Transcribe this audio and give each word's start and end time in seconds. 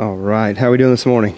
All 0.00 0.16
right. 0.16 0.56
How 0.56 0.68
are 0.68 0.70
we 0.70 0.78
doing 0.78 0.92
this 0.92 1.04
morning? 1.04 1.36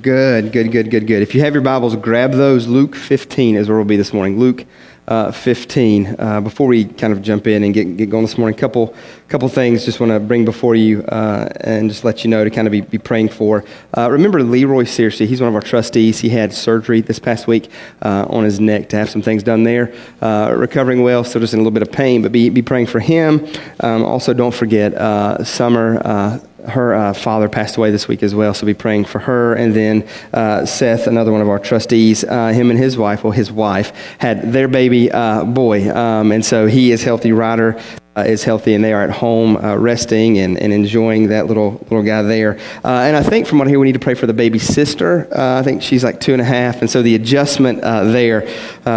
Good, 0.00 0.50
good, 0.50 0.72
good, 0.72 0.90
good, 0.90 1.06
good. 1.06 1.20
If 1.20 1.34
you 1.34 1.42
have 1.42 1.52
your 1.52 1.62
Bibles, 1.62 1.94
grab 1.94 2.32
those. 2.32 2.66
Luke 2.66 2.96
15 2.96 3.54
is 3.54 3.68
where 3.68 3.76
we'll 3.76 3.84
be 3.84 3.98
this 3.98 4.14
morning. 4.14 4.38
Luke 4.38 4.64
uh, 5.08 5.30
15. 5.30 6.16
Uh, 6.18 6.40
before 6.40 6.68
we 6.68 6.86
kind 6.86 7.12
of 7.12 7.20
jump 7.20 7.46
in 7.46 7.62
and 7.64 7.74
get, 7.74 7.98
get 7.98 8.08
going 8.08 8.24
this 8.24 8.38
morning, 8.38 8.56
a 8.56 8.60
couple, 8.60 8.94
couple 9.28 9.46
things 9.50 9.84
just 9.84 10.00
want 10.00 10.10
to 10.10 10.18
bring 10.18 10.46
before 10.46 10.74
you 10.74 11.02
uh, 11.04 11.50
and 11.60 11.90
just 11.90 12.02
let 12.02 12.24
you 12.24 12.30
know 12.30 12.44
to 12.44 12.50
kind 12.50 12.66
of 12.66 12.72
be, 12.72 12.80
be 12.80 12.96
praying 12.96 13.28
for. 13.28 13.62
Uh, 13.94 14.10
remember 14.10 14.42
Leroy 14.42 14.84
Searcy, 14.84 15.26
he's 15.26 15.42
one 15.42 15.48
of 15.48 15.54
our 15.54 15.60
trustees. 15.60 16.18
He 16.18 16.30
had 16.30 16.54
surgery 16.54 17.02
this 17.02 17.18
past 17.18 17.46
week 17.46 17.70
uh, 18.00 18.26
on 18.30 18.44
his 18.44 18.58
neck 18.58 18.88
to 18.88 18.96
have 18.96 19.10
some 19.10 19.20
things 19.20 19.42
done 19.42 19.64
there. 19.64 19.94
Uh, 20.22 20.54
recovering 20.56 21.02
well, 21.02 21.24
still 21.24 21.42
just 21.42 21.52
in 21.52 21.58
a 21.58 21.62
little 21.62 21.78
bit 21.78 21.82
of 21.82 21.92
pain, 21.92 22.22
but 22.22 22.32
be, 22.32 22.48
be 22.48 22.62
praying 22.62 22.86
for 22.86 23.00
him. 23.00 23.46
Um, 23.80 24.02
also, 24.02 24.32
don't 24.32 24.54
forget 24.54 25.46
Summer 25.46 26.40
her 26.68 26.94
uh, 26.94 27.12
father 27.12 27.48
passed 27.48 27.76
away 27.76 27.90
this 27.90 28.08
week 28.08 28.22
as 28.22 28.34
well, 28.34 28.54
so 28.54 28.66
be 28.66 28.74
praying 28.74 29.04
for 29.04 29.18
her. 29.20 29.54
And 29.54 29.74
then 29.74 30.08
uh, 30.32 30.66
Seth, 30.66 31.06
another 31.06 31.32
one 31.32 31.40
of 31.40 31.48
our 31.48 31.58
trustees, 31.58 32.24
uh, 32.24 32.48
him 32.48 32.70
and 32.70 32.78
his 32.78 32.96
wife, 32.96 33.24
well, 33.24 33.32
his 33.32 33.50
wife, 33.50 33.92
had 34.18 34.52
their 34.52 34.68
baby 34.68 35.10
uh, 35.10 35.44
boy. 35.44 35.90
Um, 35.90 36.32
and 36.32 36.44
so 36.44 36.66
he 36.66 36.92
is 36.92 37.02
healthy. 37.02 37.32
Ryder 37.32 37.80
uh, 38.16 38.22
is 38.22 38.44
healthy, 38.44 38.74
and 38.74 38.82
they 38.82 38.92
are 38.92 39.02
at 39.02 39.10
home 39.10 39.56
uh, 39.56 39.76
resting 39.76 40.38
and, 40.38 40.58
and 40.58 40.72
enjoying 40.72 41.28
that 41.28 41.46
little, 41.46 41.72
little 41.90 42.02
guy 42.02 42.22
there. 42.22 42.58
and 42.84 43.16
I 43.16 43.22
think 43.22 43.46
from 43.46 43.58
what 43.58 43.68
I 43.68 43.70
hear, 43.70 43.78
we 43.78 43.86
need 43.86 43.92
to 43.92 43.98
pray 43.98 44.14
for 44.14 44.26
the 44.26 44.34
baby 44.34 44.58
sister. 44.58 45.28
I 45.32 45.62
think 45.62 45.82
she's 45.82 46.02
like 46.02 46.20
two 46.20 46.32
and 46.32 46.42
a 46.42 46.44
half. 46.44 46.80
And 46.80 46.90
so 46.90 47.02
the 47.02 47.14
adjustment 47.14 47.80
there, 47.82 48.40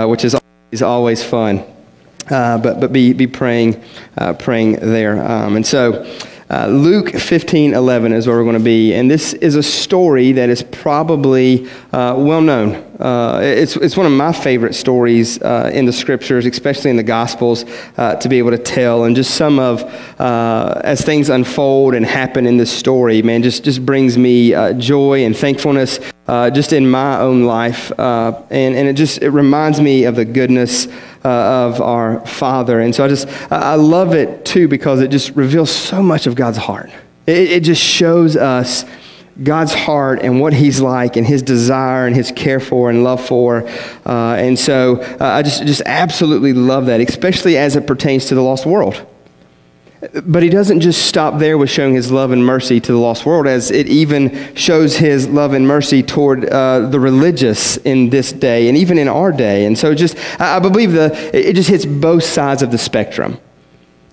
which 0.07 0.23
is, 0.23 0.35
is 0.71 0.81
always 0.81 1.23
fun. 1.23 1.63
but, 2.29 2.79
but 2.79 2.93
be, 2.93 3.13
be 3.13 3.27
praying, 3.27 3.83
praying 4.39 4.73
there. 4.73 5.23
Um, 5.23 5.55
and 5.55 5.65
so, 5.65 6.05
uh, 6.51 6.65
Luke 6.65 7.11
15 7.11 7.75
11 7.75 8.11
is 8.11 8.25
where 8.25 8.37
we're 8.37 8.43
going 8.43 8.57
to 8.57 8.59
be. 8.59 8.93
And 8.93 9.09
this 9.09 9.33
is 9.33 9.55
a 9.55 9.61
story 9.61 10.31
that 10.31 10.49
is 10.49 10.63
probably 10.63 11.69
uh, 11.93 12.15
well 12.17 12.41
known. 12.41 12.75
Uh, 12.99 13.39
it's, 13.43 13.75
it's 13.75 13.95
one 13.95 14.07
of 14.07 14.11
my 14.11 14.33
favorite 14.33 14.73
stories 14.73 15.39
uh, 15.43 15.69
in 15.71 15.85
the 15.85 15.93
scriptures, 15.93 16.47
especially 16.47 16.89
in 16.89 16.97
the 16.97 17.03
Gospels, 17.03 17.65
uh, 17.97 18.15
to 18.15 18.27
be 18.27 18.39
able 18.39 18.49
to 18.49 18.57
tell. 18.57 19.03
And 19.03 19.15
just 19.15 19.35
some 19.35 19.59
of, 19.59 19.83
uh, 20.19 20.81
as 20.83 21.01
things 21.01 21.29
unfold 21.29 21.93
and 21.93 22.03
happen 22.03 22.47
in 22.47 22.57
this 22.57 22.71
story, 22.71 23.21
man, 23.21 23.43
just, 23.43 23.63
just 23.63 23.85
brings 23.85 24.17
me 24.17 24.49
joy 24.79 25.23
and 25.25 25.37
thankfulness 25.37 25.99
just 26.27 26.73
in 26.73 26.89
my 26.89 27.19
own 27.19 27.43
life. 27.43 27.91
and, 27.99 28.75
and 28.75 28.87
it 28.87 28.93
just 28.93 29.21
it 29.21 29.29
reminds 29.29 29.79
me 29.79 30.05
of 30.05 30.15
the 30.15 30.25
goodness 30.25 30.87
uh, 31.23 31.29
of 31.29 31.81
our 31.81 32.25
Father. 32.25 32.79
And 32.79 32.95
so 32.95 33.05
I 33.05 33.07
just, 33.07 33.27
I 33.51 33.75
love 33.75 34.13
it 34.13 34.45
too 34.45 34.67
because 34.67 35.01
it 35.01 35.09
just 35.09 35.31
reveals 35.35 35.71
so 35.71 36.01
much 36.01 36.27
of 36.27 36.35
God's 36.35 36.57
heart. 36.57 36.89
It, 37.25 37.51
it 37.51 37.63
just 37.63 37.81
shows 37.81 38.35
us 38.35 38.85
God's 39.41 39.73
heart 39.73 40.19
and 40.21 40.41
what 40.41 40.53
He's 40.53 40.81
like 40.81 41.15
and 41.15 41.25
His 41.25 41.41
desire 41.41 42.05
and 42.05 42.15
His 42.15 42.31
care 42.31 42.59
for 42.59 42.89
and 42.89 43.03
love 43.03 43.25
for. 43.25 43.67
Uh, 44.05 44.35
and 44.35 44.57
so 44.57 45.01
uh, 45.01 45.17
I 45.25 45.41
just, 45.41 45.65
just 45.65 45.81
absolutely 45.85 46.53
love 46.53 46.87
that, 46.87 46.99
especially 47.01 47.57
as 47.57 47.75
it 47.75 47.87
pertains 47.87 48.25
to 48.25 48.35
the 48.35 48.41
lost 48.41 48.65
world. 48.65 49.05
But 49.99 50.43
he 50.43 50.49
doesn't 50.49 50.79
just 50.79 51.07
stop 51.07 51.39
there 51.39 51.57
with 51.57 51.69
showing 51.69 51.93
his 51.93 52.09
love 52.09 52.31
and 52.31 52.45
mercy 52.45 52.79
to 52.79 52.91
the 52.93 52.97
lost 52.97 53.25
world, 53.25 53.47
as 53.47 53.69
it 53.69 53.87
even 53.87 54.55
shows 54.55 54.95
his 54.95 55.27
love 55.27 55.51
and 55.51 55.67
mercy 55.67 56.03
toward 56.03 56.45
uh, 56.45 56.87
the 56.87 56.99
religious 56.99 57.75
in 57.77 58.09
this 58.09 58.31
day 58.31 58.69
and 58.69 58.77
even 58.77 58.97
in 58.97 59.09
our 59.09 59.33
day. 59.33 59.65
And 59.65 59.77
so, 59.77 59.93
just 59.93 60.17
I 60.39 60.59
believe 60.59 60.93
the 60.93 61.11
it 61.33 61.53
just 61.53 61.69
hits 61.69 61.85
both 61.85 62.23
sides 62.23 62.61
of 62.61 62.71
the 62.71 62.77
spectrum. 62.77 63.39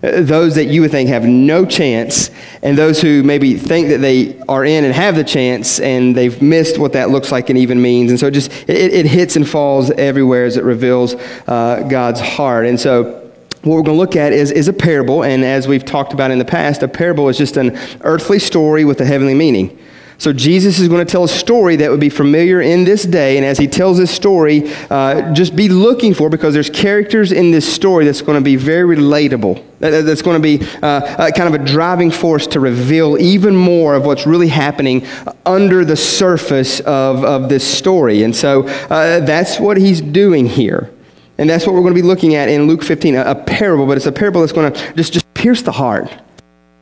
Uh, 0.02 0.22
those 0.22 0.56
that 0.56 0.64
you 0.64 0.80
would 0.80 0.90
think 0.90 1.08
have 1.08 1.24
no 1.24 1.64
chance, 1.64 2.32
and 2.64 2.76
those 2.76 3.00
who 3.00 3.22
maybe 3.22 3.54
think 3.54 3.86
that 3.88 3.98
they 3.98 4.40
are 4.48 4.64
in 4.64 4.84
and 4.84 4.92
have 4.92 5.14
the 5.14 5.22
chance, 5.22 5.78
and 5.78 6.16
they've 6.16 6.42
missed 6.42 6.78
what 6.78 6.94
that 6.94 7.10
looks 7.10 7.30
like 7.30 7.48
and 7.48 7.56
even 7.56 7.80
means. 7.80 8.10
And 8.10 8.18
so, 8.18 8.28
just 8.28 8.50
it, 8.68 8.92
it 8.92 9.06
hits 9.06 9.36
and 9.36 9.48
falls 9.48 9.92
everywhere 9.92 10.46
as 10.46 10.56
it 10.56 10.64
reveals 10.64 11.14
uh, 11.46 11.86
God's 11.88 12.20
heart. 12.20 12.66
And 12.66 12.80
so 12.80 13.25
what 13.66 13.74
we're 13.74 13.82
going 13.82 13.96
to 13.96 14.00
look 14.00 14.14
at 14.14 14.32
is, 14.32 14.52
is 14.52 14.68
a 14.68 14.72
parable, 14.72 15.24
and 15.24 15.44
as 15.44 15.66
we've 15.66 15.84
talked 15.84 16.12
about 16.12 16.30
in 16.30 16.38
the 16.38 16.44
past, 16.44 16.84
a 16.84 16.88
parable 16.88 17.28
is 17.28 17.36
just 17.36 17.56
an 17.56 17.76
earthly 18.02 18.38
story 18.38 18.84
with 18.84 19.00
a 19.00 19.04
heavenly 19.04 19.34
meaning. 19.34 19.76
So 20.18 20.32
Jesus 20.32 20.78
is 20.78 20.86
going 20.88 21.04
to 21.04 21.10
tell 21.10 21.24
a 21.24 21.28
story 21.28 21.76
that 21.76 21.90
would 21.90 22.00
be 22.00 22.08
familiar 22.08 22.60
in 22.60 22.84
this 22.84 23.02
day, 23.02 23.36
and 23.36 23.44
as 23.44 23.58
he 23.58 23.66
tells 23.66 23.98
this 23.98 24.10
story, 24.10 24.72
uh, 24.88 25.34
just 25.34 25.56
be 25.56 25.68
looking 25.68 26.14
for 26.14 26.30
because 26.30 26.54
there's 26.54 26.70
characters 26.70 27.32
in 27.32 27.50
this 27.50 27.70
story 27.70 28.04
that's 28.04 28.22
going 28.22 28.38
to 28.38 28.44
be 28.44 28.54
very 28.54 28.96
relatable. 28.96 29.62
That's 29.80 30.22
going 30.22 30.40
to 30.40 30.58
be 30.58 30.64
uh, 30.80 30.86
uh, 30.86 31.30
kind 31.32 31.52
of 31.52 31.60
a 31.60 31.64
driving 31.64 32.12
force 32.12 32.46
to 32.48 32.60
reveal 32.60 33.18
even 33.18 33.56
more 33.56 33.94
of 33.96 34.06
what's 34.06 34.26
really 34.26 34.48
happening 34.48 35.04
under 35.44 35.84
the 35.84 35.96
surface 35.96 36.78
of, 36.80 37.24
of 37.24 37.48
this 37.48 37.66
story. 37.66 38.22
And 38.22 38.34
so 38.34 38.68
uh, 38.68 39.20
that's 39.20 39.58
what 39.58 39.76
he's 39.76 40.00
doing 40.00 40.46
here. 40.46 40.95
And 41.38 41.48
that's 41.50 41.66
what 41.66 41.74
we're 41.74 41.82
going 41.82 41.94
to 41.94 42.00
be 42.00 42.06
looking 42.06 42.34
at 42.34 42.48
in 42.48 42.66
Luke 42.66 42.82
15, 42.82 43.14
a, 43.14 43.22
a 43.22 43.34
parable, 43.34 43.86
but 43.86 43.96
it's 43.96 44.06
a 44.06 44.12
parable 44.12 44.40
that's 44.40 44.52
going 44.52 44.72
to 44.72 44.94
just, 44.94 45.12
just 45.12 45.34
pierce 45.34 45.62
the 45.62 45.72
heart. 45.72 46.10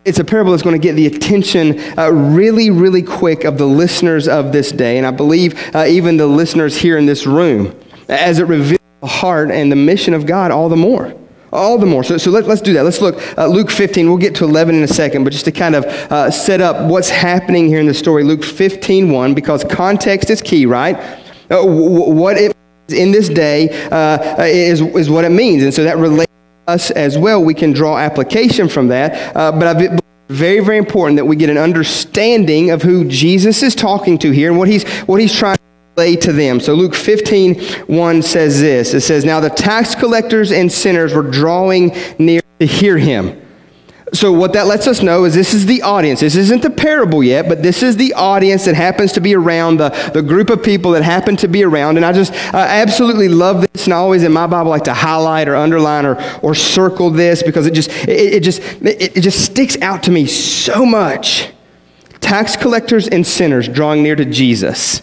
It's 0.04 0.18
a 0.18 0.24
parable 0.24 0.52
that's 0.52 0.62
going 0.62 0.78
to 0.80 0.82
get 0.82 0.94
the 0.94 1.06
attention 1.06 1.80
uh, 1.98 2.12
really, 2.12 2.70
really 2.70 3.02
quick 3.02 3.44
of 3.44 3.58
the 3.58 3.66
listeners 3.66 4.28
of 4.28 4.52
this 4.52 4.70
day, 4.70 4.98
and 4.98 5.06
I 5.06 5.10
believe 5.10 5.74
uh, 5.74 5.86
even 5.86 6.16
the 6.18 6.26
listeners 6.26 6.76
here 6.76 6.98
in 6.98 7.06
this 7.06 7.26
room, 7.26 7.78
as 8.08 8.38
it 8.38 8.44
reveals 8.44 8.80
the 9.00 9.06
heart 9.08 9.50
and 9.50 9.72
the 9.72 9.76
mission 9.76 10.12
of 10.12 10.26
God 10.26 10.50
all 10.50 10.68
the 10.68 10.76
more 10.76 11.14
all 11.54 11.78
the 11.78 11.86
more. 11.86 12.02
So, 12.02 12.18
so 12.18 12.32
let, 12.32 12.48
us 12.48 12.60
do 12.60 12.72
that. 12.72 12.82
Let's 12.82 13.00
look 13.00 13.16
uh, 13.38 13.46
Luke 13.46 13.70
15. 13.70 14.08
We'll 14.08 14.18
get 14.18 14.34
to 14.36 14.44
11 14.44 14.74
in 14.74 14.82
a 14.82 14.88
second, 14.88 15.22
but 15.22 15.32
just 15.32 15.44
to 15.44 15.52
kind 15.52 15.76
of 15.76 15.84
uh, 15.84 16.30
set 16.30 16.60
up 16.60 16.90
what's 16.90 17.08
happening 17.08 17.68
here 17.68 17.78
in 17.78 17.86
the 17.86 17.94
story, 17.94 18.24
Luke 18.24 18.42
15, 18.42 19.10
1, 19.10 19.34
because 19.34 19.62
context 19.62 20.30
is 20.30 20.42
key, 20.42 20.66
right? 20.66 20.96
Uh, 21.48 21.62
what 21.64 22.36
it 22.36 22.56
in 22.88 23.10
this 23.12 23.28
day 23.28 23.68
uh, 23.90 24.42
is, 24.42 24.80
is 24.80 25.10
what 25.10 25.24
it 25.24 25.30
means. 25.30 25.62
And 25.62 25.72
so 25.72 25.84
that 25.84 25.98
relates 25.98 26.32
us 26.66 26.90
as 26.90 27.18
well. 27.18 27.42
We 27.42 27.54
can 27.54 27.72
draw 27.72 27.98
application 27.98 28.68
from 28.68 28.88
that. 28.88 29.36
Uh, 29.36 29.52
but 29.52 29.76
I've 29.76 30.00
very, 30.28 30.60
very 30.60 30.78
important 30.78 31.16
that 31.16 31.26
we 31.26 31.36
get 31.36 31.50
an 31.50 31.58
understanding 31.58 32.70
of 32.70 32.82
who 32.82 33.04
Jesus 33.04 33.62
is 33.62 33.74
talking 33.74 34.18
to 34.18 34.30
here 34.30 34.50
and 34.50 34.58
what 34.58 34.68
he's, 34.68 34.88
what 35.00 35.20
he's 35.20 35.34
trying 35.34 35.56
to 35.56 35.62
relay 35.96 36.16
to 36.16 36.32
them. 36.32 36.60
So 36.60 36.74
Luke 36.74 36.94
15, 36.94 37.60
1 37.60 38.22
says 38.22 38.60
this. 38.60 38.94
It 38.94 39.02
says, 39.02 39.24
Now 39.24 39.40
the 39.40 39.50
tax 39.50 39.94
collectors 39.94 40.50
and 40.50 40.72
sinners 40.72 41.12
were 41.12 41.22
drawing 41.22 41.94
near 42.18 42.40
to 42.58 42.66
hear 42.66 42.96
him. 42.96 43.43
So, 44.14 44.32
what 44.32 44.52
that 44.52 44.68
lets 44.68 44.86
us 44.86 45.02
know 45.02 45.24
is 45.24 45.34
this 45.34 45.54
is 45.54 45.66
the 45.66 45.82
audience. 45.82 46.20
This 46.20 46.36
isn't 46.36 46.62
the 46.62 46.70
parable 46.70 47.24
yet, 47.24 47.48
but 47.48 47.64
this 47.64 47.82
is 47.82 47.96
the 47.96 48.14
audience 48.14 48.64
that 48.66 48.76
happens 48.76 49.10
to 49.14 49.20
be 49.20 49.34
around, 49.34 49.78
the, 49.78 49.88
the 50.14 50.22
group 50.22 50.50
of 50.50 50.62
people 50.62 50.92
that 50.92 51.02
happen 51.02 51.36
to 51.38 51.48
be 51.48 51.64
around. 51.64 51.96
And 51.96 52.06
I 52.06 52.12
just 52.12 52.32
uh, 52.54 52.58
absolutely 52.58 53.28
love 53.28 53.66
this. 53.72 53.86
And 53.86 53.92
I 53.92 53.96
always 53.96 54.22
in 54.22 54.32
my 54.32 54.46
Bible 54.46 54.70
like 54.70 54.84
to 54.84 54.94
highlight 54.94 55.48
or 55.48 55.56
underline 55.56 56.06
or, 56.06 56.22
or 56.42 56.54
circle 56.54 57.10
this 57.10 57.42
because 57.42 57.66
it 57.66 57.74
just, 57.74 57.90
it, 57.90 58.34
it 58.34 58.42
just, 58.44 58.60
it, 58.82 59.16
it 59.16 59.20
just 59.20 59.44
sticks 59.44 59.76
out 59.82 60.04
to 60.04 60.12
me 60.12 60.26
so 60.26 60.86
much. 60.86 61.50
Tax 62.20 62.54
collectors 62.54 63.08
and 63.08 63.26
sinners 63.26 63.66
drawing 63.66 64.04
near 64.04 64.14
to 64.14 64.24
Jesus, 64.24 65.02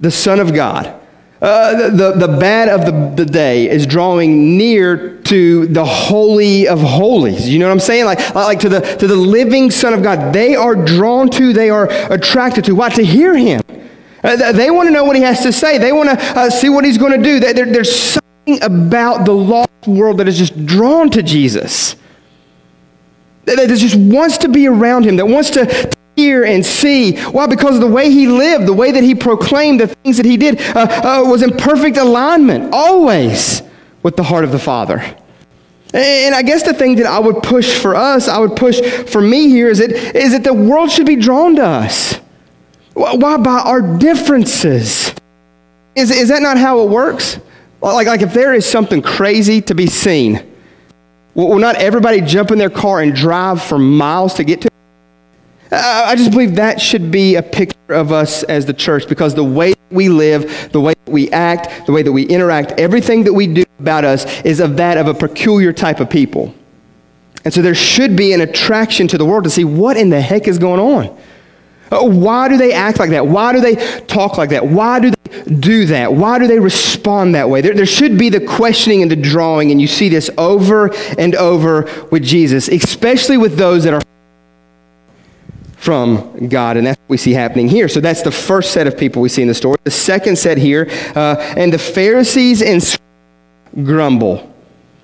the 0.00 0.10
Son 0.10 0.38
of 0.38 0.52
God. 0.52 1.00
Uh, 1.44 1.90
the, 1.90 2.12
the 2.12 2.38
bad 2.38 2.70
of 2.70 2.86
the, 2.86 3.22
the 3.22 3.30
day 3.30 3.68
is 3.68 3.86
drawing 3.86 4.56
near 4.56 5.18
to 5.24 5.66
the 5.66 5.84
holy 5.84 6.66
of 6.66 6.80
holies. 6.80 7.46
You 7.46 7.58
know 7.58 7.66
what 7.66 7.72
I'm 7.72 7.80
saying? 7.80 8.06
Like, 8.06 8.34
like 8.34 8.60
to, 8.60 8.70
the, 8.70 8.80
to 8.80 9.06
the 9.06 9.14
living 9.14 9.70
Son 9.70 9.92
of 9.92 10.02
God. 10.02 10.32
They 10.32 10.56
are 10.56 10.74
drawn 10.74 11.28
to, 11.32 11.52
they 11.52 11.68
are 11.68 11.86
attracted 12.10 12.64
to. 12.64 12.74
Why? 12.74 12.88
To 12.88 13.04
hear 13.04 13.36
him. 13.36 13.60
Uh, 14.22 14.52
they 14.52 14.70
want 14.70 14.86
to 14.86 14.90
know 14.90 15.04
what 15.04 15.16
he 15.16 15.22
has 15.22 15.42
to 15.42 15.52
say. 15.52 15.76
They 15.76 15.92
want 15.92 16.18
to 16.18 16.18
uh, 16.18 16.48
see 16.48 16.70
what 16.70 16.82
he's 16.82 16.96
going 16.96 17.12
to 17.12 17.22
do. 17.22 17.38
There, 17.38 17.66
there's 17.66 17.94
something 17.94 18.62
about 18.62 19.26
the 19.26 19.34
lost 19.34 19.68
world 19.86 20.20
that 20.20 20.28
is 20.28 20.38
just 20.38 20.64
drawn 20.64 21.10
to 21.10 21.22
Jesus. 21.22 21.94
That 23.44 23.68
just 23.68 23.96
wants 23.96 24.38
to 24.38 24.48
be 24.48 24.66
around 24.66 25.04
him, 25.04 25.16
that 25.16 25.26
wants 25.26 25.50
to 25.50 25.92
hear 26.16 26.44
and 26.44 26.64
see. 26.64 27.16
Why? 27.18 27.46
Because 27.46 27.80
the 27.80 27.86
way 27.86 28.10
he 28.10 28.26
lived, 28.26 28.66
the 28.66 28.72
way 28.72 28.92
that 28.92 29.02
he 29.02 29.14
proclaimed, 29.14 29.80
the 29.80 29.88
things 29.88 30.16
that 30.16 30.26
he 30.26 30.36
did 30.36 30.60
uh, 30.60 31.22
uh, 31.24 31.28
was 31.28 31.42
in 31.42 31.56
perfect 31.56 31.96
alignment, 31.96 32.72
always 32.72 33.62
with 34.02 34.16
the 34.16 34.22
heart 34.22 34.44
of 34.44 34.52
the 34.52 34.58
Father. 34.58 35.02
And 35.92 36.34
I 36.34 36.42
guess 36.42 36.64
the 36.64 36.74
thing 36.74 36.96
that 36.96 37.06
I 37.06 37.20
would 37.20 37.42
push 37.42 37.78
for 37.78 37.94
us, 37.94 38.26
I 38.26 38.38
would 38.38 38.56
push 38.56 38.80
for 38.80 39.20
me 39.20 39.48
here, 39.48 39.68
is 39.68 39.78
that, 39.78 39.92
is 39.92 40.32
that 40.32 40.42
the 40.42 40.52
world 40.52 40.90
should 40.90 41.06
be 41.06 41.16
drawn 41.16 41.54
to 41.56 41.64
us. 41.64 42.14
Why? 42.94 43.36
By 43.36 43.60
our 43.60 43.80
differences. 43.98 45.14
Is, 45.94 46.10
is 46.10 46.28
that 46.30 46.42
not 46.42 46.58
how 46.58 46.80
it 46.80 46.90
works? 46.90 47.38
Like, 47.80 48.06
like 48.08 48.22
if 48.22 48.32
there 48.32 48.54
is 48.54 48.66
something 48.66 49.02
crazy 49.02 49.60
to 49.62 49.74
be 49.74 49.86
seen, 49.86 50.52
will 51.34 51.58
not 51.58 51.76
everybody 51.76 52.20
jump 52.20 52.50
in 52.50 52.58
their 52.58 52.70
car 52.70 53.00
and 53.00 53.14
drive 53.14 53.62
for 53.62 53.78
miles 53.78 54.34
to 54.34 54.44
get 54.44 54.62
to 54.62 54.73
I 55.74 56.14
just 56.16 56.30
believe 56.30 56.56
that 56.56 56.80
should 56.80 57.10
be 57.10 57.36
a 57.36 57.42
picture 57.42 57.94
of 57.94 58.12
us 58.12 58.42
as 58.44 58.66
the 58.66 58.72
church 58.72 59.08
because 59.08 59.34
the 59.34 59.44
way 59.44 59.74
we 59.90 60.08
live, 60.08 60.70
the 60.72 60.80
way 60.80 60.94
we 61.06 61.30
act, 61.30 61.86
the 61.86 61.92
way 61.92 62.02
that 62.02 62.12
we 62.12 62.24
interact, 62.24 62.72
everything 62.72 63.24
that 63.24 63.32
we 63.32 63.46
do 63.46 63.64
about 63.78 64.04
us 64.04 64.24
is 64.42 64.60
of 64.60 64.76
that 64.76 64.98
of 64.98 65.08
a 65.08 65.14
peculiar 65.14 65.72
type 65.72 66.00
of 66.00 66.08
people. 66.08 66.54
And 67.44 67.52
so 67.52 67.60
there 67.60 67.74
should 67.74 68.16
be 68.16 68.32
an 68.32 68.40
attraction 68.40 69.06
to 69.08 69.18
the 69.18 69.24
world 69.24 69.44
to 69.44 69.50
see 69.50 69.64
what 69.64 69.96
in 69.96 70.10
the 70.10 70.20
heck 70.20 70.48
is 70.48 70.58
going 70.58 70.80
on. 70.80 71.18
Uh, 71.90 72.02
why 72.02 72.48
do 72.48 72.56
they 72.56 72.72
act 72.72 72.98
like 72.98 73.10
that? 73.10 73.26
Why 73.26 73.52
do 73.52 73.60
they 73.60 73.74
talk 74.06 74.38
like 74.38 74.50
that? 74.50 74.66
Why 74.66 74.98
do 74.98 75.10
they 75.10 75.54
do 75.54 75.86
that? 75.86 76.12
Why 76.12 76.38
do 76.38 76.46
they 76.46 76.58
respond 76.58 77.34
that 77.34 77.50
way? 77.50 77.60
There, 77.60 77.74
there 77.74 77.86
should 77.86 78.16
be 78.18 78.30
the 78.30 78.40
questioning 78.40 79.02
and 79.02 79.10
the 79.10 79.16
drawing, 79.16 79.70
and 79.70 79.80
you 79.80 79.86
see 79.86 80.08
this 80.08 80.30
over 80.38 80.90
and 81.18 81.34
over 81.34 81.82
with 82.10 82.24
Jesus, 82.24 82.68
especially 82.68 83.36
with 83.36 83.56
those 83.56 83.84
that 83.84 83.92
are 83.92 84.00
from 85.84 86.48
God. 86.48 86.78
And 86.78 86.86
that's 86.86 86.98
what 86.98 87.10
we 87.10 87.16
see 87.18 87.32
happening 87.32 87.68
here. 87.68 87.88
So 87.88 88.00
that's 88.00 88.22
the 88.22 88.30
first 88.30 88.72
set 88.72 88.86
of 88.86 88.96
people 88.96 89.20
we 89.20 89.28
see 89.28 89.42
in 89.42 89.48
the 89.48 89.54
story. 89.54 89.76
The 89.84 89.90
second 89.90 90.38
set 90.38 90.56
here, 90.56 90.88
uh, 91.14 91.36
and 91.58 91.70
the 91.70 91.78
Pharisees 91.78 92.62
and 92.62 92.82
grumble. 93.84 94.50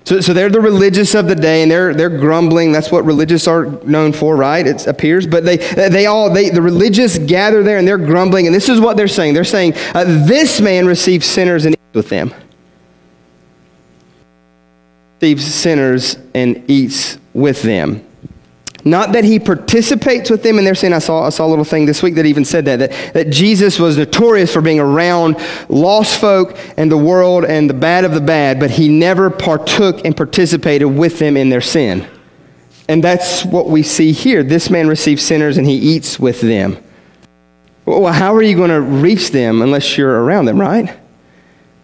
So, 0.05 0.19
so 0.19 0.33
they're 0.33 0.49
the 0.49 0.59
religious 0.59 1.13
of 1.13 1.27
the 1.27 1.35
day, 1.35 1.61
and 1.61 1.69
they're, 1.69 1.93
they're 1.93 2.09
grumbling. 2.09 2.71
That's 2.71 2.91
what 2.91 3.05
religious 3.05 3.47
are 3.47 3.65
known 3.83 4.11
for, 4.11 4.35
right? 4.35 4.65
It 4.65 4.87
appears. 4.87 5.27
But 5.27 5.45
they, 5.45 5.57
they 5.57 6.07
all, 6.07 6.33
they, 6.33 6.49
the 6.49 6.63
religious 6.63 7.19
gather 7.19 7.61
there, 7.61 7.77
and 7.77 7.87
they're 7.87 7.99
grumbling. 7.99 8.47
And 8.47 8.55
this 8.55 8.67
is 8.67 8.79
what 8.79 8.97
they're 8.97 9.07
saying. 9.07 9.35
They're 9.35 9.43
saying, 9.43 9.75
uh, 9.93 10.05
this 10.25 10.59
man 10.59 10.87
receives 10.87 11.27
sinners 11.27 11.65
and 11.65 11.75
eats 11.75 11.93
with 11.93 12.09
them. 12.09 12.33
Receives 15.21 15.45
sinners 15.45 16.17
and 16.33 16.67
eats 16.67 17.19
with 17.35 17.61
them. 17.61 18.03
Not 18.83 19.11
that 19.13 19.23
he 19.23 19.39
participates 19.39 20.29
with 20.29 20.43
them 20.43 20.57
in 20.57 20.65
their 20.65 20.75
sin. 20.75 20.93
I 20.93 20.99
saw, 20.99 21.25
I 21.25 21.29
saw 21.29 21.45
a 21.45 21.49
little 21.49 21.65
thing 21.65 21.85
this 21.85 22.01
week 22.01 22.15
that 22.15 22.25
even 22.25 22.45
said 22.45 22.65
that, 22.65 22.77
that, 22.77 23.13
that 23.13 23.29
Jesus 23.29 23.79
was 23.79 23.97
notorious 23.97 24.51
for 24.51 24.61
being 24.61 24.79
around 24.79 25.37
lost 25.69 26.19
folk 26.19 26.57
and 26.77 26.91
the 26.91 26.97
world 26.97 27.45
and 27.45 27.69
the 27.69 27.75
bad 27.75 28.05
of 28.05 28.13
the 28.13 28.21
bad, 28.21 28.59
but 28.59 28.71
he 28.71 28.89
never 28.89 29.29
partook 29.29 30.03
and 30.03 30.17
participated 30.17 30.87
with 30.87 31.19
them 31.19 31.37
in 31.37 31.49
their 31.49 31.61
sin. 31.61 32.07
And 32.89 33.03
that's 33.03 33.45
what 33.45 33.69
we 33.69 33.83
see 33.83 34.11
here. 34.11 34.43
This 34.43 34.69
man 34.69 34.87
receives 34.87 35.23
sinners 35.23 35.57
and 35.57 35.67
he 35.67 35.75
eats 35.75 36.19
with 36.19 36.41
them. 36.41 36.83
Well, 37.85 38.13
how 38.13 38.33
are 38.35 38.41
you 38.41 38.55
going 38.55 38.69
to 38.69 38.81
reach 38.81 39.31
them 39.31 39.61
unless 39.61 39.97
you're 39.97 40.23
around 40.23 40.45
them, 40.45 40.59
right? 40.59 40.97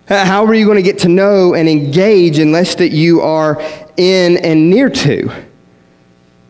How 0.07 0.45
are 0.45 0.53
you 0.53 0.65
going 0.65 0.77
to 0.77 0.83
get 0.83 0.99
to 0.99 1.09
know 1.09 1.53
and 1.53 1.67
engage 1.67 2.39
unless 2.39 2.75
that 2.75 2.91
you 2.91 3.21
are 3.21 3.61
in 3.97 4.37
and 4.37 4.69
near 4.69 4.89
to? 4.89 5.46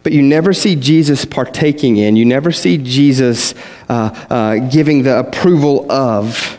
But 0.07 0.13
you 0.13 0.21
never 0.21 0.54
see 0.54 0.74
Jesus 0.77 1.25
partaking 1.25 1.98
in, 1.98 2.15
you 2.15 2.24
never 2.24 2.54
see 2.54 2.77
Jesus 2.77 3.54
uh, 3.89 4.25
uh, 4.30 4.56
giving 4.69 5.04
the 5.04 5.19
approval 5.19 5.92
of. 5.92 6.57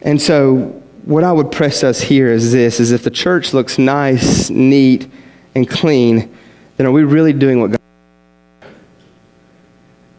And 0.00 0.22
so, 0.22 0.68
what 1.04 1.22
I 1.22 1.32
would 1.32 1.52
press 1.52 1.84
us 1.84 2.00
here 2.00 2.28
is 2.28 2.52
this 2.52 2.80
is 2.80 2.92
if 2.92 3.04
the 3.04 3.10
church 3.10 3.52
looks 3.52 3.78
nice, 3.78 4.48
neat, 4.48 5.06
and 5.54 5.68
clean, 5.68 6.34
then 6.78 6.86
are 6.86 6.92
we 6.92 7.04
really 7.04 7.34
doing 7.34 7.60
what 7.60 7.78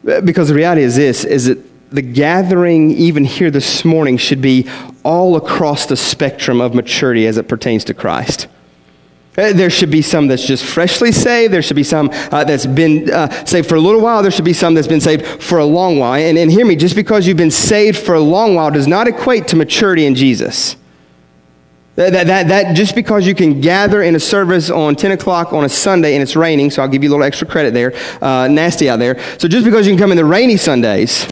God 0.04 0.24
Because 0.24 0.50
the 0.50 0.54
reality 0.54 0.84
is 0.84 0.96
this 0.96 1.26
is 1.26 1.46
that 1.46 1.58
the 1.90 2.04
gathering 2.04 2.92
even 2.92 3.26
here 3.26 3.50
this 3.50 3.84
morning 3.84 4.16
should 4.16 4.44
be 4.44 4.70
all 5.02 5.38
across 5.38 5.88
the 5.88 5.98
spectrum 5.98 6.62
of 6.62 6.76
maturity 6.76 7.26
as 7.26 7.38
it 7.38 7.48
pertains 7.48 7.84
to 7.86 7.96
Christ. 7.96 8.48
Uh, 9.38 9.54
there 9.54 9.70
should 9.70 9.92
be 9.92 10.02
some 10.02 10.28
that's 10.28 10.46
just 10.46 10.66
freshly 10.66 11.12
saved. 11.12 11.54
There 11.54 11.62
should 11.62 11.76
be 11.76 11.84
some 11.84 12.10
uh, 12.32 12.44
that's 12.44 12.66
been 12.66 13.10
uh, 13.12 13.30
saved 13.46 13.70
for 13.70 13.76
a 13.76 13.80
little 13.80 14.02
while. 14.02 14.24
There 14.24 14.32
should 14.32 14.46
be 14.46 14.54
some 14.54 14.74
that's 14.74 14.88
been 14.88 15.02
saved 15.02 15.26
for 15.44 15.60
a 15.60 15.66
long 15.66 16.00
while. 16.00 16.20
And, 16.20 16.38
and 16.38 16.52
hear 16.52 16.66
me, 16.66 16.76
just 16.76 16.96
because 16.96 17.28
you've 17.28 17.38
been 17.38 17.52
saved 17.52 18.00
for 18.00 18.16
a 18.16 18.20
long 18.20 18.56
while 18.56 18.72
does 18.72 18.88
not 18.88 19.08
equate 19.08 19.48
to 19.50 19.56
maturity 19.56 20.06
in 20.06 20.16
Jesus. 20.16 20.76
That, 21.98 22.14
that, 22.14 22.28
that, 22.28 22.48
that, 22.48 22.76
just 22.76 22.96
because 22.96 23.26
you 23.26 23.36
can 23.36 23.62
gather 23.62 24.04
in 24.04 24.16
a 24.16 24.20
service 24.20 24.70
on 24.70 24.96
10 24.96 25.14
o'clock 25.14 25.54
on 25.54 25.66
a 25.66 25.70
Sunday 25.70 26.14
and 26.14 26.22
it's 26.22 26.36
raining, 26.36 26.70
so 26.70 26.82
I'll 26.82 26.88
give 26.88 27.04
you 27.04 27.10
a 27.10 27.12
little 27.12 27.26
extra 27.26 27.48
credit 27.48 27.74
there, 27.74 27.94
uh, 28.22 28.48
nasty 28.48 28.90
out 28.90 28.98
there. 28.98 29.20
So 29.40 29.48
just 29.48 29.66
because 29.66 29.88
you 29.88 29.94
can 29.94 30.00
come 30.00 30.12
in 30.12 30.18
the 30.18 30.26
rainy 30.26 30.58
Sundays 30.58 31.28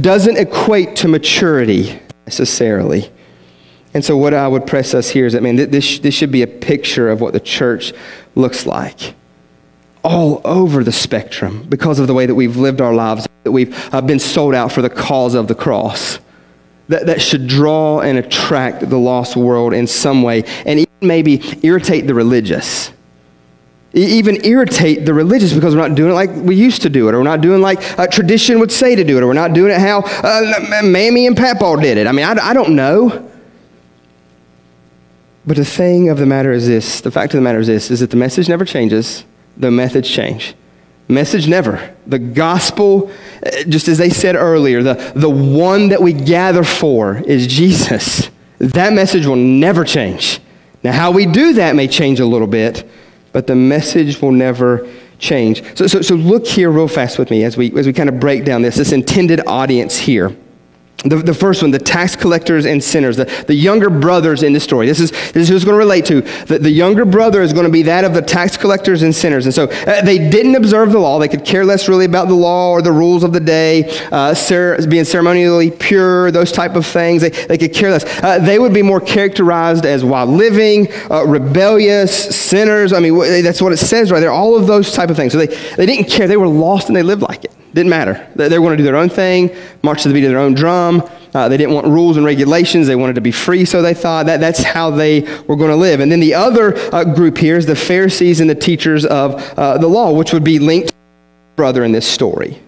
doesn't 0.00 0.36
equate 0.36 0.96
to 0.96 1.08
maturity 1.08 2.00
necessarily. 2.26 3.10
And 3.94 4.04
so, 4.04 4.16
what 4.16 4.34
I 4.34 4.48
would 4.48 4.66
press 4.66 4.92
us 4.92 5.08
here 5.08 5.24
is 5.24 5.34
that, 5.34 5.42
man, 5.42 5.54
this, 5.54 6.00
this 6.00 6.14
should 6.14 6.32
be 6.32 6.42
a 6.42 6.48
picture 6.48 7.08
of 7.08 7.20
what 7.20 7.32
the 7.32 7.40
church 7.40 7.92
looks 8.34 8.66
like 8.66 9.14
all 10.02 10.42
over 10.44 10.84
the 10.84 10.92
spectrum 10.92 11.64
because 11.68 11.98
of 11.98 12.06
the 12.06 12.14
way 12.14 12.26
that 12.26 12.34
we've 12.34 12.56
lived 12.56 12.80
our 12.80 12.92
lives, 12.92 13.26
that 13.44 13.52
we've 13.52 13.94
uh, 13.94 14.00
been 14.02 14.18
sold 14.18 14.54
out 14.54 14.70
for 14.70 14.82
the 14.82 14.90
cause 14.90 15.34
of 15.34 15.48
the 15.48 15.54
cross. 15.54 16.18
That, 16.88 17.06
that 17.06 17.22
should 17.22 17.46
draw 17.46 18.00
and 18.00 18.18
attract 18.18 18.90
the 18.90 18.98
lost 18.98 19.36
world 19.36 19.72
in 19.72 19.86
some 19.86 20.22
way 20.22 20.44
and 20.66 20.84
maybe 21.00 21.42
irritate 21.62 22.06
the 22.06 22.12
religious. 22.12 22.92
Even 23.94 24.44
irritate 24.44 25.06
the 25.06 25.14
religious 25.14 25.54
because 25.54 25.74
we're 25.74 25.88
not 25.88 25.96
doing 25.96 26.10
it 26.10 26.14
like 26.14 26.30
we 26.34 26.56
used 26.56 26.82
to 26.82 26.90
do 26.90 27.08
it, 27.08 27.14
or 27.14 27.18
we're 27.18 27.24
not 27.24 27.40
doing 27.40 27.62
like 27.62 27.98
uh, 27.98 28.06
tradition 28.08 28.58
would 28.58 28.72
say 28.72 28.96
to 28.96 29.04
do 29.04 29.16
it, 29.16 29.22
or 29.22 29.28
we're 29.28 29.32
not 29.34 29.54
doing 29.54 29.72
it 29.72 29.80
how 29.80 30.00
uh, 30.02 30.82
Mammy 30.82 31.26
and 31.26 31.36
Papaw 31.36 31.76
did 31.76 31.96
it. 31.96 32.08
I 32.08 32.12
mean, 32.12 32.26
I, 32.26 32.32
I 32.32 32.52
don't 32.52 32.74
know. 32.74 33.30
But 35.46 35.56
the 35.56 35.64
thing 35.64 36.08
of 36.08 36.18
the 36.18 36.26
matter 36.26 36.52
is 36.52 36.66
this 36.66 37.00
the 37.00 37.10
fact 37.10 37.34
of 37.34 37.38
the 37.38 37.42
matter 37.42 37.58
is 37.58 37.66
this 37.66 37.90
is 37.90 38.00
that 38.00 38.10
the 38.10 38.16
message 38.16 38.48
never 38.48 38.64
changes, 38.64 39.24
the 39.56 39.70
methods 39.70 40.08
change. 40.08 40.54
Message 41.06 41.46
never. 41.46 41.94
The 42.06 42.18
gospel, 42.18 43.10
uh, 43.44 43.64
just 43.64 43.88
as 43.88 43.98
they 43.98 44.08
said 44.08 44.36
earlier, 44.36 44.82
the, 44.82 44.94
the 45.14 45.28
one 45.28 45.90
that 45.90 46.00
we 46.00 46.14
gather 46.14 46.64
for 46.64 47.18
is 47.26 47.46
Jesus. 47.46 48.30
That 48.58 48.94
message 48.94 49.26
will 49.26 49.36
never 49.36 49.84
change. 49.84 50.40
Now, 50.82 50.92
how 50.92 51.10
we 51.10 51.26
do 51.26 51.54
that 51.54 51.76
may 51.76 51.88
change 51.88 52.20
a 52.20 52.26
little 52.26 52.46
bit, 52.46 52.88
but 53.32 53.46
the 53.46 53.54
message 53.54 54.22
will 54.22 54.32
never 54.32 54.88
change. 55.18 55.62
So, 55.76 55.86
so, 55.86 56.00
so 56.00 56.14
look 56.14 56.46
here 56.46 56.70
real 56.70 56.88
fast 56.88 57.18
with 57.18 57.30
me 57.30 57.44
as 57.44 57.56
we, 57.56 57.76
as 57.78 57.86
we 57.86 57.92
kind 57.92 58.08
of 58.08 58.18
break 58.18 58.44
down 58.46 58.62
this, 58.62 58.76
this 58.76 58.92
intended 58.92 59.46
audience 59.46 59.98
here. 59.98 60.34
The, 61.04 61.16
the 61.16 61.34
first 61.34 61.60
one, 61.60 61.70
the 61.70 61.78
tax 61.78 62.16
collectors 62.16 62.64
and 62.64 62.82
sinners, 62.82 63.18
the, 63.18 63.26
the 63.46 63.54
younger 63.54 63.90
brothers 63.90 64.42
in 64.42 64.54
the 64.54 64.60
story. 64.60 64.86
This 64.86 65.00
is, 65.00 65.10
this 65.10 65.36
is 65.36 65.48
who's 65.50 65.64
going 65.64 65.74
to 65.74 65.78
relate 65.78 66.06
to. 66.06 66.22
The, 66.46 66.58
the 66.58 66.70
younger 66.70 67.04
brother 67.04 67.42
is 67.42 67.52
going 67.52 67.66
to 67.66 67.72
be 67.72 67.82
that 67.82 68.04
of 68.04 68.14
the 68.14 68.22
tax 68.22 68.56
collectors 68.56 69.02
and 69.02 69.14
sinners. 69.14 69.44
And 69.44 69.54
so 69.54 69.64
uh, 69.64 70.00
they 70.00 70.30
didn't 70.30 70.54
observe 70.54 70.92
the 70.92 70.98
law. 70.98 71.18
They 71.18 71.28
could 71.28 71.44
care 71.44 71.62
less 71.62 71.90
really 71.90 72.06
about 72.06 72.28
the 72.28 72.34
law 72.34 72.70
or 72.70 72.80
the 72.80 72.90
rules 72.90 73.22
of 73.22 73.34
the 73.34 73.40
day, 73.40 73.84
uh, 74.12 74.32
cer- 74.32 74.78
being 74.88 75.04
ceremonially 75.04 75.70
pure, 75.70 76.30
those 76.30 76.50
type 76.50 76.74
of 76.74 76.86
things. 76.86 77.20
They, 77.20 77.30
they 77.30 77.58
could 77.58 77.74
care 77.74 77.90
less. 77.90 78.04
Uh, 78.22 78.38
they 78.38 78.58
would 78.58 78.72
be 78.72 78.82
more 78.82 79.00
characterized 79.00 79.84
as 79.84 80.02
wild 80.02 80.30
living, 80.30 80.90
uh, 81.10 81.24
rebellious, 81.26 82.34
sinners. 82.34 82.94
I 82.94 83.00
mean, 83.00 83.18
that's 83.42 83.60
what 83.60 83.72
it 83.72 83.76
says 83.76 84.10
right 84.10 84.20
there. 84.20 84.32
All 84.32 84.56
of 84.56 84.66
those 84.66 84.92
type 84.92 85.10
of 85.10 85.16
things. 85.16 85.32
So 85.32 85.38
they, 85.38 85.54
they 85.76 85.84
didn't 85.84 86.08
care. 86.08 86.26
They 86.26 86.38
were 86.38 86.48
lost 86.48 86.88
and 86.88 86.96
they 86.96 87.02
lived 87.02 87.20
like 87.20 87.44
it. 87.44 87.52
Didn't 87.74 87.90
matter. 87.90 88.24
They 88.36 88.56
were 88.58 88.66
going 88.66 88.78
to 88.78 88.82
do 88.82 88.84
their 88.84 88.96
own 88.96 89.08
thing, 89.08 89.54
march 89.82 90.04
to 90.04 90.08
the 90.08 90.14
beat 90.14 90.24
of 90.24 90.30
their 90.30 90.38
own 90.38 90.54
drum. 90.54 91.02
Uh, 91.34 91.48
they 91.48 91.56
didn't 91.56 91.74
want 91.74 91.88
rules 91.88 92.16
and 92.16 92.24
regulations. 92.24 92.86
They 92.86 92.94
wanted 92.94 93.16
to 93.16 93.20
be 93.20 93.32
free, 93.32 93.64
so 93.64 93.82
they 93.82 93.94
thought 93.94 94.26
that 94.26 94.38
that's 94.38 94.62
how 94.62 94.90
they 94.90 95.22
were 95.48 95.56
going 95.56 95.70
to 95.70 95.76
live. 95.76 95.98
And 95.98 96.10
then 96.10 96.20
the 96.20 96.34
other 96.34 96.76
uh, 96.94 97.02
group 97.02 97.36
here 97.36 97.56
is 97.56 97.66
the 97.66 97.74
Pharisees 97.74 98.38
and 98.38 98.48
the 98.48 98.54
teachers 98.54 99.04
of 99.04 99.34
uh, 99.58 99.76
the 99.78 99.88
law, 99.88 100.12
which 100.12 100.32
would 100.32 100.44
be 100.44 100.60
linked 100.60 100.94
brother 101.56 101.82
in 101.82 101.90
this 101.90 102.06
story. 102.06 102.60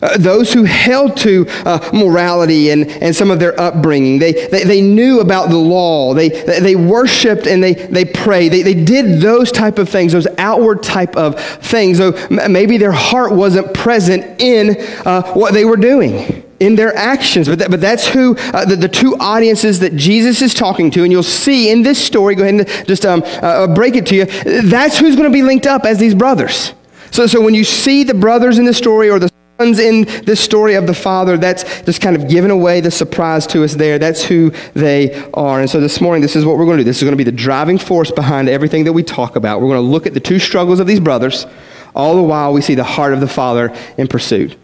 Uh, 0.00 0.16
those 0.16 0.52
who 0.52 0.64
held 0.64 1.16
to 1.16 1.44
uh, 1.64 1.90
morality 1.92 2.70
and, 2.70 2.88
and 3.02 3.14
some 3.14 3.30
of 3.30 3.40
their 3.40 3.58
upbringing. 3.60 4.18
They, 4.18 4.46
they, 4.48 4.62
they 4.62 4.80
knew 4.80 5.20
about 5.20 5.50
the 5.50 5.56
law. 5.56 6.14
They, 6.14 6.28
they 6.28 6.76
worshiped 6.76 7.46
and 7.46 7.62
they, 7.62 7.74
they 7.74 8.04
prayed. 8.04 8.52
They, 8.52 8.62
they 8.62 8.74
did 8.74 9.20
those 9.20 9.50
type 9.50 9.78
of 9.78 9.88
things, 9.88 10.12
those 10.12 10.28
outward 10.38 10.82
type 10.82 11.16
of 11.16 11.40
things. 11.40 11.98
So 11.98 12.12
maybe 12.30 12.78
their 12.78 12.92
heart 12.92 13.32
wasn't 13.32 13.74
present 13.74 14.40
in 14.40 14.76
uh, 15.04 15.32
what 15.32 15.52
they 15.52 15.64
were 15.64 15.76
doing 15.76 16.44
in 16.60 16.74
their 16.76 16.94
actions. 16.96 17.48
But, 17.48 17.58
that, 17.60 17.70
but 17.70 17.80
that's 17.80 18.06
who 18.06 18.36
uh, 18.36 18.64
the, 18.64 18.76
the 18.76 18.88
two 18.88 19.16
audiences 19.16 19.80
that 19.80 19.96
Jesus 19.96 20.42
is 20.42 20.54
talking 20.54 20.90
to. 20.92 21.02
And 21.02 21.12
you'll 21.12 21.22
see 21.22 21.70
in 21.70 21.82
this 21.82 22.04
story, 22.04 22.34
go 22.34 22.42
ahead 22.44 22.66
and 22.66 22.86
just 22.86 23.04
um, 23.04 23.22
uh, 23.24 23.66
break 23.66 23.96
it 23.96 24.06
to 24.06 24.16
you. 24.16 24.24
That's 24.62 24.98
who's 24.98 25.16
going 25.16 25.28
to 25.28 25.32
be 25.32 25.42
linked 25.42 25.66
up 25.66 25.84
as 25.84 25.98
these 25.98 26.14
brothers. 26.14 26.72
So, 27.10 27.26
so 27.26 27.40
when 27.40 27.54
you 27.54 27.64
see 27.64 28.04
the 28.04 28.14
brothers 28.14 28.58
in 28.58 28.64
the 28.64 28.74
story 28.74 29.10
or 29.10 29.18
the 29.18 29.30
in 29.60 30.04
this 30.24 30.40
story 30.40 30.74
of 30.74 30.86
the 30.86 30.94
Father, 30.94 31.36
that's 31.36 31.82
just 31.82 32.00
kind 32.00 32.14
of 32.14 32.28
giving 32.28 32.52
away 32.52 32.80
the 32.80 32.92
surprise 32.92 33.44
to 33.48 33.64
us 33.64 33.74
there. 33.74 33.98
That's 33.98 34.22
who 34.22 34.50
they 34.74 35.28
are. 35.34 35.60
And 35.60 35.68
so 35.68 35.80
this 35.80 36.00
morning, 36.00 36.22
this 36.22 36.36
is 36.36 36.44
what 36.44 36.56
we're 36.56 36.64
going 36.64 36.78
to 36.78 36.84
do. 36.84 36.88
This 36.88 36.98
is 36.98 37.02
going 37.02 37.12
to 37.12 37.16
be 37.16 37.24
the 37.24 37.32
driving 37.32 37.76
force 37.76 38.12
behind 38.12 38.48
everything 38.48 38.84
that 38.84 38.92
we 38.92 39.02
talk 39.02 39.34
about. 39.34 39.60
We're 39.60 39.66
going 39.66 39.82
to 39.82 39.88
look 39.88 40.06
at 40.06 40.14
the 40.14 40.20
two 40.20 40.38
struggles 40.38 40.78
of 40.78 40.86
these 40.86 41.00
brothers, 41.00 41.44
all 41.92 42.14
the 42.14 42.22
while 42.22 42.52
we 42.52 42.60
see 42.60 42.76
the 42.76 42.84
heart 42.84 43.12
of 43.12 43.20
the 43.20 43.26
Father 43.26 43.74
in 43.96 44.06
pursuit. 44.06 44.56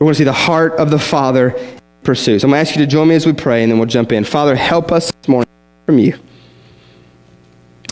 We're 0.00 0.06
going 0.06 0.14
to 0.14 0.18
see 0.18 0.24
the 0.24 0.32
heart 0.32 0.72
of 0.72 0.90
the 0.90 0.98
Father 0.98 1.50
in 1.50 1.80
pursuit. 2.02 2.40
So 2.40 2.48
I'm 2.48 2.50
going 2.50 2.64
to 2.64 2.68
ask 2.68 2.76
you 2.76 2.84
to 2.84 2.90
join 2.90 3.06
me 3.06 3.14
as 3.14 3.24
we 3.24 3.32
pray, 3.32 3.62
and 3.62 3.70
then 3.70 3.78
we'll 3.78 3.86
jump 3.86 4.10
in. 4.10 4.24
Father, 4.24 4.56
help 4.56 4.90
us 4.90 5.12
this 5.12 5.28
morning 5.28 5.48
from 5.86 5.98
you. 5.98 6.18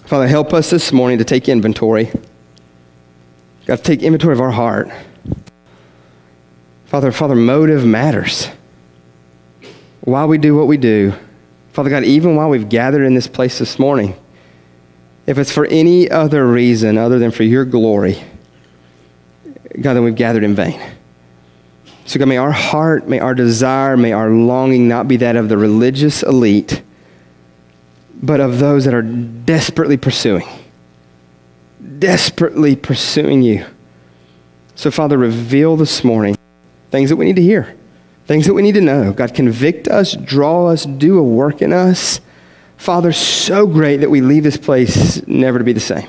Father, 0.06 0.26
help 0.26 0.52
us 0.52 0.70
this 0.70 0.92
morning 0.92 1.18
to 1.18 1.24
take 1.24 1.48
inventory. 1.48 2.10
Got 3.66 3.76
to 3.76 3.82
take 3.84 4.02
inventory 4.02 4.32
of 4.32 4.40
our 4.40 4.50
heart. 4.50 4.90
Father, 6.90 7.12
Father, 7.12 7.36
motive 7.36 7.86
matters. 7.86 8.48
Why 10.00 10.24
we 10.24 10.38
do 10.38 10.56
what 10.56 10.66
we 10.66 10.76
do. 10.76 11.14
Father 11.72 11.88
God, 11.88 12.02
even 12.02 12.34
while 12.34 12.48
we've 12.48 12.68
gathered 12.68 13.04
in 13.04 13.14
this 13.14 13.28
place 13.28 13.60
this 13.60 13.78
morning, 13.78 14.16
if 15.24 15.38
it's 15.38 15.52
for 15.52 15.66
any 15.66 16.10
other 16.10 16.44
reason 16.44 16.98
other 16.98 17.20
than 17.20 17.30
for 17.30 17.44
your 17.44 17.64
glory, 17.64 18.20
God, 19.80 19.94
then 19.94 20.02
we've 20.02 20.16
gathered 20.16 20.42
in 20.42 20.56
vain. 20.56 20.80
So, 22.06 22.18
God, 22.18 22.26
may 22.26 22.38
our 22.38 22.50
heart, 22.50 23.06
may 23.06 23.20
our 23.20 23.36
desire, 23.36 23.96
may 23.96 24.10
our 24.10 24.28
longing 24.28 24.88
not 24.88 25.06
be 25.06 25.16
that 25.18 25.36
of 25.36 25.48
the 25.48 25.56
religious 25.56 26.24
elite, 26.24 26.82
but 28.20 28.40
of 28.40 28.58
those 28.58 28.84
that 28.86 28.94
are 28.94 29.02
desperately 29.02 29.96
pursuing, 29.96 30.48
desperately 32.00 32.74
pursuing 32.74 33.42
you. 33.42 33.64
So, 34.74 34.90
Father, 34.90 35.16
reveal 35.16 35.76
this 35.76 36.02
morning 36.02 36.36
things 36.90 37.10
that 37.10 37.16
we 37.16 37.24
need 37.24 37.36
to 37.36 37.42
hear, 37.42 37.76
things 38.26 38.46
that 38.46 38.54
we 38.54 38.62
need 38.62 38.74
to 38.74 38.80
know. 38.80 39.12
God, 39.12 39.34
convict 39.34 39.88
us, 39.88 40.14
draw 40.14 40.66
us, 40.66 40.84
do 40.84 41.18
a 41.18 41.22
work 41.22 41.62
in 41.62 41.72
us. 41.72 42.20
Father, 42.76 43.12
so 43.12 43.66
great 43.66 43.98
that 43.98 44.10
we 44.10 44.20
leave 44.20 44.42
this 44.42 44.56
place 44.56 45.26
never 45.26 45.58
to 45.58 45.64
be 45.64 45.72
the 45.72 45.80
same. 45.80 46.08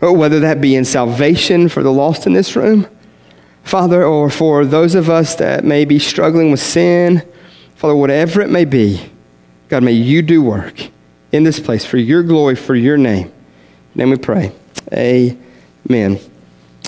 Oh, 0.00 0.12
whether 0.12 0.40
that 0.40 0.60
be 0.60 0.74
in 0.74 0.84
salvation 0.84 1.68
for 1.68 1.82
the 1.82 1.92
lost 1.92 2.26
in 2.26 2.32
this 2.32 2.56
room, 2.56 2.86
Father, 3.62 4.04
or 4.04 4.30
for 4.30 4.64
those 4.64 4.94
of 4.94 5.08
us 5.08 5.36
that 5.36 5.64
may 5.64 5.84
be 5.84 5.98
struggling 5.98 6.50
with 6.50 6.60
sin, 6.60 7.22
Father, 7.76 7.94
whatever 7.94 8.40
it 8.40 8.50
may 8.50 8.64
be, 8.64 9.10
God, 9.68 9.82
may 9.82 9.92
you 9.92 10.22
do 10.22 10.42
work 10.42 10.88
in 11.30 11.44
this 11.44 11.58
place 11.58 11.84
for 11.84 11.96
your 11.96 12.22
glory, 12.22 12.54
for 12.54 12.74
your 12.74 12.96
name. 12.96 13.32
Then 13.94 14.10
we 14.10 14.16
pray. 14.16 14.52
Amen. 14.92 16.20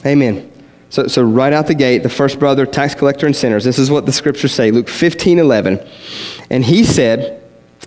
Amen. 0.04 0.53
So, 0.94 1.08
so 1.08 1.24
right 1.24 1.52
out 1.52 1.66
the 1.66 1.74
gate, 1.74 2.04
the 2.04 2.08
first 2.08 2.38
brother, 2.38 2.64
tax 2.66 2.94
collector 2.94 3.26
and 3.26 3.34
sinners, 3.34 3.64
this 3.64 3.80
is 3.80 3.90
what 3.90 4.06
the 4.06 4.12
scriptures 4.12 4.54
say, 4.54 4.70
Luke 4.70 4.88
15, 4.88 5.40
11. 5.40 5.84
And 6.50 6.64
he 6.64 6.84
said, 6.84 7.42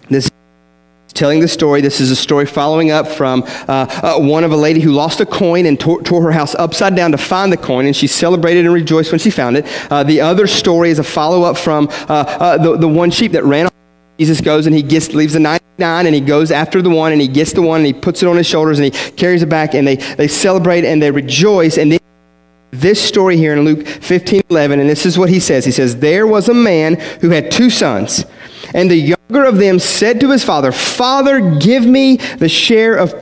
this 0.09 0.29
telling 1.13 1.39
the 1.39 1.47
story. 1.47 1.79
This 1.79 2.01
is 2.01 2.11
a 2.11 2.17
story 2.17 2.45
following 2.45 2.91
up 2.91 3.07
from 3.07 3.43
uh, 3.45 3.87
uh, 4.03 4.19
one 4.19 4.43
of 4.43 4.51
a 4.51 4.57
lady 4.57 4.81
who 4.81 4.91
lost 4.91 5.21
a 5.21 5.25
coin 5.25 5.65
and 5.67 5.79
tore, 5.79 6.01
tore, 6.03 6.21
her 6.21 6.33
house 6.33 6.53
upside 6.55 6.97
down 6.97 7.13
to 7.13 7.17
find 7.17 7.49
the 7.49 7.57
coin, 7.57 7.85
and 7.85 7.95
she 7.95 8.07
celebrated 8.07 8.65
and 8.65 8.73
rejoiced 8.73 9.13
when 9.13 9.19
she 9.19 9.31
found 9.31 9.55
it. 9.55 9.65
Uh, 9.89 10.03
the 10.03 10.19
other 10.19 10.45
story 10.45 10.89
is 10.89 10.99
a 10.99 11.03
follow 11.03 11.43
up 11.43 11.57
from 11.57 11.87
uh, 11.87 12.03
uh, 12.09 12.57
the, 12.57 12.75
the 12.75 12.87
one 12.89 13.09
sheep 13.09 13.31
that 13.31 13.45
ran 13.45 13.67
off. 13.67 13.73
Jesus 14.19 14.41
goes 14.41 14.67
and 14.67 14.75
he 14.75 14.83
gets, 14.83 15.13
leaves 15.13 15.31
the 15.31 15.39
99 15.39 16.07
and 16.07 16.13
he 16.13 16.19
goes 16.19 16.51
after 16.51 16.81
the 16.81 16.89
one 16.89 17.13
and 17.13 17.21
he 17.21 17.29
gets 17.29 17.53
the 17.53 17.61
one 17.61 17.77
and 17.79 17.87
he 17.87 17.93
puts 17.93 18.21
it 18.21 18.27
on 18.27 18.35
his 18.35 18.47
shoulders 18.47 18.79
and 18.79 18.93
he 18.93 19.11
carries 19.11 19.43
it 19.43 19.49
back 19.49 19.75
and 19.75 19.87
they, 19.87 19.95
they 19.95 20.27
celebrate 20.27 20.83
and 20.83 21.01
they 21.01 21.09
rejoice. 21.09 21.77
And 21.77 21.91
then 21.91 21.99
this 22.79 23.01
story 23.01 23.37
here 23.37 23.53
in 23.53 23.61
Luke 23.61 23.87
15 23.87 24.43
11, 24.49 24.79
and 24.79 24.89
this 24.89 25.05
is 25.05 25.17
what 25.17 25.29
he 25.29 25.39
says. 25.39 25.65
He 25.65 25.71
says, 25.71 25.97
There 25.97 26.27
was 26.27 26.49
a 26.49 26.53
man 26.53 26.95
who 27.21 27.29
had 27.29 27.51
two 27.51 27.69
sons. 27.69 28.25
And 28.73 28.91
the 28.91 28.95
younger 28.95 29.45
of 29.45 29.57
them 29.57 29.79
said 29.79 30.19
to 30.21 30.31
his 30.31 30.43
father, 30.43 30.71
Father, 30.71 31.57
give 31.57 31.85
me 31.85 32.17
the 32.17 32.49
share 32.49 32.95
of 32.95 33.13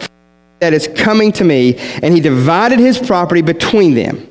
that 0.59 0.73
is 0.73 0.87
coming 0.95 1.31
to 1.33 1.43
me. 1.43 1.75
And 2.01 2.13
he 2.13 2.19
divided 2.19 2.79
his 2.79 2.97
property 2.97 3.41
between 3.41 3.93
them. 3.93 4.27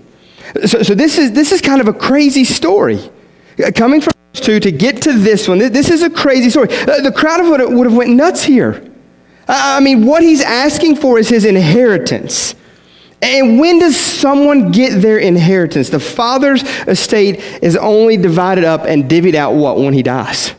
So, 0.66 0.82
so 0.82 0.94
this, 0.94 1.18
is, 1.18 1.32
this 1.32 1.52
is 1.52 1.60
kind 1.60 1.80
of 1.80 1.88
a 1.88 1.92
crazy 1.92 2.44
story. 2.44 3.10
Coming 3.74 4.00
from 4.00 4.12
two 4.32 4.58
to 4.60 4.72
get 4.72 5.02
to 5.02 5.12
this 5.12 5.46
one, 5.46 5.58
this 5.58 5.90
is 5.90 6.02
a 6.02 6.10
crazy 6.10 6.50
story. 6.50 6.68
Uh, 6.70 7.00
the 7.02 7.12
crowd 7.12 7.48
would 7.48 7.60
would 7.72 7.86
have 7.86 7.96
went 7.96 8.10
nuts 8.10 8.42
here. 8.42 8.90
I 9.46 9.80
mean, 9.80 10.06
what 10.06 10.22
he's 10.22 10.40
asking 10.40 10.96
for 10.96 11.18
is 11.18 11.28
his 11.28 11.44
inheritance. 11.44 12.54
And 13.24 13.58
when 13.58 13.80
does 13.80 13.96
someone 13.96 14.70
get 14.70 15.00
their 15.00 15.18
inheritance? 15.18 15.88
The 15.88 15.98
father's 15.98 16.62
estate 16.86 17.40
is 17.62 17.76
only 17.76 18.16
divided 18.16 18.64
up 18.64 18.82
and 18.82 19.04
divvied 19.04 19.34
out 19.34 19.54
what? 19.54 19.78
When 19.78 19.92
he 19.92 20.02
dies 20.02 20.54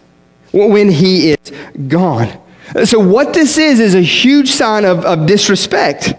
when 0.56 0.90
he 0.90 1.32
is 1.32 1.52
gone. 1.88 2.42
So, 2.86 3.00
what 3.00 3.34
this 3.34 3.58
is, 3.58 3.80
is 3.80 3.96
a 3.96 4.02
huge 4.02 4.52
sign 4.52 4.86
of, 4.86 5.06
of 5.06 5.28
disrespect. 5.28 6.14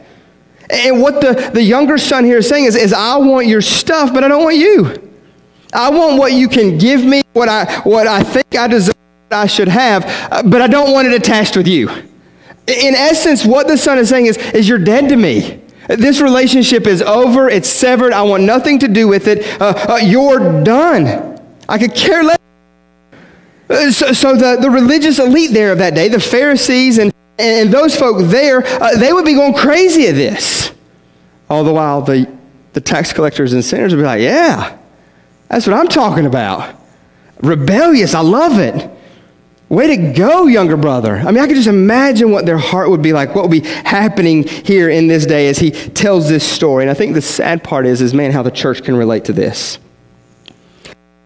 And 0.71 1.01
what 1.01 1.21
the, 1.21 1.51
the 1.53 1.63
younger 1.63 1.97
son 1.97 2.25
here 2.25 2.39
is 2.39 2.49
saying 2.49 2.65
is, 2.65 2.77
is, 2.77 2.93
I 2.93 3.17
want 3.17 3.47
your 3.47 3.63
stuff, 3.63 4.13
but 4.13 4.25
I 4.25 4.29
don't 4.29 4.43
want 4.43 4.57
you. 4.57 5.13
I 5.73 5.91
want 5.91 6.19
what 6.19 6.33
you 6.33 6.49
can 6.49 6.79
give 6.79 7.05
me, 7.05 7.23
what 7.33 7.49
I, 7.49 7.81
what 7.81 8.07
I 8.07 8.23
think 8.23 8.57
I 8.57 8.67
deserve, 8.67 8.95
I 9.31 9.47
should 9.47 9.69
have, 9.69 10.05
uh, 10.33 10.43
but 10.43 10.61
I 10.63 10.67
don't 10.67 10.93
want 10.93 11.09
it 11.09 11.15
attached 11.15 11.57
with 11.57 11.67
you. 11.67 11.89
In 11.89 12.95
essence, 12.95 13.45
what 13.45 13.69
the 13.69 13.77
son 13.77 13.99
is 13.99 14.09
saying 14.09 14.27
is, 14.27 14.37
is 14.39 14.69
you're 14.69 14.79
dead 14.79 15.09
to 15.09 15.17
me. 15.17 15.63
This 15.89 16.21
relationship 16.21 16.87
is 16.87 17.03
over. 17.03 17.49
It's 17.49 17.69
severed. 17.69 18.13
I 18.13 18.23
want 18.23 18.43
nothing 18.43 18.79
to 18.81 18.89
do 18.89 19.07
with 19.09 19.29
it. 19.29 19.61
Uh, 19.61 19.75
uh, 19.89 19.97
you're 19.97 20.63
done. 20.65 21.41
I 21.69 21.79
could 21.79 21.95
care 21.95 22.23
less 22.25 22.37
uh, 23.69 23.91
so, 23.91 24.13
so 24.13 24.37
the, 24.37 24.61
the 24.61 24.71
religious 24.71 25.19
elite 25.19 25.53
there 25.53 25.73
of 25.73 25.79
that 25.79 25.95
day, 25.95 26.09
the 26.09 26.21
Pharisees 26.21 26.99
and, 26.99 27.13
and 27.39 27.71
those 27.73 27.97
folk 27.97 28.19
there, 28.27 28.65
uh, 28.65 28.97
they 28.97 29.13
would 29.13 29.25
be 29.25 29.35
going 29.35 29.55
crazy 29.55 30.07
at 30.07 30.15
this. 30.15 30.73
All 31.51 31.65
the 31.65 31.73
while, 31.73 32.03
the, 32.03 32.31
the 32.73 32.81
tax 32.81 33.13
collectors 33.13 33.53
and 33.53 33.65
sinners 33.65 33.93
would 33.93 34.01
be 34.01 34.07
like, 34.07 34.21
yeah, 34.21 34.79
that's 35.49 35.67
what 35.67 35.75
I'm 35.75 35.89
talking 35.89 36.27
about. 36.27 36.75
Rebellious, 37.43 38.15
I 38.15 38.21
love 38.21 38.59
it. 38.59 38.91
Way 39.69 39.97
to 39.97 40.13
go, 40.13 40.47
younger 40.47 40.77
brother. 40.77 41.17
I 41.17 41.33
mean, 41.33 41.43
I 41.43 41.47
could 41.47 41.57
just 41.57 41.69
imagine 41.69 42.31
what 42.31 42.47
their 42.47 42.59
heart 42.59 42.89
would 42.89 43.03
be 43.03 43.13
like, 43.13 43.35
what 43.35 43.43
would 43.43 43.63
be 43.63 43.69
happening 43.69 44.45
here 44.45 44.89
in 44.89 45.09
this 45.09 45.27
day 45.27 45.49
as 45.49 45.59
he 45.59 45.73
tells 45.73 46.29
this 46.29 46.49
story. 46.49 46.85
And 46.85 46.91
I 46.91 46.95
think 46.95 47.15
the 47.15 47.23
sad 47.23 47.65
part 47.65 47.85
is, 47.85 48.01
is 48.01 48.15
man, 48.15 48.31
how 48.31 48.43
the 48.43 48.51
church 48.51 48.85
can 48.85 48.97
relate 48.97 49.25
to 49.25 49.33
this 49.33 49.79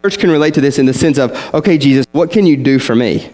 church 0.03 0.19
can 0.19 0.31
relate 0.31 0.55
to 0.55 0.63
this 0.63 0.79
in 0.79 0.87
the 0.87 0.95
sense 0.95 1.19
of, 1.19 1.55
okay, 1.55 1.77
Jesus, 1.77 2.07
what 2.13 2.31
can 2.31 2.47
you 2.47 2.57
do 2.57 2.79
for 2.79 2.95
me? 2.95 3.31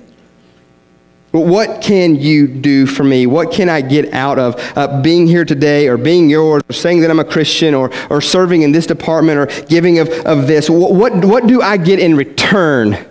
What 1.31 1.81
can 1.81 2.17
you 2.17 2.49
do 2.49 2.87
for 2.87 3.05
me? 3.05 3.27
What 3.27 3.53
can 3.53 3.69
I 3.69 3.83
get 3.83 4.13
out 4.13 4.39
of 4.39 4.57
uh, 4.77 5.01
being 5.01 5.29
here 5.29 5.45
today 5.45 5.87
or 5.87 5.97
being 5.97 6.29
yours 6.29 6.63
or 6.69 6.73
saying 6.73 7.03
that 7.03 7.11
I'm 7.11 7.21
a 7.21 7.25
Christian 7.25 7.75
or, 7.75 7.93
or 8.11 8.21
serving 8.21 8.63
in 8.63 8.73
this 8.73 8.87
department 8.87 9.39
or 9.39 9.67
giving 9.67 10.01
of, 10.01 10.09
of 10.09 10.49
this? 10.49 10.69
What, 10.69 10.93
what, 10.93 11.25
what 11.25 11.47
do 11.47 11.63
I 11.63 11.77
get 11.77 12.01
in 12.01 12.17
return 12.17 13.07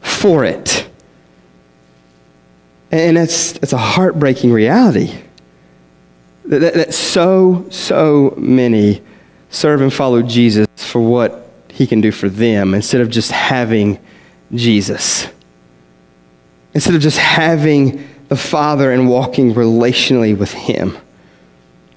for 0.00 0.44
it? 0.44 0.87
And 2.90 3.16
that's, 3.16 3.52
that's 3.52 3.72
a 3.72 3.78
heartbreaking 3.78 4.52
reality. 4.52 5.14
That, 6.46 6.60
that, 6.60 6.74
that 6.74 6.94
so, 6.94 7.66
so 7.70 8.34
many 8.38 9.02
serve 9.50 9.82
and 9.82 9.92
follow 9.92 10.22
Jesus 10.22 10.66
for 10.76 11.00
what 11.00 11.50
he 11.70 11.86
can 11.86 12.00
do 12.00 12.10
for 12.10 12.28
them 12.28 12.74
instead 12.74 13.00
of 13.00 13.10
just 13.10 13.30
having 13.30 13.98
Jesus. 14.54 15.28
Instead 16.74 16.94
of 16.94 17.02
just 17.02 17.18
having 17.18 18.08
the 18.28 18.36
Father 18.36 18.92
and 18.92 19.08
walking 19.08 19.54
relationally 19.54 20.36
with 20.36 20.52
Him. 20.52 20.96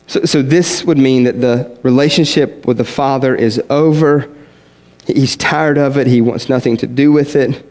So, 0.07 0.23
so 0.25 0.41
this 0.41 0.83
would 0.83 0.97
mean 0.97 1.23
that 1.25 1.39
the 1.41 1.77
relationship 1.83 2.65
with 2.65 2.77
the 2.77 2.85
Father 2.85 3.35
is 3.35 3.61
over. 3.69 4.29
He's 5.05 5.35
tired 5.35 5.77
of 5.77 5.97
it. 5.97 6.07
He 6.07 6.21
wants 6.21 6.49
nothing 6.49 6.77
to 6.77 6.87
do 6.87 7.11
with 7.11 7.35
it 7.35 7.70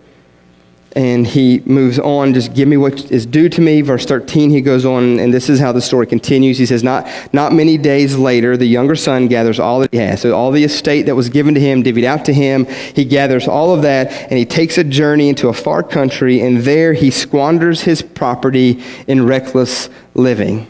and 0.96 1.26
he 1.26 1.60
moves 1.66 1.98
on 1.98 2.34
just 2.34 2.52
give 2.54 2.66
me 2.66 2.76
what 2.76 3.10
is 3.10 3.24
due 3.24 3.48
to 3.48 3.60
me. 3.60 3.80
Verse 3.80 4.04
13 4.04 4.50
he 4.50 4.60
goes 4.60 4.84
on 4.84 5.18
and 5.18 5.32
this 5.32 5.48
is 5.48 5.60
how 5.60 5.72
the 5.72 5.80
story 5.80 6.06
continues. 6.06 6.58
He 6.58 6.66
says 6.66 6.82
not, 6.82 7.08
not 7.32 7.52
many 7.52 7.78
days 7.78 8.16
later 8.16 8.56
the 8.56 8.66
younger 8.66 8.96
son 8.96 9.28
gathers 9.28 9.60
all 9.60 9.80
that 9.80 9.92
he 9.92 9.98
has. 9.98 10.20
So 10.20 10.34
all 10.34 10.50
the 10.50 10.64
estate 10.64 11.02
that 11.02 11.14
was 11.14 11.28
given 11.28 11.54
to 11.54 11.60
him 11.60 11.82
divvied 11.82 12.04
out 12.04 12.24
to 12.24 12.32
him 12.32 12.66
he 12.94 13.04
gathers 13.04 13.46
all 13.46 13.72
of 13.74 13.82
that 13.82 14.10
and 14.10 14.32
he 14.32 14.44
takes 14.44 14.78
a 14.78 14.84
journey 14.84 15.28
into 15.28 15.48
a 15.48 15.52
far 15.52 15.82
country 15.82 16.40
and 16.40 16.58
there 16.58 16.92
he 16.92 17.10
squanders 17.10 17.82
his 17.82 18.02
property 18.02 18.82
in 19.06 19.26
reckless 19.26 19.88
living. 20.14 20.68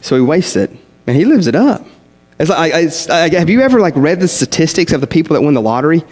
So 0.00 0.16
he 0.16 0.22
wastes 0.22 0.56
it. 0.56 0.70
And 1.06 1.16
he 1.16 1.24
lives 1.24 1.46
it 1.46 1.54
up. 1.54 1.86
Like, 2.38 2.72
it's, 2.74 3.06
have 3.06 3.48
you 3.48 3.60
ever 3.60 3.80
like 3.80 3.94
read 3.96 4.20
the 4.20 4.28
statistics 4.28 4.92
of 4.92 5.00
the 5.00 5.06
people 5.06 5.34
that 5.34 5.40
win 5.40 5.54
the 5.54 5.60
lottery 5.60 6.02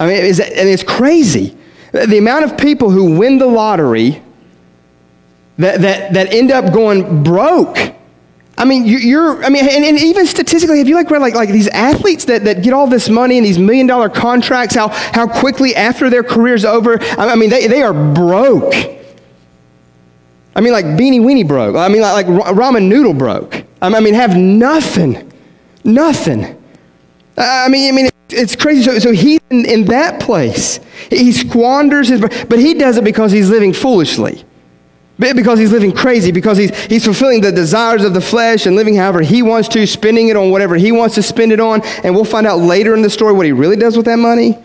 I 0.00 0.06
mean, 0.06 0.24
it's, 0.24 0.40
and 0.40 0.68
it's 0.68 0.82
crazy. 0.82 1.56
The 1.92 2.16
amount 2.16 2.46
of 2.46 2.56
people 2.56 2.90
who 2.90 3.18
win 3.18 3.38
the 3.38 3.46
lottery 3.46 4.22
that, 5.58 5.82
that, 5.82 6.14
that 6.14 6.32
end 6.32 6.50
up 6.50 6.72
going 6.72 7.22
broke. 7.22 7.76
I 8.56 8.64
mean, 8.64 8.86
you, 8.86 9.20
are 9.20 9.44
I 9.44 9.50
mean, 9.50 9.68
and, 9.68 9.84
and, 9.84 9.98
even 9.98 10.26
statistically, 10.26 10.78
have 10.78 10.88
you 10.88 10.94
like 10.94 11.10
read 11.10 11.20
like, 11.20 11.34
like 11.34 11.50
these 11.50 11.68
athletes 11.68 12.24
that, 12.26 12.44
that 12.44 12.62
get 12.62 12.72
all 12.72 12.86
this 12.86 13.08
money 13.10 13.36
and 13.36 13.44
these 13.44 13.58
million 13.58 13.86
dollar 13.86 14.08
contracts, 14.08 14.74
how, 14.74 14.88
how 14.88 15.26
quickly 15.26 15.76
after 15.76 16.08
their 16.08 16.22
career's 16.22 16.64
over, 16.64 16.98
I 17.00 17.36
mean, 17.36 17.50
they, 17.50 17.66
they 17.66 17.82
are 17.82 17.92
broke. 17.92 18.74
I 20.54 20.60
mean, 20.62 20.72
like 20.72 20.84
Beanee 20.84 21.20
Weenee 21.20 21.46
broke. 21.46 21.76
I 21.76 21.88
mean, 21.88 22.00
like, 22.00 22.26
like 22.26 22.54
ramen 22.54 22.88
noodle 22.88 23.14
broke. 23.14 23.64
I 23.82 24.00
mean, 24.00 24.14
have 24.14 24.36
nothing. 24.36 25.30
Nothing. 25.84 26.56
I 27.36 27.68
mean, 27.68 27.88
I 27.88 27.96
mean, 27.96 28.10
it's 28.32 28.56
crazy. 28.56 28.82
So, 28.82 28.98
so 28.98 29.12
he's 29.12 29.40
in, 29.50 29.64
in 29.66 29.84
that 29.86 30.20
place. 30.20 30.80
He 31.08 31.32
squanders 31.32 32.08
his, 32.08 32.20
but 32.20 32.58
he 32.58 32.74
does 32.74 32.96
it 32.96 33.04
because 33.04 33.32
he's 33.32 33.50
living 33.50 33.72
foolishly. 33.72 34.44
Because 35.18 35.58
he's 35.58 35.70
living 35.70 35.92
crazy, 35.92 36.32
because 36.32 36.56
he's, 36.56 36.74
he's 36.86 37.04
fulfilling 37.04 37.42
the 37.42 37.52
desires 37.52 38.04
of 38.04 38.14
the 38.14 38.22
flesh 38.22 38.64
and 38.64 38.74
living 38.74 38.94
however 38.94 39.20
he 39.20 39.42
wants 39.42 39.68
to, 39.68 39.86
spending 39.86 40.28
it 40.28 40.36
on 40.36 40.50
whatever 40.50 40.76
he 40.76 40.92
wants 40.92 41.14
to 41.16 41.22
spend 41.22 41.52
it 41.52 41.60
on. 41.60 41.82
And 42.02 42.14
we'll 42.14 42.24
find 42.24 42.46
out 42.46 42.60
later 42.60 42.94
in 42.94 43.02
the 43.02 43.10
story 43.10 43.34
what 43.34 43.44
he 43.44 43.52
really 43.52 43.76
does 43.76 43.98
with 43.98 44.06
that 44.06 44.18
money, 44.18 44.56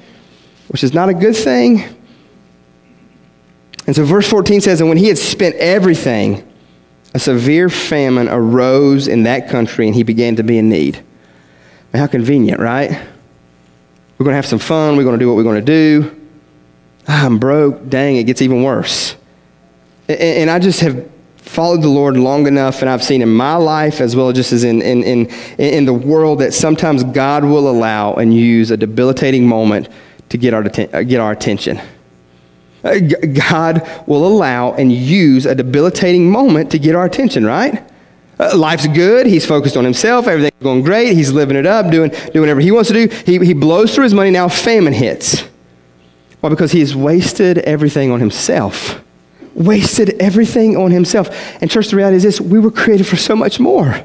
which 0.70 0.82
is 0.82 0.94
not 0.94 1.10
a 1.10 1.14
good 1.14 1.36
thing. 1.36 1.84
And 3.86 3.96
so 3.96 4.06
verse 4.06 4.30
14 4.30 4.62
says, 4.62 4.80
And 4.80 4.88
when 4.88 4.98
he 4.98 5.10
had 5.10 5.18
spent 5.18 5.56
everything, 5.56 6.50
a 7.14 7.20
severe 7.20 7.70
famine 7.70 8.28
arose 8.30 9.08
in 9.08 9.24
that 9.24 9.50
country, 9.50 9.88
and 9.88 9.96
he 9.96 10.04
began 10.04 10.36
to 10.36 10.44
be 10.44 10.58
in 10.58 10.70
need. 10.70 11.04
how 11.94 12.08
convenient, 12.08 12.60
right? 12.60 13.08
We're 14.18 14.24
going 14.24 14.34
to 14.34 14.38
have 14.38 14.46
some 14.46 14.60
fun. 14.60 14.96
We're 14.96 15.04
going 15.04 15.18
to 15.18 15.24
do 15.24 15.28
what 15.28 15.36
we're 15.36 15.44
going 15.44 15.64
to 15.64 15.72
do. 15.72 16.22
Ah, 17.08 17.26
I'm 17.26 17.38
broke. 17.38 17.90
Dang, 17.90 18.16
it 18.16 18.24
gets 18.24 18.42
even 18.42 18.64
worse. 18.64 19.16
And 20.08 20.50
I 20.50 20.60
just 20.60 20.80
have 20.82 21.10
followed 21.38 21.82
the 21.82 21.90
Lord 21.90 22.18
long 22.18 22.48
enough, 22.48 22.82
and 22.82 22.90
I've 22.90 23.04
seen 23.04 23.22
in 23.22 23.30
my 23.30 23.56
life 23.56 24.02
as 24.02 24.16
well 24.16 24.32
just 24.32 24.52
as 24.52 24.64
in, 24.64 24.82
in, 24.82 25.04
in, 25.04 25.26
in 25.58 25.86
the 25.86 25.94
world 25.94 26.40
that 26.40 26.54
sometimes 26.54 27.04
God 27.04 27.44
will 27.44 27.70
allow 27.70 28.14
and 28.14 28.34
use 28.34 28.72
a 28.72 28.78
debilitating 28.78 29.48
moment 29.48 29.90
to 30.30 30.38
get 30.38 30.54
our, 30.54 30.64
get 30.64 31.20
our 31.20 31.32
attention. 31.32 31.80
Uh, 32.84 33.00
God 33.50 33.88
will 34.06 34.28
allow 34.28 34.74
and 34.74 34.92
use 34.92 35.46
a 35.46 35.56
debilitating 35.56 36.30
moment 36.30 36.72
to 36.72 36.80
get 36.80 36.96
our 36.96 37.06
attention, 37.06 37.46
right? 37.46 37.84
Uh, 38.40 38.56
life's 38.58 38.88
good. 38.88 39.26
He's 39.28 39.46
focused 39.46 39.78
on 39.78 39.86
himself. 39.86 40.28
Everything's 40.28 40.62
going 40.62 40.82
great. 40.82 41.14
He's 41.14 41.32
living 41.32 41.56
it 41.56 41.66
up, 41.66 41.90
doing, 41.90 42.10
doing 42.10 42.42
whatever 42.42 42.60
he 42.60 42.72
wants 42.72 42.90
to 42.90 43.08
do. 43.08 43.16
He, 43.26 43.46
he 43.46 43.54
blows 43.54 43.96
through 43.96 44.04
his 44.04 44.14
money. 44.14 44.30
Now 44.30 44.50
famine 44.50 44.94
hits. 44.94 45.42
Why? 46.42 46.50
Because 46.50 46.72
he 46.72 46.82
has 46.82 46.96
wasted 46.96 47.60
everything 47.60 48.12
on 48.12 48.20
himself. 48.20 49.02
Wasted 49.54 50.16
everything 50.20 50.76
on 50.76 50.92
himself. 50.92 51.30
And, 51.62 51.72
church, 51.72 51.88
the 51.88 51.96
reality 51.96 52.18
is 52.18 52.24
this 52.24 52.42
we 52.42 52.60
were 52.60 52.72
created 52.72 53.08
for 53.08 53.16
so 53.16 53.36
much 53.36 53.60
more. 53.60 54.04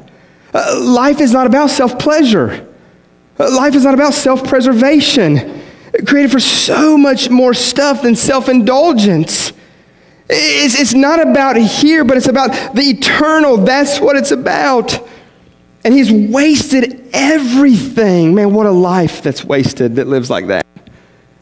Uh, 0.55 0.81
life 0.81 1.21
is 1.21 1.33
not 1.33 1.47
about 1.47 1.71
self 1.71 1.99
pleasure, 1.99 2.67
uh, 3.39 3.51
life 3.55 3.75
is 3.75 3.85
not 3.85 3.95
about 3.95 4.15
self 4.15 4.47
preservation. 4.47 5.61
Created 6.07 6.31
for 6.31 6.39
so 6.39 6.97
much 6.97 7.31
more 7.31 7.53
stuff 7.53 8.03
than 8.03 8.15
self 8.15 8.49
indulgence. 8.49 9.53
It's, 10.33 10.79
it's 10.79 10.95
not 10.95 11.21
about 11.21 11.57
here, 11.57 12.05
but 12.05 12.17
it's 12.17 12.29
about 12.29 12.75
the 12.75 12.83
eternal. 12.83 13.57
That's 13.57 14.01
what 14.01 14.17
it's 14.17 14.31
about. 14.31 14.99
And 15.85 15.93
he's 15.95 16.13
wasted 16.13 17.09
everything. 17.13 18.35
Man, 18.35 18.53
what 18.53 18.67
a 18.67 18.71
life 18.71 19.23
that's 19.23 19.45
wasted 19.45 19.97
that 19.97 20.07
lives 20.07 20.31
like 20.31 20.47
that. 20.49 20.67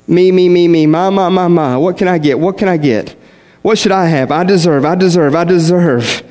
Me, 0.06 0.32
me, 0.32 0.48
me, 0.48 0.68
me, 0.68 0.86
ma, 0.86 1.10
ma, 1.10 1.28
ma, 1.28 1.48
ma. 1.48 1.78
What 1.78 1.98
can 1.98 2.08
I 2.08 2.18
get? 2.18 2.38
What 2.38 2.56
can 2.56 2.68
I 2.68 2.78
get? 2.78 3.14
What 3.62 3.76
should 3.76 3.92
I 3.92 4.06
have? 4.06 4.30
I 4.30 4.44
deserve, 4.44 4.84
I 4.84 4.94
deserve, 4.94 5.34
I 5.34 5.44
deserve. 5.44 6.22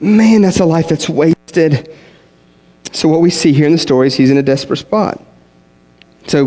Man, 0.00 0.42
that's 0.42 0.60
a 0.60 0.64
life 0.64 0.88
that's 0.88 1.08
wasted. 1.08 1.92
So, 2.92 3.08
what 3.08 3.20
we 3.20 3.30
see 3.30 3.52
here 3.52 3.66
in 3.66 3.72
the 3.72 3.78
story 3.78 4.06
is 4.06 4.14
he's 4.14 4.30
in 4.30 4.36
a 4.36 4.42
desperate 4.42 4.76
spot. 4.76 5.20
So, 6.28 6.46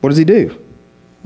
what 0.00 0.10
does 0.10 0.18
he 0.18 0.24
do? 0.24 0.64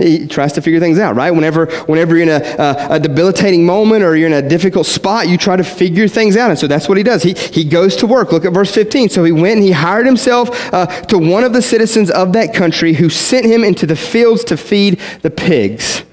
He 0.02 0.26
tries 0.26 0.52
to 0.54 0.62
figure 0.62 0.80
things 0.80 0.98
out, 0.98 1.16
right? 1.16 1.30
Whenever, 1.30 1.66
whenever 1.86 2.16
you're 2.16 2.24
in 2.24 2.42
a, 2.42 2.44
a, 2.58 2.94
a, 2.96 3.00
debilitating 3.00 3.64
moment 3.64 4.02
or 4.04 4.16
you're 4.16 4.26
in 4.26 4.44
a 4.44 4.48
difficult 4.48 4.86
spot, 4.86 5.28
you 5.28 5.36
try 5.38 5.56
to 5.56 5.64
figure 5.64 6.08
things 6.08 6.36
out. 6.36 6.50
And 6.50 6.58
so 6.58 6.66
that's 6.66 6.88
what 6.88 6.98
he 6.98 7.02
does. 7.02 7.22
He, 7.22 7.34
he 7.34 7.64
goes 7.64 7.96
to 7.96 8.06
work. 8.06 8.32
Look 8.32 8.44
at 8.44 8.52
verse 8.52 8.72
15. 8.74 9.08
So 9.08 9.24
he 9.24 9.32
went 9.32 9.56
and 9.56 9.62
he 9.62 9.72
hired 9.72 10.06
himself 10.06 10.72
uh, 10.72 10.86
to 10.86 11.18
one 11.18 11.44
of 11.44 11.52
the 11.52 11.62
citizens 11.62 12.10
of 12.10 12.32
that 12.32 12.54
country 12.54 12.94
who 12.94 13.08
sent 13.08 13.46
him 13.46 13.64
into 13.64 13.86
the 13.86 13.96
fields 13.96 14.44
to 14.44 14.56
feed 14.56 15.00
the 15.22 15.30
pigs. 15.30 16.04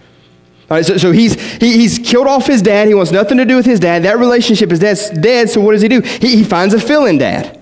All 0.70 0.78
right, 0.78 0.86
so, 0.86 0.98
so 0.98 1.12
he's, 1.12 1.34
he, 1.58 1.74
he's 1.74 1.98
killed 1.98 2.28
off 2.28 2.46
his 2.46 2.62
dad. 2.62 2.88
He 2.88 2.94
wants 2.94 3.12
nothing 3.12 3.38
to 3.38 3.46
do 3.46 3.56
with 3.56 3.66
his 3.66 3.80
dad. 3.80 4.04
That 4.04 4.20
relationship 4.20 4.72
is 4.72 4.80
dead. 4.80 5.50
So 5.50 5.62
what 5.62 5.72
does 5.72 5.82
he 5.82 5.88
do? 5.88 6.02
He, 6.02 6.38
he 6.38 6.44
finds 6.44 6.76
a 6.76 6.80
fill 6.80 7.06
in 7.06 7.18
dad. 7.18 7.59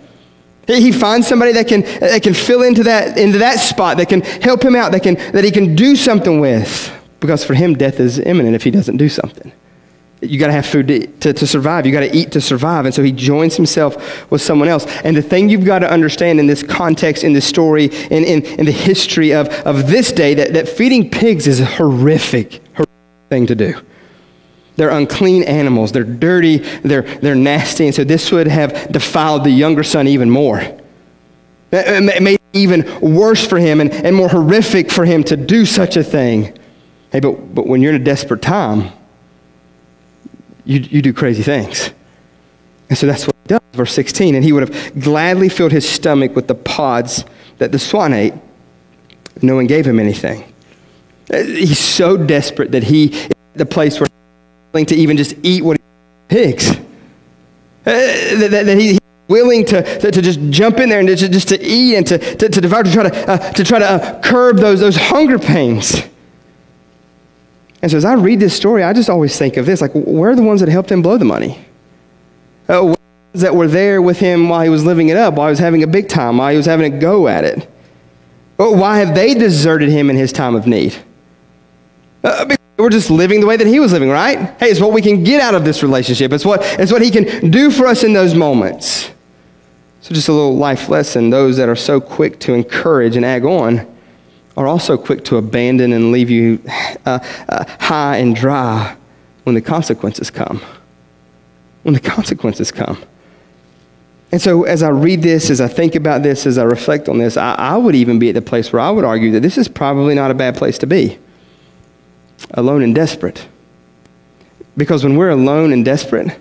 He 0.67 0.91
finds 0.91 1.27
somebody 1.27 1.53
that 1.53 1.67
can, 1.67 1.81
that 1.81 2.21
can 2.21 2.33
fill 2.33 2.61
into 2.61 2.83
that, 2.83 3.17
into 3.17 3.39
that 3.39 3.59
spot, 3.59 3.97
that 3.97 4.09
can 4.09 4.21
help 4.21 4.63
him 4.63 4.75
out, 4.75 4.91
that, 4.91 5.03
can, 5.03 5.15
that 5.31 5.43
he 5.43 5.51
can 5.51 5.75
do 5.75 5.95
something 5.95 6.39
with. 6.39 6.93
Because 7.19 7.43
for 7.43 7.53
him, 7.53 7.73
death 7.75 7.99
is 7.99 8.19
imminent 8.19 8.53
if 8.53 8.63
he 8.63 8.71
doesn't 8.71 8.97
do 8.97 9.09
something. 9.09 9.51
You 10.21 10.39
got 10.39 10.47
to 10.47 10.53
have 10.53 10.65
food 10.65 10.87
to, 10.87 11.07
to, 11.07 11.33
to 11.33 11.47
survive. 11.47 11.85
You 11.85 11.91
got 11.91 12.01
to 12.01 12.15
eat 12.15 12.31
to 12.31 12.41
survive. 12.41 12.85
And 12.85 12.93
so 12.93 13.03
he 13.03 13.11
joins 13.11 13.55
himself 13.55 14.29
with 14.31 14.41
someone 14.41 14.67
else. 14.67 14.85
And 15.03 15.15
the 15.15 15.21
thing 15.21 15.47
you've 15.47 15.65
got 15.65 15.79
to 15.79 15.91
understand 15.91 16.39
in 16.39 16.47
this 16.47 16.63
context, 16.63 17.23
in 17.23 17.33
this 17.33 17.45
story, 17.45 17.85
in, 17.85 18.23
in, 18.23 18.43
in 18.43 18.65
the 18.65 18.71
history 18.71 19.33
of, 19.33 19.47
of 19.65 19.87
this 19.87 20.11
day, 20.11 20.33
that, 20.33 20.53
that 20.53 20.67
feeding 20.67 21.09
pigs 21.09 21.47
is 21.47 21.59
a 21.59 21.65
horrific, 21.65 22.61
horrific 22.73 22.89
thing 23.29 23.47
to 23.47 23.55
do. 23.55 23.79
They're 24.77 24.89
unclean 24.89 25.43
animals. 25.43 25.91
They're 25.91 26.03
dirty. 26.03 26.57
They're, 26.57 27.01
they're 27.01 27.35
nasty. 27.35 27.87
And 27.87 27.95
so 27.95 28.03
this 28.03 28.31
would 28.31 28.47
have 28.47 28.91
defiled 28.91 29.43
the 29.43 29.49
younger 29.49 29.83
son 29.83 30.07
even 30.07 30.29
more. 30.29 30.61
It 31.71 32.23
made 32.23 32.35
it 32.35 32.41
even 32.53 32.99
worse 33.01 33.45
for 33.45 33.57
him 33.57 33.81
and, 33.81 33.91
and 33.91 34.15
more 34.15 34.29
horrific 34.29 34.89
for 34.89 35.03
him 35.03 35.23
to 35.25 35.35
do 35.35 35.65
such 35.65 35.97
a 35.97 36.03
thing. 36.03 36.57
Hey, 37.11 37.19
but, 37.19 37.53
but 37.53 37.67
when 37.67 37.81
you're 37.81 37.93
in 37.93 38.01
a 38.01 38.05
desperate 38.05 38.41
time, 38.41 38.91
you, 40.63 40.79
you 40.79 41.01
do 41.01 41.11
crazy 41.11 41.43
things. 41.43 41.91
And 42.89 42.97
so 42.97 43.07
that's 43.07 43.25
what 43.25 43.35
he 43.43 43.47
does. 43.47 43.61
Verse 43.73 43.93
16. 43.93 44.35
And 44.35 44.43
he 44.43 44.53
would 44.53 44.69
have 44.69 45.01
gladly 45.01 45.49
filled 45.49 45.71
his 45.71 45.89
stomach 45.89 46.35
with 46.35 46.47
the 46.47 46.55
pods 46.55 47.25
that 47.57 47.71
the 47.71 47.79
swan 47.79 48.13
ate. 48.13 48.33
No 49.41 49.55
one 49.55 49.67
gave 49.67 49.85
him 49.85 49.99
anything. 49.99 50.53
Uh, 51.33 51.43
he's 51.43 51.79
so 51.79 52.15
desperate 52.15 52.71
that 52.71 52.83
he, 52.83 53.27
the 53.55 53.65
place 53.65 53.99
where 53.99 54.07
to 54.85 54.95
even 54.95 55.17
just 55.17 55.35
eat 55.43 55.63
what 55.63 55.77
he 55.77 55.83
pigs. 56.27 56.69
Uh, 56.69 56.75
that, 57.85 58.49
that 58.65 58.77
he, 58.77 58.93
he's 58.93 58.99
willing 59.27 59.65
to, 59.65 59.81
to, 59.99 60.11
to, 60.11 60.21
just 60.21 60.39
jump 60.49 60.77
in 60.77 60.89
there 60.89 60.99
and 60.99 61.07
to, 61.07 61.15
just 61.15 61.49
to 61.49 61.61
eat 61.61 61.95
and 61.95 62.05
to, 62.07 62.17
to, 62.17 62.49
to 62.49 62.61
devour, 62.61 62.83
to 62.83 62.91
try 62.91 63.09
to, 63.09 63.29
uh, 63.29 63.37
to, 63.53 63.63
try 63.63 63.79
to 63.79 63.85
uh, 63.85 64.21
curb 64.21 64.57
those, 64.57 64.79
those 64.79 64.95
hunger 64.97 65.39
pains. 65.39 66.01
And 67.81 67.91
so 67.91 67.97
as 67.97 68.05
I 68.05 68.13
read 68.13 68.39
this 68.39 68.55
story, 68.55 68.83
I 68.83 68.93
just 68.93 69.09
always 69.09 69.37
think 69.37 69.57
of 69.57 69.65
this 69.65 69.81
like, 69.81 69.91
where 69.93 70.31
are 70.31 70.35
the 70.35 70.43
ones 70.43 70.59
that 70.61 70.69
helped 70.69 70.91
him 70.91 71.01
blow 71.01 71.17
the 71.17 71.25
money? 71.25 71.63
Uh, 72.67 72.95
that 73.33 73.55
were 73.55 73.67
there 73.67 74.01
with 74.01 74.19
him 74.19 74.49
while 74.49 74.61
he 74.61 74.69
was 74.69 74.83
living 74.83 75.09
it 75.09 75.17
up, 75.17 75.35
while 75.35 75.47
he 75.47 75.51
was 75.51 75.59
having 75.59 75.83
a 75.83 75.87
big 75.87 76.09
time, 76.09 76.37
while 76.37 76.51
he 76.51 76.57
was 76.57 76.65
having 76.65 76.93
a 76.93 76.99
go 76.99 77.27
at 77.27 77.43
it? 77.43 77.69
Why 78.57 78.97
have 78.97 79.13
they 79.13 79.35
deserted 79.35 79.89
him 79.89 80.09
in 80.09 80.15
his 80.15 80.33
time 80.33 80.55
of 80.55 80.65
need? 80.65 80.95
Uh, 82.23 82.56
we're 82.77 82.89
just 82.89 83.09
living 83.09 83.41
the 83.41 83.47
way 83.47 83.57
that 83.57 83.67
he 83.67 83.79
was 83.79 83.91
living, 83.91 84.09
right? 84.09 84.55
Hey, 84.59 84.69
it's 84.69 84.79
what 84.79 84.93
we 84.93 85.01
can 85.01 85.23
get 85.23 85.41
out 85.41 85.55
of 85.55 85.65
this 85.65 85.81
relationship. 85.81 86.31
It's 86.31 86.45
what, 86.45 86.61
it's 86.79 86.91
what 86.91 87.01
he 87.01 87.09
can 87.09 87.49
do 87.49 87.71
for 87.71 87.87
us 87.87 88.03
in 88.03 88.13
those 88.13 88.35
moments. 88.35 89.11
So, 90.01 90.13
just 90.13 90.29
a 90.29 90.31
little 90.31 90.55
life 90.55 90.87
lesson 90.87 91.31
those 91.31 91.57
that 91.57 91.67
are 91.67 91.75
so 91.75 91.99
quick 91.99 92.39
to 92.41 92.53
encourage 92.53 93.15
and 93.15 93.25
ag 93.25 93.43
on 93.43 93.85
are 94.55 94.67
also 94.67 94.97
quick 94.97 95.25
to 95.25 95.37
abandon 95.37 95.91
and 95.91 96.11
leave 96.11 96.29
you 96.29 96.61
uh, 97.05 97.19
uh, 97.49 97.65
high 97.79 98.17
and 98.17 98.35
dry 98.35 98.95
when 99.43 99.55
the 99.55 99.61
consequences 99.61 100.29
come. 100.29 100.61
When 101.83 101.93
the 101.93 101.99
consequences 101.99 102.71
come. 102.71 103.03
And 104.31 104.41
so, 104.41 104.65
as 104.65 104.83
I 104.83 104.89
read 104.89 105.23
this, 105.23 105.49
as 105.49 105.61
I 105.61 105.67
think 105.67 105.95
about 105.95 106.21
this, 106.21 106.45
as 106.45 106.59
I 106.59 106.63
reflect 106.63 107.09
on 107.09 107.17
this, 107.17 107.37
I, 107.37 107.55
I 107.55 107.77
would 107.77 107.95
even 107.95 108.19
be 108.19 108.29
at 108.29 108.35
the 108.35 108.41
place 108.41 108.71
where 108.71 108.81
I 108.81 108.91
would 108.91 109.03
argue 109.03 109.31
that 109.31 109.39
this 109.39 109.57
is 109.57 109.67
probably 109.67 110.13
not 110.13 110.29
a 110.29 110.35
bad 110.35 110.55
place 110.55 110.77
to 110.79 110.85
be 110.85 111.17
alone 112.51 112.81
and 112.81 112.93
desperate. 112.93 113.47
Because 114.75 115.03
when 115.03 115.15
we're 115.17 115.29
alone 115.29 115.73
and 115.73 115.83
desperate, 115.83 116.37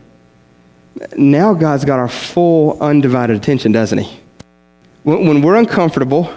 now 1.17 1.55
God's 1.55 1.85
got 1.85 1.99
our 1.99 2.09
full, 2.09 2.81
undivided 2.83 3.37
attention, 3.37 3.73
doesn't 3.73 3.99
He? 3.99 4.21
When, 5.03 5.27
when 5.27 5.43
we're 5.43 5.57
uncomfortable, 5.57 6.33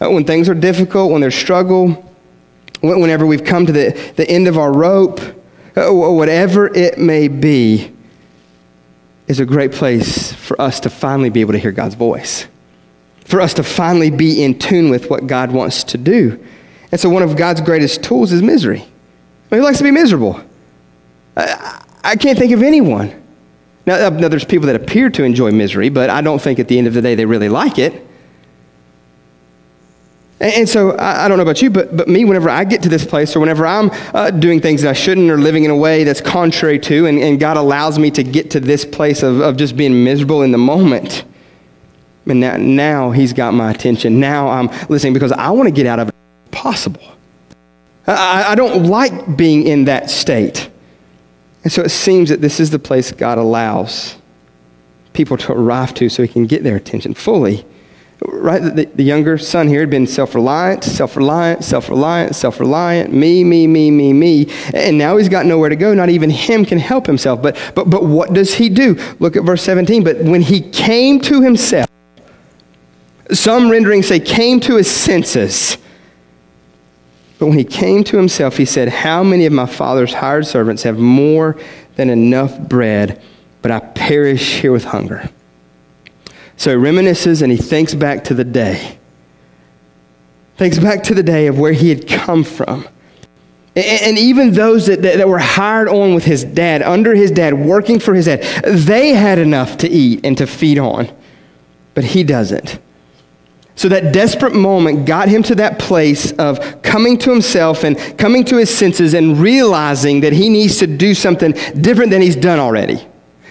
uh, 0.00 0.10
when 0.10 0.24
things 0.24 0.48
are 0.48 0.54
difficult, 0.54 1.10
when 1.10 1.20
there's 1.20 1.34
struggle, 1.34 2.04
whenever 2.80 3.26
we've 3.26 3.44
come 3.44 3.66
to 3.66 3.72
the, 3.72 4.12
the 4.16 4.28
end 4.28 4.48
of 4.48 4.58
our 4.58 4.72
rope, 4.72 5.20
uh, 5.76 5.92
whatever 5.92 6.72
it 6.74 6.98
may 6.98 7.28
be, 7.28 7.92
is 9.26 9.40
a 9.40 9.46
great 9.46 9.72
place 9.72 10.32
for 10.32 10.60
us 10.60 10.80
to 10.80 10.90
finally 10.90 11.28
be 11.28 11.40
able 11.40 11.52
to 11.52 11.58
hear 11.58 11.72
God's 11.72 11.94
voice, 11.94 12.46
for 13.24 13.40
us 13.40 13.54
to 13.54 13.62
finally 13.62 14.10
be 14.10 14.42
in 14.42 14.58
tune 14.58 14.90
with 14.90 15.10
what 15.10 15.26
God 15.26 15.52
wants 15.52 15.84
to 15.84 15.98
do. 15.98 16.42
And 16.90 17.00
so, 17.00 17.10
one 17.10 17.22
of 17.22 17.36
God's 17.36 17.60
greatest 17.60 18.02
tools 18.02 18.32
is 18.32 18.42
misery. 18.42 18.86
Who 19.50 19.62
likes 19.62 19.78
to 19.78 19.84
be 19.84 19.90
miserable? 19.90 20.40
I, 21.36 21.82
I 22.04 22.16
can't 22.16 22.38
think 22.38 22.52
of 22.52 22.62
anyone. 22.62 23.24
Now, 23.86 24.10
now, 24.10 24.28
there's 24.28 24.44
people 24.44 24.66
that 24.66 24.76
appear 24.76 25.08
to 25.08 25.24
enjoy 25.24 25.50
misery, 25.50 25.88
but 25.88 26.10
I 26.10 26.20
don't 26.20 26.40
think 26.42 26.58
at 26.58 26.68
the 26.68 26.76
end 26.76 26.86
of 26.86 26.94
the 26.94 27.00
day 27.00 27.14
they 27.14 27.24
really 27.24 27.48
like 27.48 27.78
it. 27.78 28.06
And, 30.40 30.52
and 30.52 30.68
so 30.68 30.90
I, 30.92 31.24
I, 31.24 31.28
don't 31.28 31.38
know 31.38 31.42
about 31.42 31.62
you, 31.62 31.70
but, 31.70 31.96
but 31.96 32.06
me, 32.06 32.26
whenever 32.26 32.50
I 32.50 32.64
get 32.64 32.82
to 32.82 32.90
this 32.90 33.06
place 33.06 33.34
or 33.34 33.40
whenever 33.40 33.66
I'm 33.66 33.90
uh, 34.14 34.30
doing 34.30 34.60
things 34.60 34.82
that 34.82 34.90
I 34.90 34.92
shouldn't 34.92 35.30
or 35.30 35.38
living 35.38 35.64
in 35.64 35.70
a 35.70 35.76
way 35.76 36.04
that's 36.04 36.20
contrary 36.20 36.78
to, 36.80 37.06
and, 37.06 37.18
and 37.18 37.40
God 37.40 37.56
allows 37.56 37.98
me 37.98 38.10
to 38.10 38.22
get 38.22 38.50
to 38.50 38.60
this 38.60 38.84
place 38.84 39.22
of, 39.22 39.40
of 39.40 39.56
just 39.56 39.74
being 39.74 40.04
miserable 40.04 40.42
in 40.42 40.52
the 40.52 40.58
moment, 40.58 41.24
and 42.26 42.40
now, 42.40 42.56
now 42.58 43.10
He's 43.10 43.32
got 43.32 43.54
my 43.54 43.70
attention. 43.70 44.20
Now 44.20 44.48
I'm 44.48 44.68
listening 44.90 45.14
because 45.14 45.32
I 45.32 45.50
want 45.50 45.66
to 45.66 45.74
get 45.74 45.86
out 45.86 45.98
of 45.98 46.08
it 46.08 46.14
possible. 46.50 47.17
I, 48.08 48.52
I 48.52 48.54
don't 48.54 48.84
like 48.84 49.36
being 49.36 49.66
in 49.66 49.84
that 49.84 50.10
state. 50.10 50.70
And 51.64 51.72
so 51.72 51.82
it 51.82 51.90
seems 51.90 52.30
that 52.30 52.40
this 52.40 52.60
is 52.60 52.70
the 52.70 52.78
place 52.78 53.12
God 53.12 53.38
allows 53.38 54.16
people 55.12 55.36
to 55.36 55.52
arrive 55.52 55.92
to 55.94 56.08
so 56.08 56.22
he 56.22 56.28
can 56.28 56.46
get 56.46 56.62
their 56.62 56.76
attention 56.76 57.12
fully. 57.12 57.66
Right? 58.20 58.60
The, 58.60 58.86
the 58.94 59.04
younger 59.04 59.38
son 59.38 59.68
here 59.68 59.80
had 59.80 59.90
been 59.90 60.06
self 60.06 60.34
reliant, 60.34 60.82
self 60.82 61.16
reliant, 61.16 61.62
self 61.62 61.88
reliant, 61.88 62.34
self 62.34 62.58
reliant, 62.58 63.12
me, 63.12 63.44
me, 63.44 63.66
me, 63.66 63.90
me, 63.90 64.12
me. 64.12 64.50
And 64.74 64.98
now 64.98 65.16
he's 65.16 65.28
got 65.28 65.46
nowhere 65.46 65.68
to 65.68 65.76
go. 65.76 65.94
Not 65.94 66.08
even 66.08 66.30
him 66.30 66.64
can 66.64 66.78
help 66.78 67.06
himself. 67.06 67.42
But, 67.42 67.56
but, 67.74 67.88
but 67.90 68.04
what 68.04 68.32
does 68.32 68.54
he 68.54 68.68
do? 68.68 68.96
Look 69.20 69.36
at 69.36 69.44
verse 69.44 69.62
17. 69.62 70.02
But 70.02 70.16
when 70.18 70.42
he 70.42 70.60
came 70.60 71.20
to 71.20 71.42
himself, 71.42 71.88
some 73.30 73.70
renderings 73.70 74.08
say 74.08 74.18
came 74.18 74.58
to 74.60 74.76
his 74.76 74.90
senses. 74.90 75.78
But 77.38 77.46
when 77.46 77.58
he 77.58 77.64
came 77.64 78.02
to 78.04 78.16
himself, 78.16 78.56
he 78.56 78.64
said, 78.64 78.88
How 78.88 79.22
many 79.22 79.46
of 79.46 79.52
my 79.52 79.66
father's 79.66 80.12
hired 80.12 80.46
servants 80.46 80.82
have 80.82 80.98
more 80.98 81.56
than 81.96 82.10
enough 82.10 82.58
bread, 82.58 83.22
but 83.62 83.70
I 83.70 83.80
perish 83.80 84.60
here 84.60 84.72
with 84.72 84.84
hunger? 84.84 85.30
So 86.56 86.70
he 86.70 86.76
reminisces 86.76 87.42
and 87.42 87.52
he 87.52 87.58
thinks 87.58 87.94
back 87.94 88.24
to 88.24 88.34
the 88.34 88.44
day. 88.44 88.98
Thinks 90.56 90.78
back 90.80 91.04
to 91.04 91.14
the 91.14 91.22
day 91.22 91.46
of 91.46 91.58
where 91.58 91.72
he 91.72 91.88
had 91.88 92.08
come 92.08 92.42
from. 92.42 92.86
And 93.76 94.18
even 94.18 94.54
those 94.54 94.86
that, 94.86 95.02
that, 95.02 95.28
were 95.28 95.38
hired 95.38 95.88
on 95.88 96.14
with 96.16 96.24
his 96.24 96.42
dad, 96.42 96.82
under 96.82 97.14
his 97.14 97.30
dad, 97.30 97.54
working 97.54 98.00
for 98.00 98.12
his 98.12 98.24
dad, 98.24 98.42
they 98.64 99.10
had 99.10 99.38
enough 99.38 99.78
to 99.78 99.88
eat 99.88 100.20
and 100.24 100.36
to 100.38 100.48
feed 100.48 100.80
on. 100.80 101.08
But 101.94 102.02
he 102.02 102.24
doesn't. 102.24 102.80
So 103.78 103.88
that 103.90 104.12
desperate 104.12 104.56
moment 104.56 105.06
got 105.06 105.28
him 105.28 105.44
to 105.44 105.54
that 105.54 105.78
place 105.78 106.32
of 106.32 106.82
coming 106.82 107.16
to 107.18 107.30
himself 107.30 107.84
and 107.84 107.96
coming 108.18 108.42
to 108.46 108.56
his 108.56 108.76
senses 108.76 109.14
and 109.14 109.38
realizing 109.38 110.22
that 110.22 110.32
he 110.32 110.48
needs 110.48 110.78
to 110.78 110.88
do 110.88 111.14
something 111.14 111.52
different 111.80 112.10
than 112.10 112.20
he's 112.20 112.34
done 112.34 112.58
already. 112.58 113.06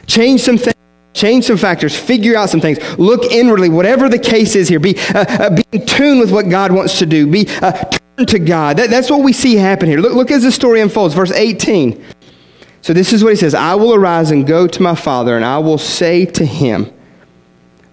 Change 0.06 0.42
some 0.42 0.58
things. 0.58 0.76
Change 1.14 1.46
some 1.46 1.56
factors, 1.56 1.98
figure 1.98 2.36
out 2.36 2.50
some 2.50 2.60
things, 2.60 2.78
look 3.00 3.24
inwardly, 3.32 3.70
whatever 3.70 4.08
the 4.08 4.20
case 4.20 4.56
is 4.56 4.68
here. 4.68 4.80
Be, 4.80 5.00
uh, 5.16 5.26
uh, 5.28 5.56
be 5.56 5.64
in 5.72 5.86
tune 5.86 6.20
with 6.20 6.32
what 6.32 6.50
God 6.50 6.74
wants 6.74 7.00
to 7.00 7.06
do. 7.06 7.26
Be 7.26 7.48
uh, 7.62 7.72
turn 8.18 8.26
to 8.28 8.38
God. 8.38 8.78
That, 8.78 8.90
that's 8.90 9.10
what 9.10 9.24
we 9.24 9.32
see 9.32 9.56
happen 9.56 9.88
here. 9.88 10.00
Look, 10.00 10.14
look 10.14 10.30
as 10.30 10.44
the 10.44 10.52
story 10.52 10.82
unfolds. 10.82 11.16
Verse 11.16 11.32
18. 11.32 12.06
So 12.82 12.94
this 12.94 13.14
is 13.14 13.24
what 13.24 13.30
he 13.30 13.38
says 13.38 13.56
I 13.56 13.76
will 13.76 13.96
arise 13.96 14.30
and 14.30 14.46
go 14.46 14.68
to 14.68 14.82
my 14.82 14.94
father, 14.94 15.38
and 15.38 15.46
I 15.46 15.58
will 15.58 15.78
say 15.78 16.26
to 16.26 16.46
him, 16.46 16.92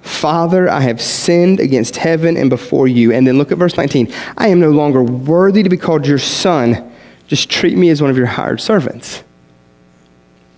Father, 0.05 0.69
I 0.69 0.81
have 0.81 1.01
sinned 1.01 1.61
against 1.61 1.97
heaven 1.97 2.37
and 2.37 2.51
before 2.51 2.87
you. 2.87 3.11
And 3.11 3.27
then 3.27 3.39
look 3.39 3.51
at 3.51 3.57
verse 3.57 3.79
19. 3.79 4.13
I 4.37 4.49
am 4.49 4.61
no 4.61 4.71
longer 4.71 5.03
worthy 5.03 5.63
to 5.63 5.71
be 5.71 5.79
called 5.79 6.07
your 6.07 6.19
son. 6.19 6.93
Just 7.27 7.49
treat 7.49 7.79
me 7.79 7.89
as 7.89 8.03
one 8.03 8.11
of 8.11 8.17
your 8.19 8.27
hired 8.27 8.61
servants. 8.61 9.25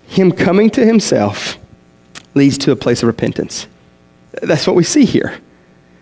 Him 0.09 0.33
coming 0.33 0.69
to 0.71 0.85
himself 0.85 1.59
leads 2.35 2.59
to 2.59 2.73
a 2.73 2.77
place 2.77 3.05
of 3.05 3.07
repentance. 3.07 3.69
That's 4.43 4.67
what 4.67 4.75
we 4.75 4.83
see 4.83 5.05
here. 5.05 5.41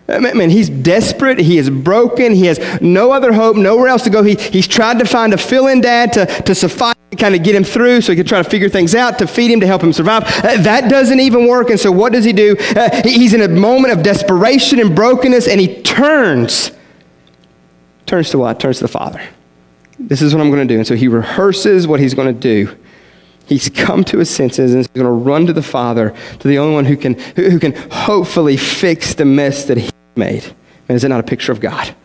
Man, 0.07 0.51
he's 0.51 0.69
desperate. 0.69 1.39
He 1.39 1.57
is 1.57 1.69
broken. 1.69 2.33
He 2.33 2.45
has 2.45 2.59
no 2.79 3.11
other 3.11 3.33
hope, 3.33 3.57
nowhere 3.57 3.87
else 3.87 4.03
to 4.03 4.11
go. 4.11 4.21
He, 4.21 4.35
he's 4.35 4.67
tried 4.67 4.99
to 4.99 5.05
find 5.05 5.33
a 5.33 5.37
fill 5.37 5.67
in 5.67 5.81
dad 5.81 6.13
to, 6.13 6.25
to 6.43 6.53
suffice, 6.53 6.93
to 7.09 7.17
kind 7.17 7.33
of 7.33 7.41
get 7.41 7.55
him 7.55 7.63
through 7.63 8.01
so 8.01 8.11
he 8.11 8.15
could 8.15 8.27
try 8.27 8.41
to 8.41 8.47
figure 8.47 8.69
things 8.69 8.93
out, 8.93 9.17
to 9.17 9.25
feed 9.25 9.49
him, 9.49 9.59
to 9.61 9.67
help 9.67 9.81
him 9.81 9.91
survive. 9.91 10.23
Uh, 10.23 10.61
that 10.61 10.91
doesn't 10.91 11.19
even 11.19 11.47
work. 11.47 11.71
And 11.71 11.79
so 11.79 11.91
what 11.91 12.13
does 12.13 12.23
he 12.23 12.33
do? 12.33 12.55
Uh, 12.75 13.01
he's 13.03 13.33
in 13.33 13.41
a 13.41 13.47
moment 13.47 13.97
of 13.97 14.03
desperation 14.03 14.79
and 14.79 14.95
brokenness, 14.95 15.47
and 15.47 15.59
he 15.59 15.81
turns. 15.81 16.71
Turns 18.05 18.29
to 18.29 18.37
what? 18.37 18.59
Turns 18.59 18.77
to 18.77 18.83
the 18.83 18.89
Father. 18.89 19.21
This 19.97 20.21
is 20.21 20.35
what 20.35 20.41
I'm 20.41 20.51
going 20.51 20.67
to 20.67 20.71
do. 20.71 20.77
And 20.77 20.85
so 20.85 20.95
he 20.95 21.07
rehearses 21.07 21.87
what 21.87 21.99
he's 21.99 22.13
going 22.13 22.27
to 22.27 22.39
do. 22.39 22.77
He's 23.47 23.69
come 23.69 24.03
to 24.05 24.19
his 24.19 24.29
senses 24.29 24.71
and 24.71 24.79
he's 24.79 24.87
going 24.87 25.05
to 25.05 25.11
run 25.11 25.45
to 25.45 25.53
the 25.53 25.61
Father, 25.61 26.15
to 26.39 26.47
the 26.47 26.57
only 26.57 26.73
one 26.73 26.85
who 26.85 26.97
can, 26.97 27.13
who, 27.35 27.49
who 27.49 27.59
can 27.59 27.73
hopefully 27.91 28.57
fix 28.57 29.13
the 29.13 29.25
mess 29.25 29.65
that 29.65 29.77
he 29.77 29.89
made. 30.17 30.43
Man, 30.87 30.95
is 30.95 31.01
that 31.01 31.09
not 31.09 31.19
a 31.19 31.23
picture 31.23 31.51
of 31.51 31.59
God? 31.59 31.95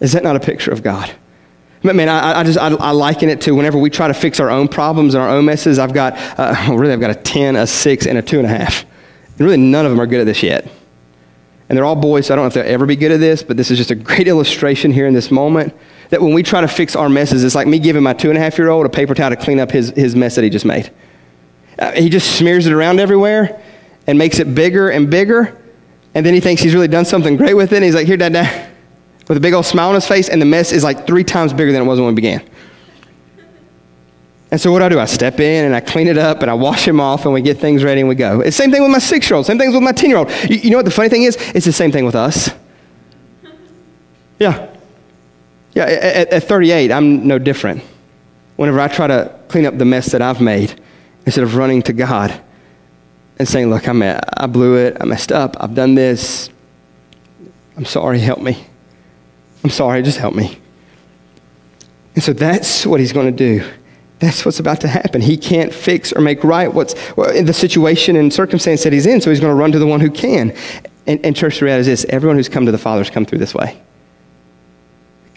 Is 0.00 0.12
that 0.12 0.22
not 0.22 0.36
a 0.36 0.40
picture 0.40 0.72
of 0.72 0.82
God? 0.82 1.14
Man, 1.84 2.08
I, 2.08 2.40
I 2.40 2.44
just 2.44 2.58
I, 2.58 2.68
I, 2.68 2.92
liken 2.92 3.28
it 3.28 3.40
to 3.42 3.56
whenever 3.56 3.76
we 3.76 3.90
try 3.90 4.06
to 4.06 4.14
fix 4.14 4.38
our 4.38 4.50
own 4.50 4.68
problems 4.68 5.14
and 5.14 5.22
our 5.22 5.28
own 5.28 5.44
messes. 5.44 5.80
I've 5.80 5.92
got 5.92 6.14
uh, 6.38 6.54
really 6.76 6.92
I've 6.92 7.00
got 7.00 7.10
a 7.10 7.14
ten, 7.14 7.56
a 7.56 7.66
six, 7.66 8.06
and 8.06 8.16
a 8.18 8.22
two 8.22 8.38
and 8.38 8.46
a 8.46 8.48
half. 8.48 8.84
And 9.32 9.40
really, 9.40 9.56
none 9.56 9.84
of 9.84 9.90
them 9.90 10.00
are 10.00 10.06
good 10.06 10.20
at 10.20 10.26
this 10.26 10.42
yet. 10.42 10.70
And 11.68 11.76
they're 11.76 11.84
all 11.84 11.96
boys, 11.96 12.26
so 12.26 12.34
I 12.34 12.36
don't 12.36 12.44
know 12.44 12.48
if 12.48 12.54
they'll 12.54 12.72
ever 12.72 12.86
be 12.86 12.96
good 12.96 13.10
at 13.10 13.18
this. 13.18 13.42
But 13.42 13.56
this 13.56 13.70
is 13.70 13.78
just 13.78 13.90
a 13.90 13.94
great 13.96 14.28
illustration 14.28 14.92
here 14.92 15.06
in 15.06 15.14
this 15.14 15.30
moment 15.30 15.74
that 16.10 16.20
when 16.20 16.34
we 16.34 16.42
try 16.42 16.60
to 16.60 16.68
fix 16.68 16.94
our 16.94 17.08
messes, 17.08 17.42
it's 17.42 17.54
like 17.54 17.66
me 17.66 17.78
giving 17.78 18.02
my 18.02 18.12
two 18.12 18.28
and 18.28 18.38
a 18.38 18.40
half 18.40 18.58
year 18.58 18.68
old 18.68 18.86
a 18.86 18.90
paper 18.90 19.14
towel 19.14 19.30
to 19.30 19.36
clean 19.36 19.58
up 19.58 19.70
his, 19.70 19.90
his 19.90 20.14
mess 20.14 20.34
that 20.36 20.44
he 20.44 20.50
just 20.50 20.66
made. 20.66 20.92
Uh, 21.78 21.92
he 21.92 22.10
just 22.10 22.36
smears 22.36 22.66
it 22.66 22.72
around 22.72 23.00
everywhere 23.00 23.60
and 24.06 24.18
makes 24.18 24.38
it 24.38 24.54
bigger 24.54 24.90
and 24.90 25.10
bigger. 25.10 25.58
And 26.14 26.26
then 26.26 26.34
he 26.34 26.40
thinks 26.40 26.62
he's 26.62 26.74
really 26.74 26.88
done 26.88 27.04
something 27.04 27.36
great 27.36 27.54
with 27.54 27.72
it. 27.72 27.76
And 27.76 27.84
he's 27.84 27.94
like, 27.94 28.06
Here, 28.06 28.16
Dad, 28.16 28.32
Dad, 28.32 28.70
with 29.28 29.38
a 29.38 29.40
big 29.40 29.54
old 29.54 29.66
smile 29.66 29.88
on 29.88 29.94
his 29.94 30.06
face. 30.06 30.28
And 30.28 30.40
the 30.40 30.46
mess 30.46 30.72
is 30.72 30.84
like 30.84 31.06
three 31.06 31.24
times 31.24 31.52
bigger 31.52 31.72
than 31.72 31.82
it 31.82 31.84
was 31.86 31.98
when 31.98 32.08
we 32.08 32.14
began. 32.14 32.42
And 34.50 34.60
so 34.60 34.70
what 34.70 34.80
do 34.80 34.84
I 34.84 34.88
do? 34.90 35.00
I 35.00 35.06
step 35.06 35.40
in 35.40 35.64
and 35.64 35.74
I 35.74 35.80
clean 35.80 36.08
it 36.08 36.18
up 36.18 36.42
and 36.42 36.50
I 36.50 36.54
wash 36.54 36.86
him 36.86 37.00
off 37.00 37.24
and 37.24 37.32
we 37.32 37.40
get 37.40 37.56
things 37.56 37.82
ready 37.82 38.02
and 38.02 38.08
we 38.08 38.14
go. 38.14 38.40
It's 38.40 38.54
the 38.58 38.62
same 38.62 38.70
thing 38.70 38.82
with 38.82 38.90
my 38.90 38.98
six 38.98 39.28
year 39.30 39.38
old, 39.38 39.46
same 39.46 39.56
thing 39.58 39.72
with 39.72 39.82
my 39.82 39.92
10 39.92 40.10
year 40.10 40.18
old. 40.18 40.30
You, 40.46 40.56
you 40.56 40.70
know 40.70 40.76
what 40.76 40.84
the 40.84 40.90
funny 40.90 41.08
thing 41.08 41.22
is? 41.22 41.36
It's 41.54 41.64
the 41.64 41.72
same 41.72 41.90
thing 41.90 42.04
with 42.04 42.14
us. 42.14 42.50
Yeah. 44.38 44.68
Yeah, 45.72 45.84
at, 45.84 46.28
at 46.28 46.44
38, 46.44 46.92
I'm 46.92 47.26
no 47.26 47.38
different. 47.38 47.82
Whenever 48.56 48.78
I 48.80 48.88
try 48.88 49.06
to 49.06 49.34
clean 49.48 49.64
up 49.64 49.78
the 49.78 49.86
mess 49.86 50.12
that 50.12 50.20
I've 50.20 50.42
made, 50.42 50.78
instead 51.24 51.44
of 51.44 51.56
running 51.56 51.80
to 51.84 51.94
God 51.94 52.38
and 53.38 53.48
saying, 53.48 53.70
Look, 53.70 53.88
I'm 53.88 54.02
a, 54.02 54.20
I 54.36 54.46
blew 54.46 54.76
it, 54.76 54.96
I 55.00 55.04
messed 55.04 55.32
up, 55.32 55.56
I've 55.60 55.74
done 55.74 55.94
this, 55.94 56.50
I'm 57.76 57.84
sorry, 57.84 58.18
help 58.18 58.40
me. 58.40 58.66
I'm 59.64 59.70
sorry, 59.70 60.02
just 60.02 60.18
help 60.18 60.34
me. 60.34 60.58
And 62.14 62.22
so 62.22 62.32
that's 62.32 62.84
what 62.84 63.00
he's 63.00 63.12
going 63.12 63.26
to 63.26 63.32
do. 63.32 63.68
That's 64.18 64.44
what's 64.44 64.60
about 64.60 64.80
to 64.82 64.88
happen. 64.88 65.20
He 65.20 65.36
can't 65.36 65.72
fix 65.72 66.12
or 66.12 66.20
make 66.20 66.44
right 66.44 66.72
what's 66.72 66.94
well, 67.16 67.42
the 67.42 67.52
situation 67.52 68.16
and 68.16 68.32
circumstance 68.32 68.84
that 68.84 68.92
he's 68.92 69.06
in, 69.06 69.20
so 69.20 69.30
he's 69.30 69.40
going 69.40 69.50
to 69.50 69.60
run 69.60 69.72
to 69.72 69.78
the 69.78 69.86
one 69.86 70.00
who 70.00 70.10
can. 70.10 70.54
And, 71.06 71.24
and 71.24 71.34
church, 71.34 71.58
the 71.58 71.64
reality 71.64 71.90
is 71.90 72.02
this 72.02 72.10
everyone 72.12 72.36
who's 72.36 72.48
come 72.48 72.66
to 72.66 72.72
the 72.72 72.78
Father 72.78 73.00
has 73.00 73.10
come 73.10 73.24
through 73.24 73.38
this 73.38 73.54
way 73.54 73.80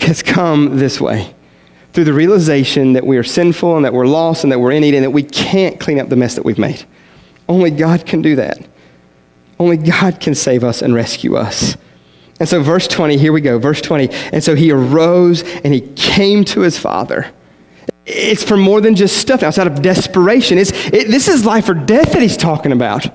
has 0.05 0.21
come 0.21 0.77
this 0.77 1.01
way 1.01 1.33
through 1.93 2.03
the 2.03 2.13
realization 2.13 2.93
that 2.93 3.05
we 3.05 3.17
are 3.17 3.23
sinful 3.23 3.75
and 3.75 3.85
that 3.85 3.93
we're 3.93 4.07
lost 4.07 4.43
and 4.43 4.51
that 4.51 4.59
we're 4.59 4.71
in 4.71 4.81
need 4.81 4.93
and 4.93 5.03
that 5.03 5.11
we 5.11 5.23
can't 5.23 5.79
clean 5.79 5.99
up 5.99 6.09
the 6.09 6.15
mess 6.15 6.35
that 6.35 6.43
we've 6.43 6.59
made. 6.59 6.85
Only 7.47 7.71
God 7.71 8.05
can 8.05 8.21
do 8.21 8.35
that. 8.37 8.59
Only 9.59 9.77
God 9.77 10.19
can 10.19 10.35
save 10.35 10.63
us 10.63 10.81
and 10.81 10.93
rescue 10.93 11.35
us. 11.35 11.77
And 12.39 12.49
so, 12.49 12.61
verse 12.61 12.87
20, 12.87 13.17
here 13.17 13.31
we 13.31 13.41
go. 13.41 13.57
Verse 13.57 13.81
20. 13.81 14.09
And 14.33 14.43
so 14.43 14.55
he 14.55 14.71
arose 14.71 15.43
and 15.43 15.73
he 15.73 15.81
came 15.95 16.43
to 16.45 16.61
his 16.61 16.77
father. 16.77 17.31
It's 18.05 18.43
for 18.43 18.57
more 18.57 18.81
than 18.81 18.95
just 18.95 19.17
stuff 19.17 19.41
outside 19.41 19.67
of 19.67 19.81
desperation. 19.81 20.57
It's, 20.57 20.71
it, 20.87 21.07
this 21.07 21.27
is 21.27 21.45
life 21.45 21.69
or 21.69 21.73
death 21.73 22.11
that 22.11 22.21
he's 22.21 22.37
talking 22.37 22.71
about. 22.71 23.07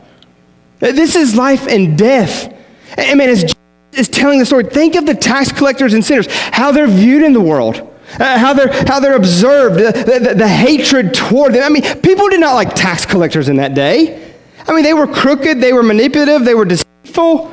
This 0.78 1.14
is 1.14 1.36
life 1.36 1.68
and 1.68 1.98
death. 1.98 2.52
I 2.96 3.14
mean, 3.14 3.28
as 3.28 3.42
Jesus 3.42 3.56
is 3.92 4.08
telling 4.08 4.38
the 4.38 4.46
story. 4.46 4.64
Think 4.64 4.94
of 4.94 5.06
the 5.06 5.14
tax 5.14 5.52
collectors 5.52 5.94
and 5.94 6.04
sinners, 6.04 6.26
how 6.30 6.72
they're 6.72 6.86
viewed 6.86 7.22
in 7.22 7.32
the 7.32 7.40
world. 7.40 7.86
Uh, 8.18 8.38
how, 8.38 8.52
they're, 8.52 8.72
how 8.86 8.98
they're 8.98 9.16
observed, 9.16 9.76
the, 9.76 9.92
the, 10.20 10.34
the 10.34 10.48
hatred 10.48 11.14
toward 11.14 11.54
them. 11.54 11.62
I 11.62 11.68
mean, 11.68 11.82
people 12.00 12.28
did 12.28 12.40
not 12.40 12.54
like 12.54 12.74
tax 12.74 13.06
collectors 13.06 13.48
in 13.48 13.56
that 13.56 13.74
day. 13.74 14.34
I 14.66 14.72
mean, 14.72 14.82
they 14.82 14.94
were 14.94 15.06
crooked, 15.06 15.60
they 15.60 15.72
were 15.72 15.82
manipulative, 15.82 16.44
they 16.44 16.54
were 16.54 16.64
deceitful. 16.64 17.52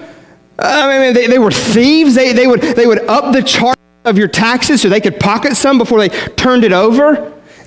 I 0.59 0.99
mean, 0.99 1.13
they, 1.13 1.27
they 1.27 1.39
were 1.39 1.51
thieves. 1.51 2.15
They, 2.15 2.33
they, 2.33 2.47
would, 2.47 2.61
they 2.61 2.87
would 2.87 2.99
up 3.07 3.33
the 3.33 3.43
charge 3.43 3.77
of 4.05 4.17
your 4.17 4.27
taxes 4.27 4.81
so 4.81 4.89
they 4.89 5.01
could 5.01 5.19
pocket 5.19 5.55
some 5.55 5.77
before 5.77 5.99
they 5.99 6.09
turned 6.09 6.63
it 6.63 6.71
over. 6.71 7.17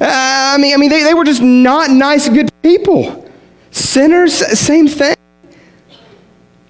Uh, 0.01 0.07
I 0.09 0.59
mean, 0.59 0.75
I 0.75 0.77
mean 0.77 0.91
they, 0.91 1.03
they 1.03 1.15
were 1.15 1.25
just 1.25 1.43
not 1.43 1.91
nice, 1.91 2.29
good 2.29 2.51
people. 2.63 3.31
Sinners, 3.71 4.35
same 4.59 4.89
thing. 4.89 5.15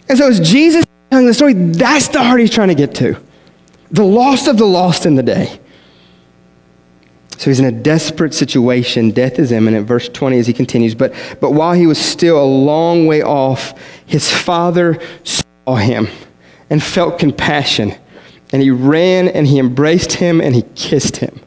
And 0.08 0.18
so 0.18 0.28
as 0.28 0.40
Jesus 0.40 0.84
telling 1.10 1.26
the 1.26 1.34
story, 1.34 1.54
that's 1.54 2.08
the 2.08 2.22
heart 2.22 2.40
he's 2.40 2.50
trying 2.50 2.68
to 2.68 2.74
get 2.74 2.94
to. 2.96 3.16
The 3.92 4.04
lost 4.04 4.48
of 4.48 4.58
the 4.58 4.66
lost 4.66 5.06
in 5.06 5.14
the 5.14 5.22
day. 5.22 5.58
So 7.40 7.48
he's 7.48 7.58
in 7.58 7.64
a 7.64 7.72
desperate 7.72 8.34
situation. 8.34 9.12
Death 9.12 9.38
is 9.38 9.50
imminent. 9.50 9.86
Verse 9.86 10.10
20 10.10 10.38
as 10.38 10.46
he 10.46 10.52
continues. 10.52 10.94
But, 10.94 11.14
but 11.40 11.54
while 11.54 11.72
he 11.72 11.86
was 11.86 11.96
still 11.96 12.38
a 12.38 12.44
long 12.44 13.06
way 13.06 13.22
off, 13.22 13.72
his 14.04 14.30
father 14.30 15.00
saw 15.24 15.76
him 15.76 16.08
and 16.68 16.82
felt 16.82 17.18
compassion. 17.18 17.94
And 18.52 18.60
he 18.60 18.70
ran 18.70 19.26
and 19.26 19.46
he 19.46 19.58
embraced 19.58 20.12
him 20.12 20.42
and 20.42 20.54
he 20.54 20.64
kissed 20.74 21.16
him. 21.16 21.40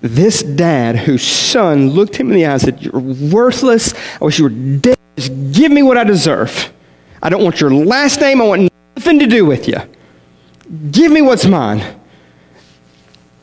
This 0.00 0.42
dad, 0.42 0.96
whose 0.96 1.22
son 1.22 1.90
looked 1.90 2.16
him 2.16 2.30
in 2.30 2.34
the 2.34 2.46
eyes 2.46 2.64
and 2.64 2.74
said, 2.74 2.82
You're 2.82 3.00
worthless. 3.00 3.94
I 4.20 4.24
wish 4.24 4.40
you 4.40 4.44
were 4.44 4.50
dead. 4.50 4.98
Just 5.16 5.30
give 5.52 5.70
me 5.70 5.84
what 5.84 5.96
I 5.96 6.02
deserve. 6.02 6.72
I 7.22 7.28
don't 7.28 7.44
want 7.44 7.60
your 7.60 7.72
last 7.72 8.20
name. 8.20 8.42
I 8.42 8.44
want 8.44 8.72
nothing 8.96 9.20
to 9.20 9.26
do 9.28 9.46
with 9.46 9.68
you. 9.68 9.76
Give 10.90 11.10
me 11.10 11.22
what's 11.22 11.46
mine. 11.46 11.82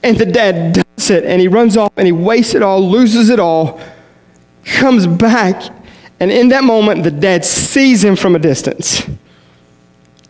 And 0.03 0.17
the 0.17 0.25
dad 0.25 0.73
does 0.73 1.09
it, 1.09 1.25
and 1.25 1.41
he 1.41 1.47
runs 1.47 1.75
off 1.77 1.91
and 1.97 2.05
he 2.05 2.11
wastes 2.11 2.53
it 2.53 2.61
all, 2.61 2.87
loses 2.87 3.29
it 3.29 3.39
all, 3.39 3.79
comes 4.63 5.07
back, 5.07 5.63
and 6.19 6.31
in 6.31 6.49
that 6.49 6.63
moment, 6.63 7.03
the 7.03 7.11
dad 7.11 7.43
sees 7.43 8.03
him 8.03 8.15
from 8.15 8.35
a 8.35 8.39
distance. 8.39 9.03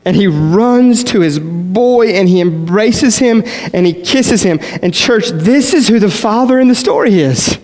And 0.04 0.16
he 0.16 0.28
runs 0.28 1.04
to 1.06 1.22
his 1.22 1.40
boy 1.40 2.10
and 2.10 2.30
he 2.30 2.40
embraces 2.40 3.18
him 3.18 3.44
and 3.74 3.86
he 3.88 3.94
kisses 3.94 4.44
him. 4.44 4.60
And, 4.82 4.94
church, 4.94 5.30
this 5.30 5.74
is 5.74 5.88
who 5.88 6.00
the 6.00 6.12
father 6.12 6.60
in 6.60 6.68
the 6.68 6.76
story 6.76 7.20
is 7.20 7.60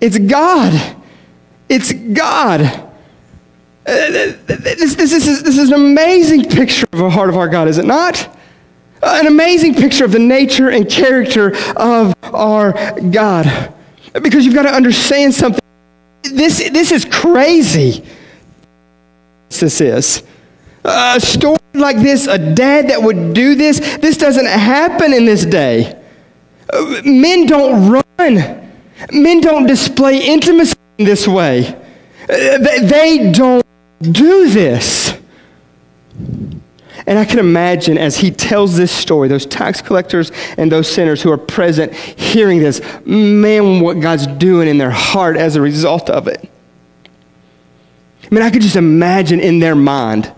it's 0.00 0.18
God. 0.18 0.96
It's 1.68 1.92
God. 1.92 2.87
Uh, 3.88 4.10
this, 4.46 4.96
this, 4.96 5.12
is, 5.14 5.42
this 5.42 5.56
is 5.56 5.70
an 5.70 5.74
amazing 5.74 6.44
picture 6.44 6.86
of 6.92 6.98
the 6.98 7.08
heart 7.08 7.30
of 7.30 7.38
our 7.38 7.48
God, 7.48 7.68
is 7.68 7.78
it 7.78 7.86
not? 7.86 8.28
Uh, 9.02 9.16
an 9.18 9.26
amazing 9.26 9.74
picture 9.74 10.04
of 10.04 10.12
the 10.12 10.18
nature 10.18 10.68
and 10.68 10.90
character 10.90 11.56
of 11.74 12.14
our 12.22 12.72
God. 13.00 13.72
Because 14.12 14.44
you've 14.44 14.54
got 14.54 14.64
to 14.64 14.74
understand 14.74 15.34
something. 15.34 15.62
This, 16.22 16.68
this 16.68 16.92
is 16.92 17.06
crazy. 17.06 18.04
This 19.48 19.80
is. 19.80 20.22
A 20.84 21.18
story 21.18 21.56
like 21.72 21.96
this, 21.96 22.26
a 22.26 22.36
dad 22.36 22.90
that 22.90 23.02
would 23.02 23.32
do 23.32 23.54
this, 23.54 23.80
this 23.96 24.18
doesn't 24.18 24.48
happen 24.48 25.14
in 25.14 25.24
this 25.24 25.46
day. 25.46 25.98
Uh, 26.70 27.00
men 27.06 27.46
don't 27.46 27.90
run, 28.18 28.70
men 29.12 29.40
don't 29.40 29.66
display 29.66 30.18
intimacy 30.26 30.76
in 30.98 31.06
this 31.06 31.26
way. 31.26 31.74
They 32.26 33.32
don't 33.32 33.64
do 34.00 34.48
this. 34.48 35.18
And 37.06 37.18
I 37.18 37.24
can 37.24 37.38
imagine 37.38 37.96
as 37.96 38.18
he 38.18 38.30
tells 38.30 38.76
this 38.76 38.92
story, 38.92 39.28
those 39.28 39.46
tax 39.46 39.80
collectors 39.80 40.30
and 40.58 40.70
those 40.70 40.90
sinners 40.90 41.22
who 41.22 41.32
are 41.32 41.38
present 41.38 41.94
hearing 41.94 42.58
this, 42.58 42.82
man, 43.06 43.80
what 43.80 44.00
God's 44.00 44.26
doing 44.26 44.68
in 44.68 44.78
their 44.78 44.90
heart 44.90 45.36
as 45.36 45.56
a 45.56 45.60
result 45.60 46.10
of 46.10 46.28
it. 46.28 46.50
I 48.22 48.34
mean, 48.34 48.42
I 48.42 48.50
could 48.50 48.62
just 48.62 48.76
imagine 48.76 49.40
in 49.40 49.58
their 49.58 49.74
mind. 49.74 50.32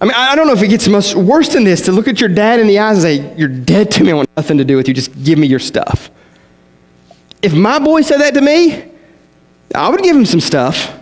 I 0.00 0.04
mean, 0.04 0.14
I 0.14 0.36
don't 0.36 0.46
know 0.46 0.52
if 0.52 0.62
it 0.62 0.68
gets 0.68 0.86
much 0.86 1.14
worse 1.14 1.48
than 1.48 1.64
this 1.64 1.80
to 1.82 1.92
look 1.92 2.06
at 2.06 2.20
your 2.20 2.28
dad 2.28 2.60
in 2.60 2.66
the 2.66 2.78
eyes 2.78 3.02
and 3.02 3.02
say, 3.02 3.36
You're 3.36 3.48
dead 3.48 3.90
to 3.92 4.04
me. 4.04 4.12
I 4.12 4.14
want 4.14 4.30
nothing 4.36 4.58
to 4.58 4.64
do 4.64 4.76
with 4.76 4.86
you. 4.86 4.94
Just 4.94 5.24
give 5.24 5.38
me 5.38 5.46
your 5.46 5.58
stuff. 5.58 6.10
If 7.42 7.54
my 7.54 7.78
boy 7.78 8.02
said 8.02 8.18
that 8.18 8.34
to 8.34 8.40
me, 8.40 8.92
I 9.74 9.88
would 9.88 10.02
give 10.02 10.14
him 10.14 10.26
some 10.26 10.40
stuff 10.40 10.96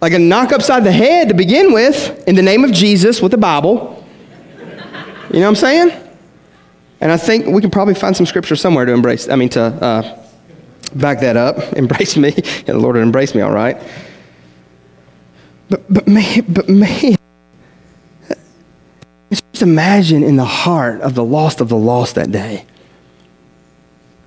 like 0.00 0.12
a 0.12 0.18
knock 0.18 0.52
upside 0.52 0.84
the 0.84 0.92
head 0.92 1.28
to 1.28 1.34
begin 1.34 1.72
with, 1.72 2.26
in 2.28 2.34
the 2.34 2.42
name 2.42 2.64
of 2.64 2.72
Jesus 2.72 3.20
with 3.20 3.32
the 3.32 3.38
Bible. 3.38 4.04
You 5.30 5.40
know 5.40 5.40
what 5.40 5.48
I'm 5.48 5.56
saying? 5.56 6.08
And 7.00 7.12
I 7.12 7.16
think 7.16 7.46
we 7.46 7.60
can 7.60 7.70
probably 7.70 7.94
find 7.94 8.16
some 8.16 8.26
scripture 8.26 8.56
somewhere 8.56 8.84
to 8.84 8.92
embrace, 8.92 9.28
I 9.28 9.36
mean, 9.36 9.48
to 9.50 9.62
uh, 9.62 10.24
back 10.94 11.20
that 11.20 11.36
up. 11.36 11.58
Embrace 11.76 12.16
me. 12.16 12.32
Yeah, 12.34 12.72
the 12.72 12.78
Lord 12.78 12.96
would 12.96 13.02
embrace 13.02 13.34
me, 13.34 13.40
all 13.40 13.52
right. 13.52 13.80
But, 15.68 15.92
but 15.92 16.08
man, 16.08 16.44
but 16.48 16.68
man, 16.68 17.16
just 19.30 19.62
imagine 19.62 20.22
in 20.22 20.36
the 20.36 20.44
heart 20.44 21.02
of 21.02 21.14
the 21.14 21.24
lost 21.24 21.60
of 21.60 21.68
the 21.68 21.76
lost 21.76 22.14
that 22.14 22.32
day 22.32 22.64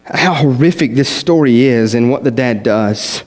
how 0.05 0.33
horrific 0.33 0.95
this 0.95 1.09
story 1.09 1.61
is 1.61 1.95
and 1.95 2.11
what 2.11 2.23
the 2.23 2.31
dad 2.31 2.63
does. 2.63 3.23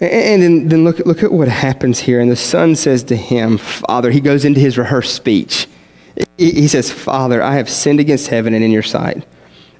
And 0.00 0.42
then, 0.42 0.68
then 0.68 0.84
look, 0.84 1.00
look 1.00 1.22
at 1.22 1.32
what 1.32 1.48
happens 1.48 1.98
here. 1.98 2.20
And 2.20 2.30
the 2.30 2.36
son 2.36 2.76
says 2.76 3.02
to 3.04 3.16
him, 3.16 3.58
Father, 3.58 4.10
he 4.10 4.20
goes 4.20 4.44
into 4.44 4.60
his 4.60 4.78
rehearsed 4.78 5.14
speech. 5.14 5.66
He 6.36 6.68
says, 6.68 6.90
Father, 6.90 7.42
I 7.42 7.54
have 7.56 7.68
sinned 7.68 8.00
against 8.00 8.28
heaven 8.28 8.54
and 8.54 8.64
in 8.64 8.70
your 8.70 8.82
sight. 8.82 9.26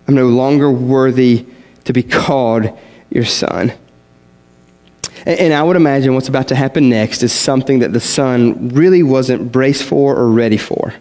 I'm 0.07 0.14
no 0.14 0.28
longer 0.28 0.70
worthy 0.70 1.46
to 1.85 1.92
be 1.92 2.02
called 2.02 2.76
your 3.11 3.24
son. 3.24 3.72
And 5.24 5.52
I 5.52 5.62
would 5.62 5.76
imagine 5.76 6.14
what's 6.14 6.28
about 6.28 6.48
to 6.48 6.54
happen 6.54 6.88
next 6.88 7.22
is 7.22 7.33
something 7.33 7.81
that 7.81 7.92
the 7.92 8.00
son 8.00 8.70
really 8.70 9.02
wasn't 9.02 9.52
braced 9.52 9.85
for 9.85 10.16
or 10.16 10.31
ready 10.31 10.57
for. 10.57 10.94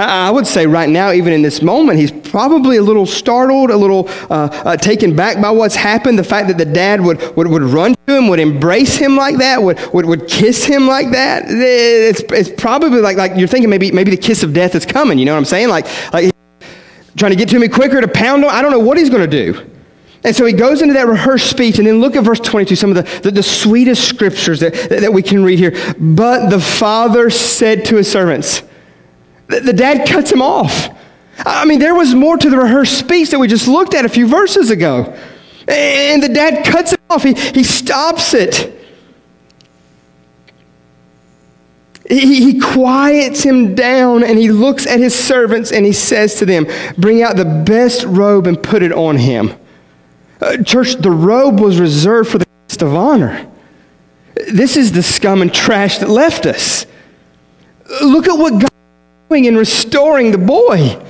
I 0.00 0.30
would 0.30 0.46
say 0.46 0.66
right 0.66 0.88
now, 0.88 1.12
even 1.12 1.32
in 1.32 1.42
this 1.42 1.62
moment, 1.62 1.98
he's 1.98 2.10
probably 2.10 2.76
a 2.76 2.82
little 2.82 3.06
startled, 3.06 3.70
a 3.70 3.76
little 3.76 4.08
uh, 4.30 4.48
uh, 4.64 4.76
taken 4.76 5.14
back 5.14 5.40
by 5.40 5.50
what's 5.50 5.74
happened. 5.74 6.18
The 6.18 6.24
fact 6.24 6.48
that 6.48 6.58
the 6.58 6.64
dad 6.64 7.00
would, 7.00 7.36
would, 7.36 7.48
would 7.48 7.62
run 7.62 7.94
to 8.06 8.16
him, 8.16 8.28
would 8.28 8.40
embrace 8.40 8.96
him 8.96 9.16
like 9.16 9.38
that, 9.38 9.62
would, 9.62 9.78
would, 9.92 10.06
would 10.06 10.28
kiss 10.28 10.64
him 10.64 10.86
like 10.86 11.10
that. 11.10 11.44
It's, 11.46 12.22
it's 12.30 12.50
probably 12.60 13.00
like, 13.00 13.16
like 13.16 13.32
you're 13.36 13.48
thinking 13.48 13.70
maybe, 13.70 13.92
maybe 13.92 14.10
the 14.10 14.16
kiss 14.16 14.42
of 14.42 14.52
death 14.52 14.74
is 14.74 14.86
coming. 14.86 15.18
You 15.18 15.24
know 15.24 15.32
what 15.32 15.38
I'm 15.38 15.44
saying? 15.44 15.68
Like, 15.68 15.86
like 16.12 16.34
trying 17.16 17.32
to 17.32 17.36
get 17.36 17.48
to 17.50 17.58
me 17.58 17.68
quicker 17.68 18.00
to 18.00 18.08
pound 18.08 18.44
him. 18.44 18.50
I 18.50 18.62
don't 18.62 18.70
know 18.70 18.80
what 18.80 18.98
he's 18.98 19.10
going 19.10 19.28
to 19.28 19.52
do. 19.52 19.70
And 20.22 20.36
so 20.36 20.44
he 20.44 20.52
goes 20.52 20.82
into 20.82 20.94
that 20.94 21.06
rehearsed 21.06 21.48
speech, 21.48 21.78
and 21.78 21.86
then 21.86 22.00
look 22.00 22.14
at 22.14 22.24
verse 22.24 22.40
22, 22.40 22.76
some 22.76 22.94
of 22.94 22.96
the, 22.96 23.20
the, 23.22 23.30
the 23.30 23.42
sweetest 23.42 24.06
scriptures 24.06 24.60
that, 24.60 24.74
that 24.90 25.12
we 25.12 25.22
can 25.22 25.42
read 25.42 25.58
here. 25.58 25.72
But 25.98 26.50
the 26.50 26.60
father 26.60 27.30
said 27.30 27.86
to 27.86 27.96
his 27.96 28.10
servants, 28.10 28.62
the 29.58 29.72
dad 29.72 30.08
cuts 30.08 30.30
him 30.30 30.42
off. 30.42 30.88
I 31.44 31.64
mean, 31.64 31.78
there 31.78 31.94
was 31.94 32.14
more 32.14 32.36
to 32.36 32.50
the 32.50 32.56
rehearsed 32.56 32.98
speech 32.98 33.30
that 33.30 33.38
we 33.38 33.48
just 33.48 33.66
looked 33.66 33.94
at 33.94 34.04
a 34.04 34.08
few 34.08 34.26
verses 34.28 34.70
ago. 34.70 35.16
And 35.66 36.22
the 36.22 36.28
dad 36.28 36.64
cuts 36.64 36.92
it 36.92 37.00
off, 37.08 37.22
he, 37.22 37.34
he 37.34 37.64
stops 37.64 38.34
it. 38.34 38.76
He, 42.08 42.52
he 42.52 42.60
quiets 42.60 43.42
him 43.42 43.76
down 43.76 44.24
and 44.24 44.36
he 44.36 44.50
looks 44.50 44.84
at 44.84 44.98
his 44.98 45.14
servants 45.14 45.70
and 45.70 45.86
he 45.86 45.92
says 45.92 46.34
to 46.36 46.46
them, 46.46 46.66
Bring 46.98 47.22
out 47.22 47.36
the 47.36 47.44
best 47.44 48.04
robe 48.04 48.48
and 48.48 48.60
put 48.60 48.82
it 48.82 48.92
on 48.92 49.16
him. 49.16 49.54
Uh, 50.40 50.56
church, 50.64 50.94
the 50.94 51.10
robe 51.10 51.60
was 51.60 51.78
reserved 51.78 52.30
for 52.30 52.38
the 52.38 52.46
guest 52.66 52.82
of 52.82 52.94
honor. 52.94 53.48
This 54.34 54.76
is 54.76 54.90
the 54.90 55.04
scum 55.04 55.40
and 55.40 55.54
trash 55.54 55.98
that 55.98 56.08
left 56.08 56.46
us. 56.46 56.84
Look 58.02 58.26
at 58.26 58.34
what 58.34 58.60
God 58.60 58.69
in 59.30 59.56
restoring 59.56 60.32
the 60.32 60.38
boy. 60.38 61.00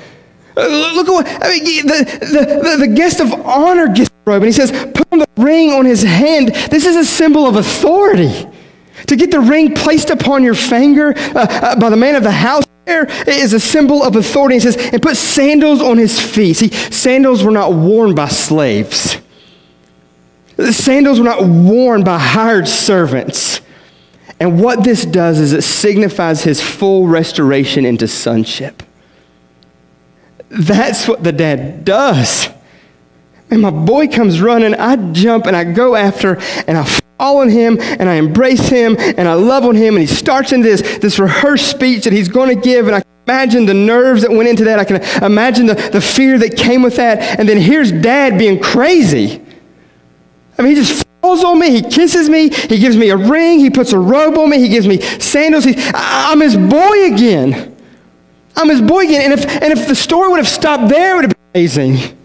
Uh, 0.56 0.66
look 0.94 1.08
at 1.08 1.12
what, 1.12 1.26
I 1.42 1.48
mean, 1.58 1.86
the, 1.86 2.18
the, 2.20 2.76
the, 2.80 2.86
guest 2.86 3.20
of 3.20 3.32
honor 3.32 3.88
gets 3.88 4.10
the 4.10 4.16
robe, 4.26 4.42
and 4.42 4.46
he 4.46 4.52
says, 4.52 4.70
put 4.92 5.10
on 5.10 5.20
the 5.20 5.28
ring 5.38 5.70
on 5.70 5.86
his 5.86 6.02
hand. 6.02 6.48
This 6.70 6.84
is 6.84 6.96
a 6.96 7.04
symbol 7.04 7.46
of 7.46 7.56
authority. 7.56 8.46
To 9.06 9.16
get 9.16 9.30
the 9.30 9.40
ring 9.40 9.74
placed 9.74 10.10
upon 10.10 10.44
your 10.44 10.54
finger 10.54 11.14
uh, 11.16 11.32
uh, 11.34 11.80
by 11.80 11.88
the 11.88 11.96
man 11.96 12.14
of 12.14 12.22
the 12.22 12.30
house 12.30 12.64
is 12.86 13.54
a 13.54 13.60
symbol 13.60 14.02
of 14.02 14.16
authority. 14.16 14.56
He 14.56 14.60
says, 14.60 14.76
and 14.76 15.00
put 15.00 15.16
sandals 15.16 15.80
on 15.80 15.96
his 15.96 16.20
feet. 16.20 16.56
See, 16.56 16.68
sandals 16.68 17.42
were 17.42 17.52
not 17.52 17.72
worn 17.72 18.14
by 18.14 18.28
slaves. 18.28 19.16
Sandals 20.70 21.18
were 21.18 21.24
not 21.24 21.42
worn 21.42 22.04
by 22.04 22.18
hired 22.18 22.68
servants. 22.68 23.62
And 24.40 24.60
what 24.60 24.82
this 24.82 25.04
does 25.04 25.38
is 25.38 25.52
it 25.52 25.62
signifies 25.62 26.42
his 26.42 26.62
full 26.62 27.06
restoration 27.06 27.84
into 27.84 28.08
sonship. 28.08 28.82
That's 30.48 31.06
what 31.06 31.22
the 31.22 31.30
dad 31.30 31.84
does. 31.84 32.48
And 33.50 33.60
my 33.60 33.70
boy 33.70 34.08
comes 34.08 34.40
running, 34.40 34.74
I 34.74 34.96
jump 35.12 35.46
and 35.46 35.54
I 35.54 35.64
go 35.64 35.94
after, 35.94 36.38
and 36.66 36.78
I 36.78 36.84
fall 37.18 37.38
on 37.38 37.50
him, 37.50 37.78
and 37.80 38.08
I 38.08 38.14
embrace 38.14 38.68
him, 38.68 38.96
and 38.98 39.28
I 39.28 39.34
love 39.34 39.64
on 39.64 39.74
him, 39.74 39.96
and 39.96 40.00
he 40.00 40.06
starts 40.06 40.52
into 40.52 40.68
this, 40.68 40.98
this 40.98 41.18
rehearsed 41.18 41.68
speech 41.68 42.04
that 42.04 42.12
he's 42.12 42.28
going 42.28 42.56
to 42.56 42.60
give, 42.60 42.86
and 42.86 42.96
I 42.96 43.02
imagine 43.26 43.66
the 43.66 43.74
nerves 43.74 44.22
that 44.22 44.30
went 44.30 44.48
into 44.48 44.64
that. 44.64 44.78
I 44.78 44.84
can 44.84 45.02
imagine 45.22 45.66
the, 45.66 45.74
the 45.74 46.00
fear 46.00 46.38
that 46.38 46.56
came 46.56 46.82
with 46.82 46.96
that. 46.96 47.38
And 47.38 47.48
then 47.48 47.58
here's 47.58 47.92
dad 47.92 48.38
being 48.38 48.60
crazy. 48.60 49.44
I 50.58 50.62
mean, 50.62 50.74
he 50.74 50.82
just 50.82 51.06
falls 51.20 51.44
on 51.44 51.58
me. 51.58 51.70
He 51.70 51.82
kisses 51.82 52.28
me. 52.28 52.50
He 52.50 52.78
gives 52.78 52.96
me 52.96 53.10
a 53.10 53.16
ring. 53.16 53.60
He 53.60 53.70
puts 53.70 53.92
a 53.92 53.98
robe 53.98 54.36
on 54.38 54.50
me. 54.50 54.58
He 54.58 54.68
gives 54.68 54.86
me 54.86 55.00
sandals. 55.00 55.64
He, 55.64 55.74
I'm 55.76 56.40
his 56.40 56.56
boy 56.56 57.12
again. 57.12 57.76
I'm 58.56 58.68
his 58.68 58.80
boy 58.80 59.04
again. 59.04 59.30
And 59.30 59.40
if, 59.40 59.46
and 59.46 59.72
if 59.72 59.88
the 59.88 59.94
story 59.94 60.28
would 60.28 60.38
have 60.38 60.48
stopped 60.48 60.88
there, 60.88 61.12
it 61.12 61.16
would 61.16 61.24
have 61.24 61.34
been 61.34 61.60
amazing. 61.60 62.16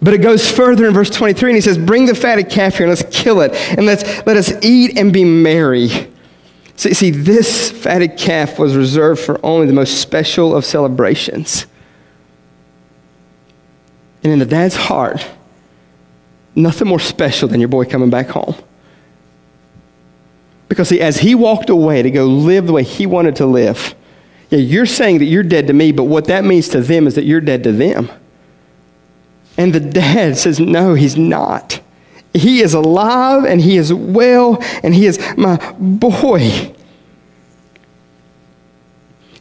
But 0.00 0.14
it 0.14 0.18
goes 0.18 0.48
further 0.50 0.86
in 0.86 0.94
verse 0.94 1.10
23 1.10 1.50
and 1.50 1.56
he 1.56 1.60
says, 1.60 1.76
Bring 1.76 2.06
the 2.06 2.14
fatted 2.14 2.48
calf 2.48 2.76
here 2.76 2.86
and 2.86 2.96
let's 2.96 3.16
kill 3.16 3.40
it 3.40 3.52
and 3.76 3.84
let's, 3.84 4.04
let 4.26 4.36
us 4.36 4.52
eat 4.62 4.96
and 4.96 5.12
be 5.12 5.24
merry. 5.24 5.88
See, 6.76 6.94
see, 6.94 7.10
this 7.10 7.72
fatted 7.72 8.16
calf 8.16 8.58
was 8.58 8.76
reserved 8.76 9.20
for 9.20 9.44
only 9.44 9.66
the 9.66 9.72
most 9.72 10.00
special 10.00 10.54
of 10.54 10.64
celebrations. 10.64 11.66
And 14.22 14.32
in 14.32 14.38
the 14.38 14.46
dad's 14.46 14.76
heart, 14.76 15.28
nothing 16.58 16.88
more 16.88 17.00
special 17.00 17.48
than 17.48 17.60
your 17.60 17.68
boy 17.68 17.84
coming 17.84 18.10
back 18.10 18.28
home. 18.28 18.54
Because 20.68 20.88
see, 20.88 21.00
as 21.00 21.18
he 21.18 21.34
walked 21.34 21.70
away 21.70 22.02
to 22.02 22.10
go 22.10 22.26
live 22.26 22.66
the 22.66 22.72
way 22.72 22.82
he 22.82 23.06
wanted 23.06 23.36
to 23.36 23.46
live, 23.46 23.94
yeah, 24.50 24.58
you're 24.58 24.86
saying 24.86 25.18
that 25.18 25.26
you're 25.26 25.42
dead 25.42 25.66
to 25.68 25.72
me, 25.72 25.92
but 25.92 26.04
what 26.04 26.26
that 26.26 26.44
means 26.44 26.68
to 26.70 26.80
them 26.80 27.06
is 27.06 27.14
that 27.14 27.24
you're 27.24 27.40
dead 27.40 27.64
to 27.64 27.72
them. 27.72 28.10
And 29.56 29.74
the 29.74 29.80
dad 29.80 30.36
says, 30.36 30.60
No, 30.60 30.94
he's 30.94 31.16
not. 31.16 31.80
He 32.34 32.60
is 32.60 32.74
alive 32.74 33.44
and 33.44 33.60
he 33.60 33.76
is 33.76 33.92
well 33.92 34.62
and 34.82 34.94
he 34.94 35.06
is 35.06 35.18
my 35.36 35.56
boy. 35.78 36.74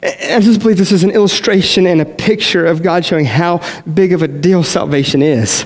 I 0.04 0.40
just 0.40 0.62
believe 0.62 0.78
this 0.78 0.92
is 0.92 1.04
an 1.04 1.12
illustration 1.12 1.86
and 1.86 2.02
a 2.02 2.06
picture 2.06 2.66
of 2.66 2.82
God 2.82 3.06
showing 3.06 3.26
how 3.26 3.62
big 3.86 4.14
of 4.14 4.22
a 4.22 4.28
deal 4.28 4.64
salvation 4.64 5.22
is. 5.22 5.66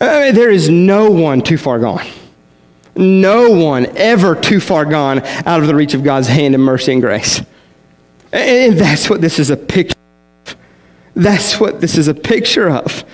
I 0.00 0.24
mean, 0.24 0.34
there 0.34 0.50
is 0.50 0.68
no 0.68 1.10
one 1.10 1.42
too 1.42 1.58
far 1.58 1.78
gone. 1.78 2.06
No 2.96 3.50
one 3.50 3.86
ever 3.96 4.34
too 4.34 4.60
far 4.60 4.84
gone 4.84 5.20
out 5.46 5.60
of 5.60 5.66
the 5.66 5.74
reach 5.74 5.94
of 5.94 6.02
God's 6.02 6.28
hand 6.28 6.54
and 6.54 6.64
mercy 6.64 6.92
and 6.92 7.02
grace. 7.02 7.40
And 8.32 8.76
that's 8.76 9.10
what 9.10 9.20
this 9.20 9.38
is 9.38 9.50
a 9.50 9.56
picture 9.56 9.96
of. 10.46 10.56
That's 11.14 11.60
what 11.60 11.80
this 11.80 11.98
is 11.98 12.08
a 12.08 12.14
picture 12.14 12.70
of. 12.70 13.04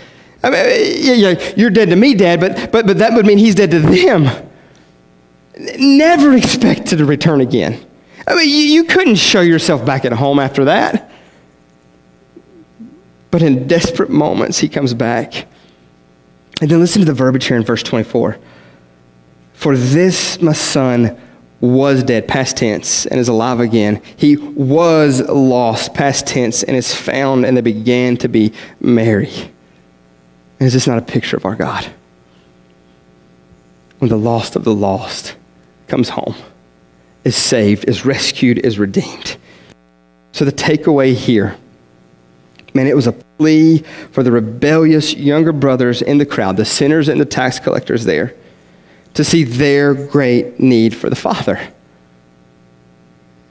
I 0.42 0.50
mean, 0.50 0.96
yeah, 1.00 1.52
you're 1.56 1.70
dead 1.70 1.90
to 1.90 1.96
me, 1.96 2.14
Dad, 2.14 2.40
but, 2.40 2.70
but, 2.70 2.86
but 2.86 2.98
that 2.98 3.14
would 3.14 3.26
mean 3.26 3.38
he's 3.38 3.54
dead 3.54 3.70
to 3.72 3.80
them. 3.80 4.28
Never 5.78 6.36
expected 6.36 6.98
to 6.98 7.04
return 7.04 7.40
again. 7.40 7.84
I 8.28 8.34
mean, 8.34 8.48
you, 8.48 8.56
you 8.56 8.84
couldn't 8.84 9.16
show 9.16 9.40
yourself 9.40 9.84
back 9.84 10.04
at 10.04 10.12
home 10.12 10.38
after 10.38 10.66
that. 10.66 11.10
But 13.30 13.42
in 13.42 13.66
desperate 13.66 14.10
moments, 14.10 14.58
he 14.58 14.68
comes 14.68 14.94
back. 14.94 15.46
And 16.60 16.70
then 16.70 16.80
listen 16.80 17.00
to 17.00 17.06
the 17.06 17.14
verbiage 17.14 17.46
here 17.46 17.56
in 17.56 17.64
verse 17.64 17.82
24. 17.82 18.38
For 19.52 19.76
this, 19.76 20.40
my 20.40 20.52
son, 20.52 21.18
was 21.60 22.02
dead, 22.02 22.28
past 22.28 22.58
tense, 22.58 23.06
and 23.06 23.18
is 23.18 23.28
alive 23.28 23.60
again. 23.60 24.02
He 24.16 24.36
was 24.36 25.20
lost, 25.22 25.94
past 25.94 26.26
tense, 26.26 26.62
and 26.62 26.76
is 26.76 26.94
found, 26.94 27.46
and 27.46 27.56
they 27.56 27.62
began 27.62 28.16
to 28.18 28.28
be 28.28 28.52
merry. 28.80 29.32
And 30.58 30.66
is 30.66 30.72
this 30.72 30.86
not 30.86 30.98
a 30.98 31.02
picture 31.02 31.36
of 31.36 31.44
our 31.44 31.54
God? 31.54 31.86
When 33.98 34.10
the 34.10 34.18
lost 34.18 34.56
of 34.56 34.64
the 34.64 34.74
lost 34.74 35.36
comes 35.88 36.10
home, 36.10 36.34
is 37.24 37.36
saved, 37.36 37.88
is 37.88 38.04
rescued, 38.04 38.58
is 38.58 38.78
redeemed. 38.78 39.36
So 40.32 40.44
the 40.44 40.52
takeaway 40.52 41.14
here, 41.14 41.56
man, 42.76 42.86
it 42.86 42.94
was 42.94 43.06
a 43.06 43.12
plea 43.12 43.78
for 44.12 44.22
the 44.22 44.30
rebellious 44.30 45.14
younger 45.14 45.52
brothers 45.52 46.02
in 46.02 46.18
the 46.18 46.26
crowd, 46.26 46.56
the 46.56 46.64
sinners 46.64 47.08
and 47.08 47.20
the 47.20 47.24
tax 47.24 47.58
collectors 47.58 48.04
there 48.04 48.34
to 49.14 49.24
see 49.24 49.44
their 49.44 49.94
great 49.94 50.60
need 50.60 50.94
for 50.94 51.10
the 51.10 51.16
Father. 51.16 51.72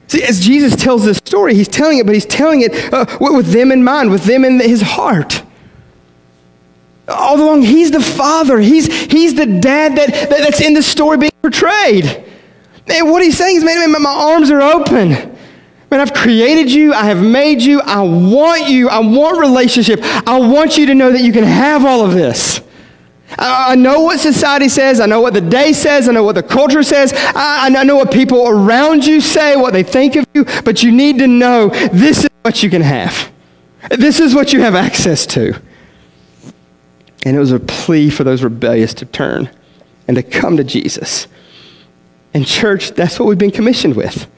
See, 0.08 0.22
as 0.22 0.40
Jesus 0.40 0.76
tells 0.76 1.04
this 1.04 1.18
story, 1.18 1.54
he's 1.54 1.68
telling 1.68 1.98
it, 1.98 2.06
but 2.06 2.14
he's 2.14 2.26
telling 2.26 2.60
it 2.60 2.92
uh, 2.92 3.04
with 3.20 3.46
them 3.46 3.72
in 3.72 3.82
mind, 3.82 4.10
with 4.10 4.24
them 4.24 4.44
in 4.44 4.60
his 4.60 4.80
heart. 4.80 5.42
All 7.08 7.40
along, 7.40 7.62
he's 7.62 7.90
the 7.90 8.00
father. 8.00 8.58
He's, 8.58 8.86
he's 8.86 9.34
the 9.34 9.46
dad 9.46 9.96
that, 9.96 10.08
that, 10.08 10.30
that's 10.30 10.60
in 10.60 10.74
the 10.74 10.82
story 10.82 11.18
being 11.18 11.32
portrayed. 11.42 12.24
And 12.88 13.10
what 13.10 13.22
he's 13.22 13.36
saying 13.36 13.56
is, 13.56 13.64
man, 13.64 13.90
man, 13.90 14.02
my 14.02 14.10
arms 14.10 14.50
are 14.50 14.62
open. 14.62 15.35
Man, 15.96 16.06
I've 16.06 16.14
created 16.14 16.70
you. 16.70 16.92
I 16.92 17.06
have 17.06 17.22
made 17.22 17.62
you. 17.62 17.80
I 17.80 18.02
want 18.02 18.68
you. 18.68 18.90
I 18.90 18.98
want 18.98 19.40
relationship. 19.40 20.00
I 20.02 20.38
want 20.38 20.76
you 20.76 20.84
to 20.86 20.94
know 20.94 21.10
that 21.10 21.22
you 21.22 21.32
can 21.32 21.42
have 21.42 21.86
all 21.86 22.04
of 22.04 22.12
this. 22.12 22.60
I 23.38 23.74
know 23.76 24.02
what 24.02 24.20
society 24.20 24.68
says. 24.68 25.00
I 25.00 25.06
know 25.06 25.22
what 25.22 25.32
the 25.32 25.40
day 25.40 25.72
says. 25.72 26.06
I 26.06 26.12
know 26.12 26.22
what 26.22 26.34
the 26.34 26.42
culture 26.42 26.82
says. 26.82 27.14
I, 27.14 27.70
I 27.74 27.84
know 27.84 27.96
what 27.96 28.12
people 28.12 28.46
around 28.46 29.06
you 29.06 29.22
say, 29.22 29.56
what 29.56 29.72
they 29.72 29.82
think 29.82 30.16
of 30.16 30.26
you. 30.34 30.44
But 30.66 30.82
you 30.82 30.92
need 30.92 31.18
to 31.20 31.26
know 31.26 31.70
this 31.70 32.24
is 32.24 32.30
what 32.42 32.62
you 32.62 32.68
can 32.68 32.82
have. 32.82 33.32
This 33.90 34.20
is 34.20 34.34
what 34.34 34.52
you 34.52 34.60
have 34.60 34.74
access 34.74 35.24
to. 35.28 35.58
And 37.24 37.34
it 37.34 37.38
was 37.38 37.52
a 37.52 37.60
plea 37.60 38.10
for 38.10 38.22
those 38.22 38.42
rebellious 38.42 38.92
to 38.94 39.06
turn 39.06 39.48
and 40.06 40.14
to 40.18 40.22
come 40.22 40.58
to 40.58 40.64
Jesus. 40.64 41.26
And, 42.34 42.46
church, 42.46 42.90
that's 42.90 43.18
what 43.18 43.26
we've 43.28 43.38
been 43.38 43.50
commissioned 43.50 43.96
with. 43.96 44.30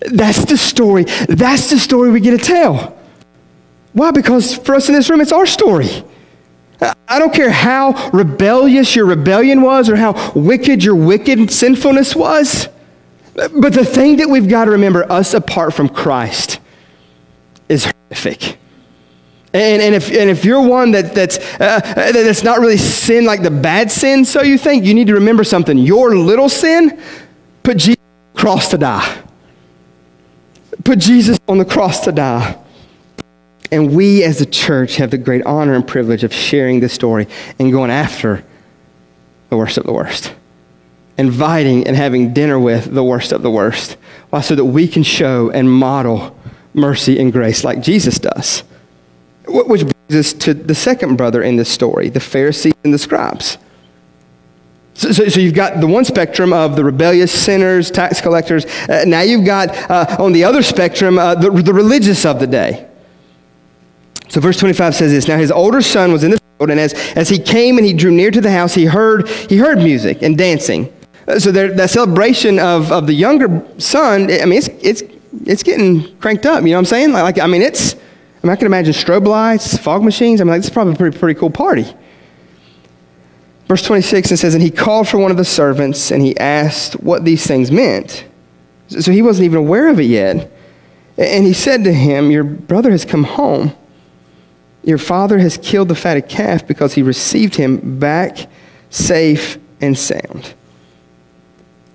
That's 0.00 0.44
the 0.44 0.56
story. 0.56 1.04
That's 1.28 1.70
the 1.70 1.78
story 1.78 2.10
we 2.10 2.20
get 2.20 2.32
to 2.32 2.44
tell. 2.44 2.96
Why? 3.92 4.10
Because 4.10 4.54
for 4.54 4.74
us 4.74 4.88
in 4.88 4.94
this 4.94 5.08
room, 5.08 5.20
it's 5.20 5.32
our 5.32 5.46
story. 5.46 5.88
I 7.08 7.18
don't 7.18 7.32
care 7.32 7.50
how 7.50 8.10
rebellious 8.10 8.94
your 8.94 9.06
rebellion 9.06 9.62
was 9.62 9.88
or 9.88 9.96
how 9.96 10.32
wicked 10.34 10.84
your 10.84 10.94
wicked 10.94 11.50
sinfulness 11.50 12.14
was. 12.14 12.68
But 13.34 13.72
the 13.72 13.84
thing 13.84 14.16
that 14.16 14.28
we've 14.28 14.48
got 14.48 14.66
to 14.66 14.72
remember, 14.72 15.10
us 15.10 15.34
apart 15.34 15.72
from 15.74 15.88
Christ, 15.88 16.58
is 17.68 17.84
horrific. 17.84 18.58
And, 19.52 19.80
and, 19.80 19.94
if, 19.94 20.10
and 20.10 20.28
if 20.28 20.44
you're 20.44 20.60
one 20.60 20.90
that, 20.90 21.14
that's, 21.14 21.38
uh, 21.58 21.80
that's 21.94 22.42
not 22.42 22.58
really 22.58 22.76
sin 22.76 23.24
like 23.24 23.42
the 23.42 23.50
bad 23.50 23.90
sin, 23.90 24.26
so 24.26 24.42
you 24.42 24.58
think, 24.58 24.84
you 24.84 24.92
need 24.92 25.06
to 25.06 25.14
remember 25.14 25.44
something. 25.44 25.78
Your 25.78 26.14
little 26.14 26.50
sin, 26.50 27.00
put 27.62 27.78
Jesus 27.78 27.96
on 27.96 28.34
the 28.34 28.40
cross 28.40 28.68
to 28.68 28.78
die. 28.78 29.22
Put 30.84 30.98
Jesus 30.98 31.38
on 31.48 31.58
the 31.58 31.64
cross 31.64 32.04
to 32.04 32.12
die. 32.12 32.58
And 33.72 33.94
we 33.94 34.22
as 34.22 34.40
a 34.40 34.46
church 34.46 34.96
have 34.96 35.10
the 35.10 35.18
great 35.18 35.44
honor 35.44 35.74
and 35.74 35.86
privilege 35.86 36.22
of 36.22 36.32
sharing 36.32 36.80
this 36.80 36.92
story 36.92 37.26
and 37.58 37.72
going 37.72 37.90
after 37.90 38.44
the 39.50 39.56
worst 39.56 39.78
of 39.78 39.84
the 39.84 39.92
worst. 39.92 40.34
Inviting 41.18 41.86
and 41.86 41.96
having 41.96 42.32
dinner 42.32 42.58
with 42.58 42.92
the 42.92 43.02
worst 43.02 43.32
of 43.32 43.42
the 43.42 43.50
worst. 43.50 43.96
Why? 44.30 44.40
So 44.40 44.54
that 44.54 44.64
we 44.64 44.86
can 44.86 45.02
show 45.02 45.50
and 45.50 45.70
model 45.70 46.36
mercy 46.74 47.18
and 47.18 47.32
grace 47.32 47.64
like 47.64 47.80
Jesus 47.80 48.18
does. 48.18 48.62
Which 49.48 49.82
brings 49.82 50.26
us 50.26 50.32
to 50.44 50.54
the 50.54 50.74
second 50.74 51.16
brother 51.16 51.42
in 51.42 51.56
this 51.56 51.70
story 51.70 52.08
the 52.08 52.20
Pharisees 52.20 52.74
and 52.84 52.92
the 52.92 52.98
scribes. 52.98 53.58
So, 54.96 55.12
so, 55.12 55.28
so, 55.28 55.40
you've 55.40 55.52
got 55.52 55.78
the 55.78 55.86
one 55.86 56.06
spectrum 56.06 56.54
of 56.54 56.74
the 56.74 56.82
rebellious 56.82 57.30
sinners, 57.30 57.90
tax 57.90 58.22
collectors. 58.22 58.64
Uh, 58.88 59.04
now 59.06 59.20
you've 59.20 59.44
got 59.44 59.68
uh, 59.90 60.16
on 60.18 60.32
the 60.32 60.44
other 60.44 60.62
spectrum 60.62 61.18
uh, 61.18 61.34
the, 61.34 61.50
the 61.50 61.74
religious 61.74 62.24
of 62.24 62.40
the 62.40 62.46
day. 62.46 62.88
So 64.28 64.40
verse 64.40 64.58
25 64.58 64.94
says 64.94 65.12
this 65.12 65.28
Now 65.28 65.36
his 65.36 65.52
older 65.52 65.82
son 65.82 66.12
was 66.12 66.24
in 66.24 66.30
the 66.30 66.40
field, 66.58 66.70
and 66.70 66.80
as, 66.80 66.94
as 67.14 67.28
he 67.28 67.38
came 67.38 67.76
and 67.76 67.86
he 67.86 67.92
drew 67.92 68.10
near 68.10 68.30
to 68.30 68.40
the 68.40 68.50
house, 68.50 68.72
he 68.72 68.86
heard, 68.86 69.28
he 69.28 69.58
heard 69.58 69.76
music 69.76 70.22
and 70.22 70.38
dancing. 70.38 70.90
Uh, 71.28 71.38
so 71.38 71.52
there, 71.52 71.74
that 71.74 71.90
celebration 71.90 72.58
of, 72.58 72.90
of 72.90 73.06
the 73.06 73.12
younger 73.12 73.66
son, 73.76 74.30
I 74.32 74.46
mean, 74.46 74.58
it's, 74.58 74.68
it's, 74.80 75.02
it's 75.44 75.62
getting 75.62 76.16
cranked 76.20 76.46
up. 76.46 76.62
You 76.62 76.70
know 76.70 76.76
what 76.76 76.78
I'm 76.78 76.84
saying? 76.86 77.12
Like, 77.12 77.38
I 77.38 77.46
mean, 77.46 77.60
it's, 77.60 77.94
I, 77.94 77.98
mean, 78.46 78.52
I 78.52 78.56
can 78.56 78.66
imagine 78.66 78.94
strobe 78.94 79.26
lights, 79.26 79.76
fog 79.76 80.02
machines. 80.02 80.40
I 80.40 80.44
mean, 80.44 80.52
like, 80.52 80.60
it's 80.60 80.70
probably 80.70 80.94
a 80.94 80.96
pretty, 80.96 81.18
pretty 81.18 81.38
cool 81.38 81.50
party. 81.50 81.94
Verse 83.66 83.82
26, 83.82 84.32
it 84.32 84.36
says, 84.36 84.54
And 84.54 84.62
he 84.62 84.70
called 84.70 85.08
for 85.08 85.18
one 85.18 85.30
of 85.30 85.36
the 85.36 85.44
servants, 85.44 86.10
and 86.10 86.22
he 86.22 86.36
asked 86.38 86.94
what 87.00 87.24
these 87.24 87.46
things 87.46 87.70
meant. 87.70 88.24
So 88.88 89.10
he 89.10 89.22
wasn't 89.22 89.46
even 89.46 89.58
aware 89.58 89.88
of 89.88 89.98
it 89.98 90.04
yet. 90.04 90.50
And 91.18 91.44
he 91.44 91.52
said 91.52 91.84
to 91.84 91.92
him, 91.92 92.30
Your 92.30 92.44
brother 92.44 92.90
has 92.90 93.04
come 93.04 93.24
home 93.24 93.74
your 94.86 94.98
father 94.98 95.38
has 95.40 95.58
killed 95.58 95.88
the 95.88 95.96
fatted 95.96 96.28
calf 96.28 96.64
because 96.64 96.94
he 96.94 97.02
received 97.02 97.56
him 97.56 97.98
back 97.98 98.46
safe 98.88 99.58
and 99.80 99.98
sound. 99.98 100.54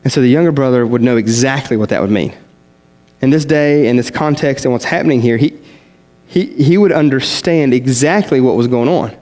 And 0.04 0.12
so 0.12 0.20
the 0.20 0.28
younger 0.28 0.52
brother 0.52 0.86
would 0.86 1.02
know 1.02 1.16
exactly 1.16 1.78
what 1.78 1.88
that 1.90 2.02
would 2.02 2.12
mean. 2.12 2.36
In 3.22 3.30
this 3.30 3.46
day, 3.46 3.88
in 3.88 3.96
this 3.96 4.12
context, 4.12 4.66
and 4.66 4.74
what's 4.74 4.84
happening 4.84 5.22
here, 5.22 5.38
he, 5.38 5.58
he, 6.28 6.48
he 6.48 6.78
would 6.78 6.92
understand 6.92 7.74
exactly 7.74 8.42
what 8.42 8.58
was 8.58 8.68
going 8.68 8.90
on. 8.90 9.18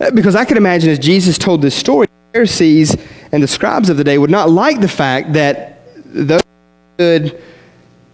Uh, 0.00 0.10
because 0.10 0.34
I 0.34 0.44
could 0.44 0.56
imagine 0.56 0.90
as 0.90 0.98
Jesus 0.98 1.36
told 1.36 1.60
this 1.60 1.74
story, 1.74 2.06
the 2.06 2.32
Pharisees 2.32 2.96
and 3.32 3.42
the 3.42 3.48
scribes 3.48 3.90
of 3.90 3.96
the 3.96 4.04
day 4.04 4.16
would 4.16 4.30
not 4.30 4.50
like 4.50 4.80
the 4.80 4.88
fact 4.88 5.34
that 5.34 5.82
those 6.06 6.42
good, 6.96 7.42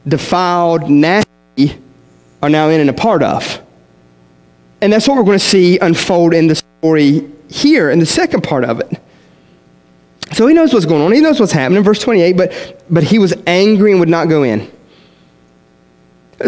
defiled, 0.06 0.90
nasty 0.90 1.80
are 2.42 2.50
now 2.50 2.68
in 2.68 2.80
and 2.80 2.90
a 2.90 2.92
part 2.92 3.22
of. 3.22 3.62
And 4.80 4.92
that's 4.92 5.08
what 5.08 5.16
we're 5.16 5.24
going 5.24 5.38
to 5.38 5.44
see 5.44 5.78
unfold 5.78 6.34
in 6.34 6.48
the 6.48 6.56
story 6.56 7.30
here, 7.48 7.90
in 7.90 7.98
the 7.98 8.06
second 8.06 8.42
part 8.42 8.64
of 8.64 8.80
it. 8.80 9.00
So 10.32 10.46
he 10.46 10.54
knows 10.54 10.74
what's 10.74 10.86
going 10.86 11.02
on. 11.02 11.12
He 11.12 11.20
knows 11.20 11.38
what's 11.38 11.52
happening. 11.52 11.82
Verse 11.82 12.00
28, 12.00 12.36
but, 12.36 12.84
but 12.90 13.04
he 13.04 13.18
was 13.18 13.32
angry 13.46 13.92
and 13.92 14.00
would 14.00 14.08
not 14.08 14.28
go 14.28 14.42
in. 14.42 14.70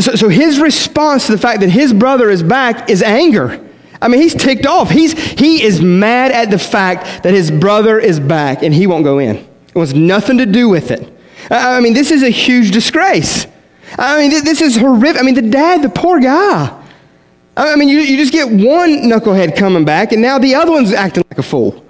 So, 0.01 0.17
so 0.17 0.29
his 0.29 0.61
response 0.61 1.27
to 1.27 1.33
the 1.33 1.39
fact 1.39 1.61
that 1.61 1.71
his 1.71 1.93
brother 1.93 2.29
is 2.29 2.43
back 2.43 2.91
is 2.91 3.03
anger. 3.03 3.68
I 4.01 4.09
mean, 4.09 4.21
he's 4.21 4.35
ticked 4.35 4.67
off. 4.67 4.91
He's, 4.91 5.13
he 5.13 5.63
is 5.63 5.81
mad 5.81 6.31
at 6.33 6.51
the 6.51 6.59
fact 6.59 7.23
that 7.25 7.35
his 7.35 7.51
brother 7.51 7.99
is 7.99 8.21
back 8.21 8.63
and 8.63 8.73
he 8.73 8.87
won't 8.87 9.05
go 9.05 9.19
in. 9.19 9.37
It 9.37 9.75
was 9.75 9.95
nothing 9.95 10.39
to 10.39 10.47
do 10.47 10.69
with 10.69 10.91
it. 10.91 11.13
I 11.51 11.81
mean, 11.81 11.95
this 11.95 12.11
is 12.11 12.23
a 12.23 12.31
huge 12.31 12.71
disgrace. 12.71 13.47
I 13.99 14.19
mean, 14.19 14.45
this 14.45 14.61
is 14.61 14.77
horrific. 14.77 15.21
I 15.21 15.25
mean, 15.25 15.35
the 15.35 15.43
dad, 15.43 15.83
the 15.83 15.89
poor 15.89 16.21
guy. 16.21 16.85
I 17.57 17.75
mean, 17.77 17.89
you, 17.89 17.99
you 17.99 18.17
just 18.17 18.33
get 18.33 18.49
one 18.49 19.11
knucklehead 19.11 19.57
coming 19.57 19.85
back, 19.85 20.13
and 20.13 20.23
now 20.23 20.39
the 20.39 20.55
other 20.55 20.71
one's 20.71 20.93
acting 20.93 21.25
like 21.31 21.39
a 21.39 21.43
fool. 21.43 21.85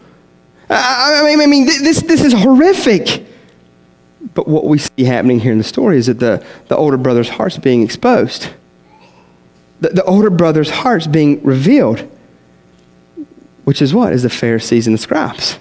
I, 0.70 1.20
I 1.22 1.24
mean, 1.24 1.40
I 1.40 1.46
mean 1.46 1.66
this, 1.66 2.02
this 2.02 2.24
is 2.24 2.32
horrific. 2.32 3.26
But 4.34 4.48
what 4.48 4.64
we 4.64 4.78
see 4.78 5.04
happening 5.04 5.40
here 5.40 5.52
in 5.52 5.58
the 5.58 5.64
story 5.64 5.98
is 5.98 6.06
that 6.06 6.20
the, 6.20 6.44
the 6.68 6.76
older 6.76 6.96
brother's 6.96 7.28
heart's 7.28 7.58
being 7.58 7.82
exposed. 7.82 8.50
The, 9.80 9.90
the 9.90 10.04
older 10.04 10.30
brother's 10.30 10.70
heart's 10.70 11.06
being 11.06 11.42
revealed. 11.42 12.08
Which 13.64 13.82
is 13.82 13.94
what? 13.94 14.12
Is 14.12 14.22
the 14.22 14.30
Pharisees 14.30 14.86
and 14.86 14.94
the 14.94 15.00
scribes. 15.00 15.58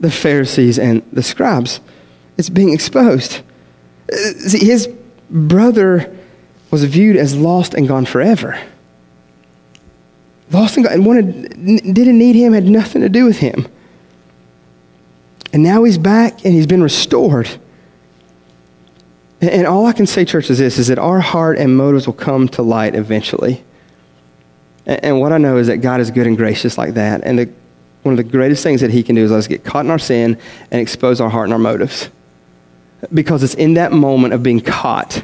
The 0.00 0.10
Pharisees 0.10 0.78
and 0.78 1.02
the 1.12 1.22
scribes. 1.22 1.80
It's 2.36 2.48
being 2.48 2.72
exposed. 2.72 3.42
Uh, 4.12 4.16
see, 4.16 4.64
his 4.66 4.88
brother 5.30 6.16
was 6.70 6.84
viewed 6.84 7.16
as 7.16 7.36
lost 7.36 7.74
and 7.74 7.86
gone 7.86 8.04
forever. 8.04 8.58
Lost 10.50 10.76
and, 10.76 10.86
and 10.86 11.06
wanted, 11.06 11.50
didn't 11.94 12.18
need 12.18 12.36
him, 12.36 12.52
had 12.52 12.64
nothing 12.64 13.02
to 13.02 13.08
do 13.08 13.24
with 13.24 13.38
him. 13.38 13.66
And 15.52 15.62
now 15.62 15.84
he's 15.84 15.98
back 15.98 16.44
and 16.44 16.52
he's 16.52 16.66
been 16.66 16.82
restored. 16.82 17.48
And 19.48 19.66
all 19.66 19.86
I 19.86 19.92
can 19.92 20.06
say, 20.06 20.24
church, 20.24 20.50
is 20.50 20.58
this 20.58 20.78
is 20.78 20.88
that 20.88 20.98
our 20.98 21.20
heart 21.20 21.58
and 21.58 21.76
motives 21.76 22.06
will 22.06 22.14
come 22.14 22.48
to 22.50 22.62
light 22.62 22.94
eventually. 22.94 23.62
And, 24.86 25.18
what 25.20 25.32
I 25.32 25.38
know 25.38 25.56
is 25.56 25.68
that 25.68 25.78
God 25.78 26.00
is 26.00 26.10
good 26.10 26.26
and 26.26 26.36
gracious 26.36 26.76
like 26.76 26.94
that. 26.94 27.22
And 27.24 27.38
the, 27.38 27.52
one 28.02 28.12
of 28.12 28.18
the 28.18 28.30
greatest 28.30 28.62
things 28.62 28.82
that 28.82 28.90
He 28.90 29.02
can 29.02 29.14
do 29.14 29.24
is 29.24 29.30
let 29.30 29.38
us 29.38 29.46
get 29.46 29.64
caught 29.64 29.84
in 29.84 29.90
our 29.90 29.98
sin 29.98 30.38
and 30.70 30.80
expose 30.80 31.20
our 31.20 31.30
heart 31.30 31.44
and 31.44 31.54
our 31.54 31.58
motives. 31.58 32.10
Because 33.12 33.42
it's 33.42 33.54
in 33.54 33.74
that 33.74 33.92
moment 33.92 34.34
of 34.34 34.42
being 34.42 34.60
caught 34.60 35.22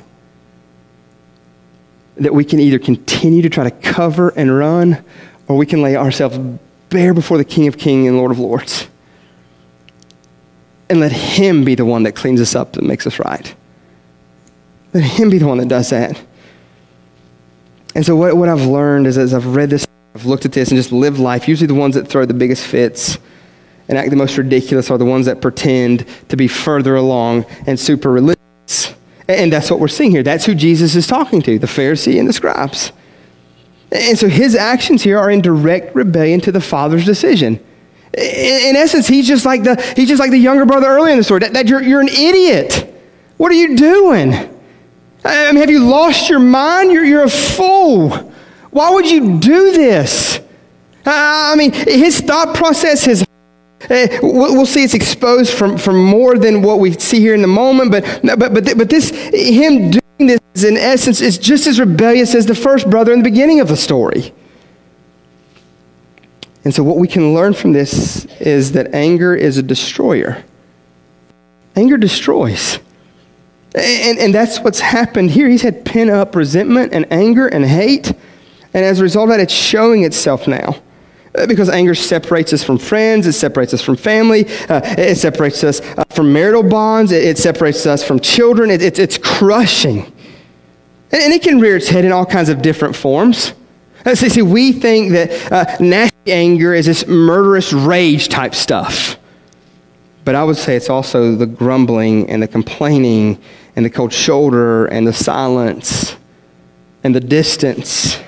that 2.16 2.34
we 2.34 2.44
can 2.44 2.58
either 2.58 2.78
continue 2.78 3.42
to 3.42 3.48
try 3.48 3.64
to 3.64 3.70
cover 3.70 4.30
and 4.30 4.56
run, 4.56 5.02
or 5.48 5.56
we 5.56 5.66
can 5.66 5.82
lay 5.82 5.96
ourselves 5.96 6.38
bare 6.88 7.14
before 7.14 7.38
the 7.38 7.44
King 7.44 7.66
of 7.66 7.78
Kings 7.78 8.08
and 8.08 8.16
Lord 8.16 8.30
of 8.30 8.38
Lords. 8.38 8.86
And 10.88 11.00
let 11.00 11.12
Him 11.12 11.64
be 11.64 11.74
the 11.74 11.84
one 11.84 12.02
that 12.04 12.12
cleans 12.12 12.40
us 12.40 12.54
up 12.54 12.76
and 12.76 12.86
makes 12.86 13.06
us 13.06 13.18
right. 13.18 13.54
Let 14.92 15.04
Him 15.04 15.30
be 15.30 15.38
the 15.38 15.46
one 15.46 15.58
that 15.58 15.68
does 15.68 15.90
that. 15.90 16.20
And 17.94 18.06
so, 18.06 18.16
what, 18.16 18.36
what 18.36 18.48
I've 18.48 18.66
learned 18.66 19.06
is 19.06 19.18
as 19.18 19.34
I've 19.34 19.46
read 19.46 19.70
this, 19.70 19.86
I've 20.14 20.26
looked 20.26 20.44
at 20.44 20.52
this 20.52 20.70
and 20.70 20.76
just 20.76 20.92
lived 20.92 21.18
life, 21.18 21.48
usually 21.48 21.66
the 21.66 21.74
ones 21.74 21.94
that 21.94 22.08
throw 22.08 22.24
the 22.24 22.34
biggest 22.34 22.64
fits 22.64 23.18
and 23.90 23.98
act 23.98 24.10
the 24.10 24.16
most 24.16 24.38
ridiculous 24.38 24.88
are 24.88 24.98
the 24.98 25.04
ones 25.04 25.26
that 25.26 25.40
pretend 25.40 26.06
to 26.28 26.36
be 26.36 26.46
further 26.46 26.94
along 26.94 27.44
and 27.66 27.78
super 27.78 28.10
religious. 28.10 28.94
And 29.26 29.52
that's 29.52 29.68
what 29.68 29.80
we're 29.80 29.88
seeing 29.88 30.12
here. 30.12 30.22
That's 30.22 30.44
who 30.44 30.54
Jesus 30.54 30.94
is 30.94 31.08
talking 31.08 31.42
to 31.42 31.58
the 31.58 31.66
Pharisee 31.66 32.18
and 32.18 32.28
the 32.28 32.32
scribes. 32.32 32.92
And 33.90 34.16
so 34.16 34.28
his 34.28 34.54
actions 34.54 35.02
here 35.02 35.18
are 35.18 35.28
in 35.28 35.40
direct 35.40 35.94
rebellion 35.96 36.40
to 36.42 36.52
the 36.52 36.60
Father's 36.60 37.04
decision. 37.04 37.58
In, 38.16 38.76
essence, 38.76 39.08
he's 39.08 39.26
just 39.26 39.44
like 39.44 39.64
the, 39.64 39.80
he's 39.96 40.08
just 40.08 40.20
like 40.20 40.30
the 40.30 40.38
younger 40.38 40.66
brother 40.66 40.86
earlier 40.86 41.12
in 41.12 41.18
the 41.18 41.24
story. 41.24 41.40
That, 41.40 41.52
that 41.54 41.66
you're, 41.66 41.82
you're 41.82 42.00
an 42.00 42.08
idiot. 42.08 42.94
What 43.38 43.50
are 43.50 43.56
you 43.56 43.76
doing? 43.76 44.59
I 45.24 45.52
mean, 45.52 45.60
have 45.60 45.70
you 45.70 45.84
lost 45.84 46.30
your 46.30 46.38
mind? 46.38 46.92
You're, 46.92 47.04
you're 47.04 47.24
a 47.24 47.30
fool. 47.30 48.10
Why 48.70 48.90
would 48.90 49.10
you 49.10 49.38
do 49.38 49.72
this? 49.72 50.40
I 51.04 51.54
mean, 51.56 51.72
his 51.72 52.20
thought 52.20 52.54
process, 52.54 53.04
his 53.04 53.24
uh, 53.88 54.06
we'll 54.22 54.66
see 54.66 54.84
it's 54.84 54.94
exposed 54.94 55.54
from, 55.54 55.78
from 55.78 56.04
more 56.04 56.36
than 56.36 56.62
what 56.62 56.78
we 56.78 56.92
see 56.92 57.18
here 57.18 57.34
in 57.34 57.40
the 57.42 57.48
moment, 57.48 57.90
but, 57.90 58.04
but, 58.22 58.52
but, 58.52 58.76
but 58.76 58.90
this, 58.90 59.10
him 59.10 59.90
doing 59.90 60.02
this 60.18 60.64
in 60.64 60.76
essence 60.76 61.20
is 61.20 61.38
just 61.38 61.66
as 61.66 61.80
rebellious 61.80 62.34
as 62.34 62.46
the 62.46 62.54
first 62.54 62.90
brother 62.90 63.12
in 63.12 63.20
the 63.20 63.24
beginning 63.24 63.58
of 63.60 63.68
the 63.68 63.76
story. 63.76 64.34
And 66.62 66.74
so, 66.74 66.82
what 66.82 66.98
we 66.98 67.08
can 67.08 67.32
learn 67.32 67.54
from 67.54 67.72
this 67.72 68.26
is 68.38 68.72
that 68.72 68.94
anger 68.94 69.34
is 69.34 69.56
a 69.56 69.62
destroyer. 69.62 70.44
Anger 71.74 71.96
destroys. 71.96 72.78
And, 73.74 74.18
and 74.18 74.34
that's 74.34 74.60
what's 74.60 74.80
happened 74.80 75.30
here. 75.30 75.48
He's 75.48 75.62
had 75.62 75.84
pent 75.84 76.10
up 76.10 76.34
resentment 76.34 76.92
and 76.92 77.06
anger 77.12 77.46
and 77.46 77.64
hate. 77.64 78.12
And 78.72 78.84
as 78.84 79.00
a 79.00 79.02
result 79.02 79.30
of 79.30 79.36
that, 79.36 79.40
it's 79.40 79.52
showing 79.52 80.04
itself 80.04 80.48
now. 80.48 80.76
Uh, 81.32 81.46
because 81.46 81.68
anger 81.68 81.94
separates 81.94 82.52
us 82.52 82.64
from 82.64 82.76
friends, 82.76 83.24
it 83.24 83.34
separates 83.34 83.72
us 83.72 83.80
from 83.80 83.94
family, 83.96 84.46
uh, 84.68 84.80
it 84.98 85.16
separates 85.16 85.62
us 85.62 85.80
uh, 85.80 86.02
from 86.10 86.32
marital 86.32 86.64
bonds, 86.64 87.12
it, 87.12 87.22
it, 87.22 87.38
separates 87.38 87.86
us 87.86 88.02
from 88.02 88.18
children. 88.18 88.68
It, 88.68 88.82
it's, 88.82 88.98
it's 88.98 89.16
crushing. 89.16 90.06
And, 91.12 91.22
and, 91.22 91.32
it 91.32 91.42
can 91.42 91.60
rear 91.60 91.76
its 91.76 91.88
head 91.88 92.04
in 92.04 92.10
all 92.10 92.26
kinds 92.26 92.48
of 92.48 92.62
different 92.62 92.96
forms. 92.96 93.52
Uh, 94.04 94.16
see, 94.16 94.28
see, 94.28 94.42
we 94.42 94.72
think 94.72 95.12
that 95.12 95.52
uh, 95.52 95.76
nasty 95.78 96.32
anger 96.32 96.74
is 96.74 96.86
this 96.86 97.06
murderous 97.06 97.72
rage 97.72 98.28
type 98.28 98.56
stuff. 98.56 99.16
But 100.24 100.34
I 100.34 100.42
would 100.42 100.56
say 100.56 100.74
it's 100.74 100.90
also 100.90 101.36
the 101.36 101.46
grumbling 101.46 102.28
and 102.28 102.42
the 102.42 102.48
complaining 102.48 103.40
and 103.80 103.86
the 103.86 103.90
cold 103.90 104.12
shoulder 104.12 104.84
and 104.84 105.06
the 105.06 105.12
silence 105.12 106.14
and 107.02 107.14
the 107.14 107.20
distance 107.20 108.20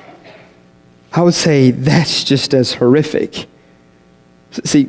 I 1.13 1.21
would 1.21 1.35
say 1.35 1.73
that's 1.73 2.25
just 2.25 2.55
as 2.55 2.73
horrific. 2.73 3.47
See, 4.65 4.89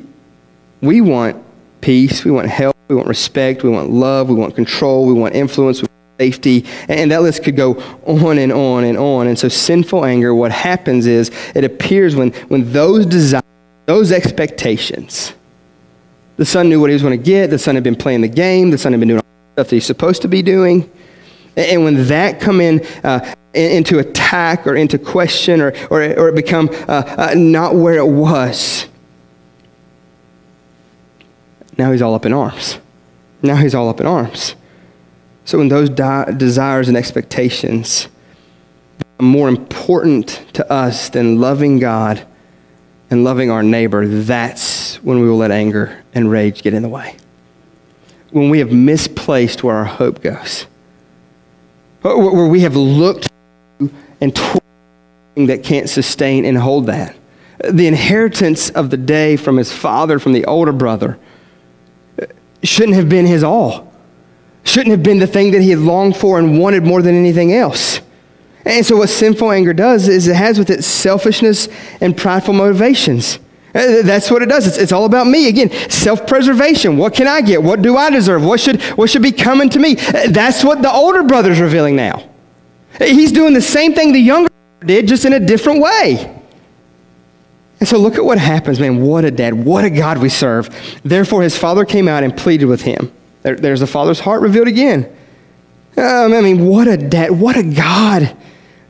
we 0.82 1.02
want 1.02 1.44
peace, 1.82 2.24
we 2.24 2.32
want 2.32 2.48
help, 2.48 2.78
we 2.88 2.96
want 2.96 3.08
respect, 3.08 3.64
we 3.64 3.70
want 3.70 3.90
love, 3.90 4.30
we 4.30 4.36
want 4.36 4.56
control, 4.56 5.06
we 5.06 5.14
want 5.14 5.36
influence, 5.36 5.82
we 5.82 5.88
want 5.88 6.22
safety, 6.22 6.66
and 6.88 7.12
that 7.12 7.24
list 7.24 7.44
could 7.44 7.58
go 7.58 7.74
on 8.06 8.38
and 8.38 8.54
on 8.54 8.86
and 8.86 8.98
on. 8.98 9.28
And 9.28 9.38
so, 9.38 9.50
sinful 9.50 10.06
anger, 10.06 10.34
what 10.34 10.52
happens 10.52 11.08
is 11.08 11.30
it 11.56 11.66
appears 11.66 12.16
when, 12.16 12.32
when 12.48 12.72
those 12.72 13.06
desires, 13.06 13.44
those 13.86 14.14
expectations, 14.14 15.34
the 16.38 16.46
son 16.46 16.70
knew 16.70 16.80
what 16.80 16.90
he 16.90 16.94
was 16.94 17.04
going 17.04 17.18
to 17.18 17.24
get, 17.24 17.50
the 17.50 17.60
son 17.60 17.76
had 17.76 17.84
been 17.84 17.98
playing 17.98 18.22
the 18.22 18.30
game, 18.30 18.72
the 18.72 18.78
son 18.78 18.94
had 18.94 19.02
been 19.02 19.10
doing 19.10 19.22
stuff 19.54 19.70
that 19.70 19.76
he's 19.76 19.86
supposed 19.86 20.24
to 20.24 20.28
be 20.28 20.42
doing. 20.42 20.92
And 21.56 21.84
when 21.84 22.08
that 22.08 22.40
come 22.40 22.60
in, 22.60 22.86
uh, 23.04 23.34
into 23.54 24.00
attack 24.00 24.66
or 24.66 24.76
into 24.76 24.98
question 24.98 25.62
or, 25.62 25.74
or, 25.92 26.02
or 26.02 26.30
it 26.30 26.36
become 26.36 26.70
uh, 26.88 27.04
uh, 27.18 27.34
not 27.36 27.76
where 27.76 27.98
it 27.98 28.08
was, 28.08 28.88
now 31.78 31.92
he's 31.92 32.02
all 32.02 32.16
up 32.16 32.26
in 32.26 32.34
arms. 32.34 32.80
Now 33.44 33.56
he's 33.56 33.76
all 33.76 33.90
up 33.90 34.00
in 34.00 34.08
arms. 34.08 34.56
So 35.46 35.60
when 35.60 35.68
those 35.68 35.90
di- 35.90 36.32
desires 36.38 36.88
and 36.88 36.98
expectations 36.98 38.08
are 39.20 39.26
more 39.26 39.50
important 39.50 40.44
to 40.54 40.72
us 40.72 41.10
than 41.10 41.40
loving 41.40 41.78
God 41.78 42.26
and 43.12 43.24
loving 43.24 43.52
our 43.52 43.62
neighbor, 43.62 44.08
that's 44.08 44.96
when 45.04 45.20
we 45.20 45.28
will 45.28 45.38
let 45.38 45.52
anger 45.52 46.04
and 46.16 46.32
rage 46.32 46.64
get 46.64 46.74
in 46.74 46.82
the 46.82 46.90
way. 46.90 47.18
When 48.32 48.50
we 48.50 48.60
have 48.60 48.72
misplaced 49.24 49.64
where 49.64 49.78
our 49.78 49.86
hope 49.86 50.22
goes 50.22 50.66
where 52.02 52.48
we 52.48 52.60
have 52.62 52.76
looked 52.76 53.30
and 54.20 54.36
that 55.36 55.64
can't 55.64 55.90
sustain 55.90 56.44
and 56.44 56.58
hold 56.58 56.88
that. 56.88 57.16
The 57.64 57.88
inheritance 57.88 58.70
of 58.72 58.90
the 58.90 58.98
day 58.98 59.38
from 59.38 59.56
his 59.56 59.72
father, 59.72 60.20
from 60.20 60.34
the 60.34 60.44
older 60.44 60.74
brother, 60.74 61.18
shouldn't 62.62 62.98
have 62.98 63.08
been 63.08 63.26
his 63.26 63.42
all. 63.42 63.94
Shouldn't 64.66 64.92
have 64.92 65.02
been 65.02 65.20
the 65.20 65.28
thing 65.28 65.52
that 65.52 65.62
he 65.62 65.70
had 65.70 65.80
longed 65.80 66.18
for 66.18 66.38
and 66.38 66.60
wanted 66.60 66.84
more 66.84 67.02
than 67.02 67.16
anything 67.16 67.54
else. 67.54 68.02
And 68.66 68.86
so, 68.86 68.98
what 68.98 69.08
sinful 69.08 69.52
anger 69.52 69.74
does 69.74 70.10
is 70.10 70.28
it 70.28 70.36
has 70.36 70.60
with 70.60 70.70
it 70.70 70.84
selfishness 70.84 71.70
and 72.02 72.18
prideful 72.18 72.54
motivations. 72.54 73.40
Uh, 73.76 74.04
that's 74.04 74.30
what 74.30 74.42
it 74.44 74.50
does. 74.50 74.68
It's, 74.68 74.78
it's 74.78 74.92
all 74.92 75.06
about 75.06 75.26
me. 75.26 75.48
Again, 75.48 75.72
self 75.90 76.28
preservation. 76.28 76.98
What 76.98 77.14
can 77.16 77.28
I 77.28 77.42
get? 77.42 77.62
What 77.62 77.82
do 77.82 77.98
I 77.98 78.10
deserve? 78.12 78.44
What 78.44 78.60
should, 78.60 78.82
what 78.98 79.10
should 79.10 79.24
be 79.24 79.32
coming 79.32 79.70
to 79.70 79.80
me? 79.80 79.98
Uh, 79.98 80.30
that's 80.30 80.64
what 80.64 80.82
the 80.82 80.92
older 80.92 81.24
brother's 81.24 81.60
revealing 81.60 81.96
now. 81.96 82.30
He's 83.00 83.32
doing 83.32 83.54
the 83.54 83.62
same 83.62 83.94
thing 83.94 84.14
the 84.14 84.20
younger 84.20 84.52
did, 84.86 85.08
just 85.08 85.26
in 85.26 85.34
a 85.34 85.40
different 85.40 85.82
way. 85.82 86.40
And 87.80 87.90
so 87.90 87.98
look 87.98 88.16
at 88.16 88.24
what 88.24 88.38
happens, 88.38 88.80
man. 88.80 89.02
What 89.02 89.26
a 89.26 89.32
dad. 89.32 89.54
What 89.54 89.84
a 89.84 89.90
God 89.90 90.20
we 90.20 90.30
serve. 90.30 90.70
Therefore, 91.04 91.42
his 91.42 91.58
father 91.58 91.84
came 91.84 92.08
out 92.08 92.24
and 92.24 92.36
pleaded 92.36 92.66
with 92.66 92.82
him. 92.82 93.12
There, 93.42 93.56
there's 93.56 93.80
the 93.80 93.88
father's 93.88 94.20
heart 94.20 94.42
revealed 94.42 94.68
again. 94.68 95.06
Um, 95.98 96.34
I 96.34 96.42
mean, 96.42 96.66
what 96.66 96.88
a 96.88 96.96
dad. 96.96 97.32
What 97.32 97.58
a 97.58 97.64
God. 97.64 98.38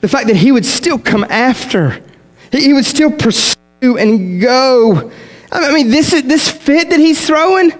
The 0.01 0.07
fact 0.07 0.27
that 0.27 0.35
he 0.35 0.51
would 0.51 0.65
still 0.65 0.99
come 0.99 1.23
after, 1.23 2.03
he, 2.51 2.65
he 2.65 2.73
would 2.73 2.85
still 2.85 3.11
pursue 3.11 3.52
and 3.83 4.41
go. 4.41 5.11
I 5.51 5.71
mean, 5.73 5.89
this, 5.89 6.09
this 6.09 6.49
fit 6.49 6.89
that 6.89 6.99
he's 6.99 7.25
throwing 7.25 7.71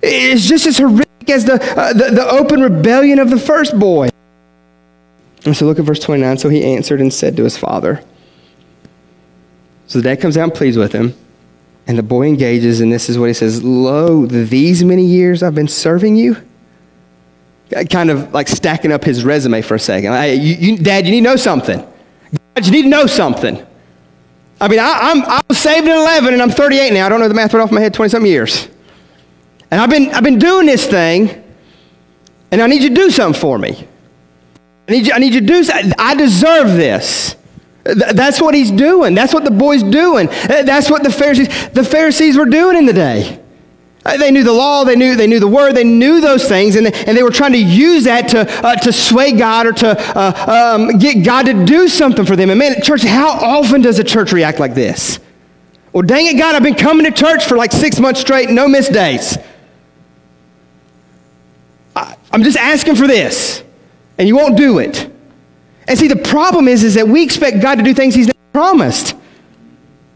is 0.00 0.48
just 0.48 0.66
as 0.66 0.78
horrific 0.78 1.28
as 1.28 1.44
the, 1.44 1.54
uh, 1.54 1.92
the, 1.92 2.10
the 2.10 2.30
open 2.30 2.62
rebellion 2.62 3.18
of 3.18 3.30
the 3.30 3.38
first 3.38 3.78
boy. 3.78 4.08
And 5.44 5.56
so 5.56 5.66
look 5.66 5.78
at 5.78 5.84
verse 5.84 6.00
29. 6.00 6.38
So 6.38 6.48
he 6.48 6.64
answered 6.64 7.00
and 7.00 7.12
said 7.12 7.36
to 7.36 7.44
his 7.44 7.56
father. 7.56 8.02
So 9.86 9.98
the 9.98 10.04
dad 10.04 10.20
comes 10.20 10.36
out 10.36 10.44
and 10.44 10.54
pleads 10.54 10.76
with 10.76 10.92
him. 10.92 11.14
And 11.86 11.96
the 11.96 12.02
boy 12.02 12.26
engages, 12.26 12.80
and 12.80 12.92
this 12.92 13.08
is 13.08 13.18
what 13.18 13.28
he 13.28 13.34
says 13.34 13.62
Lo, 13.64 14.26
these 14.26 14.84
many 14.84 15.06
years 15.06 15.42
I've 15.42 15.54
been 15.54 15.68
serving 15.68 16.16
you. 16.16 16.36
Kind 17.90 18.10
of 18.10 18.32
like 18.32 18.48
stacking 18.48 18.92
up 18.92 19.04
his 19.04 19.24
resume 19.24 19.62
for 19.62 19.74
a 19.74 19.78
second. 19.78 20.12
You, 20.42 20.54
you, 20.54 20.76
Dad, 20.78 21.06
you 21.06 21.12
need 21.12 21.20
to 21.20 21.30
know 21.30 21.36
something. 21.36 21.78
God, 22.54 22.66
you 22.66 22.72
need 22.72 22.82
to 22.82 22.88
know 22.88 23.06
something. 23.06 23.66
I 24.60 24.68
mean, 24.68 24.80
I, 24.80 24.98
I'm, 25.00 25.22
I 25.24 25.40
was 25.48 25.58
saved 25.58 25.86
at 25.86 25.96
11 25.96 26.32
and 26.32 26.42
I'm 26.42 26.50
38 26.50 26.92
now. 26.92 27.06
I 27.06 27.08
don't 27.08 27.20
know 27.20 27.28
the 27.28 27.34
math 27.34 27.54
right 27.54 27.62
off 27.62 27.70
my 27.70 27.80
head, 27.80 27.94
20 27.94 28.10
something 28.10 28.30
years. 28.30 28.68
And 29.70 29.80
I've 29.80 29.90
been, 29.90 30.10
I've 30.10 30.24
been 30.24 30.38
doing 30.38 30.66
this 30.66 30.86
thing, 30.86 31.44
and 32.50 32.62
I 32.62 32.66
need 32.66 32.82
you 32.82 32.88
to 32.88 32.94
do 32.94 33.10
something 33.10 33.38
for 33.38 33.58
me. 33.58 33.86
I 34.88 34.92
need 34.92 35.06
you, 35.06 35.12
I 35.12 35.18
need 35.18 35.34
you 35.34 35.40
to 35.40 35.46
do 35.46 35.62
something. 35.62 35.92
I 35.98 36.14
deserve 36.14 36.68
this. 36.68 37.36
That's 37.84 38.40
what 38.40 38.54
he's 38.54 38.70
doing. 38.70 39.14
That's 39.14 39.32
what 39.32 39.44
the 39.44 39.50
boy's 39.50 39.82
doing. 39.82 40.26
That's 40.26 40.90
what 40.90 41.02
the 41.02 41.12
Pharisees, 41.12 41.68
the 41.70 41.84
Pharisees 41.84 42.36
were 42.36 42.46
doing 42.46 42.76
in 42.76 42.86
the 42.86 42.92
day. 42.92 43.40
Uh, 44.08 44.16
they 44.16 44.30
knew 44.30 44.42
the 44.42 44.52
law, 44.52 44.84
they 44.84 44.96
knew, 44.96 45.14
they 45.16 45.26
knew 45.26 45.38
the 45.38 45.46
word, 45.46 45.74
they 45.74 45.84
knew 45.84 46.18
those 46.18 46.48
things, 46.48 46.76
and, 46.76 46.86
and 46.86 47.14
they 47.14 47.22
were 47.22 47.30
trying 47.30 47.52
to 47.52 47.58
use 47.58 48.04
that 48.04 48.28
to, 48.28 48.40
uh, 48.66 48.74
to 48.74 48.90
sway 48.90 49.32
God 49.32 49.66
or 49.66 49.72
to 49.72 50.18
uh, 50.18 50.76
um, 50.78 50.96
get 50.96 51.22
God 51.22 51.44
to 51.44 51.66
do 51.66 51.88
something 51.88 52.24
for 52.24 52.34
them. 52.34 52.48
And 52.48 52.58
man, 52.58 52.80
church, 52.80 53.02
how 53.02 53.28
often 53.32 53.82
does 53.82 53.98
a 53.98 54.04
church 54.04 54.32
react 54.32 54.58
like 54.58 54.72
this? 54.72 55.20
Well, 55.92 56.04
dang 56.04 56.24
it, 56.24 56.38
God, 56.38 56.54
I've 56.54 56.62
been 56.62 56.74
coming 56.74 57.04
to 57.04 57.10
church 57.10 57.44
for 57.44 57.58
like 57.58 57.70
six 57.70 58.00
months 58.00 58.20
straight, 58.20 58.48
no 58.48 58.66
missed 58.66 58.94
days. 58.94 59.36
I, 61.94 62.16
I'm 62.32 62.42
just 62.44 62.56
asking 62.56 62.96
for 62.96 63.06
this, 63.06 63.62
and 64.16 64.26
you 64.26 64.36
won't 64.36 64.56
do 64.56 64.78
it. 64.78 65.10
And 65.86 65.98
see, 65.98 66.08
the 66.08 66.16
problem 66.16 66.66
is, 66.66 66.82
is 66.82 66.94
that 66.94 67.08
we 67.08 67.22
expect 67.22 67.60
God 67.60 67.74
to 67.74 67.82
do 67.84 67.92
things 67.92 68.14
He's 68.14 68.28
never 68.28 68.38
promised. 68.54 69.16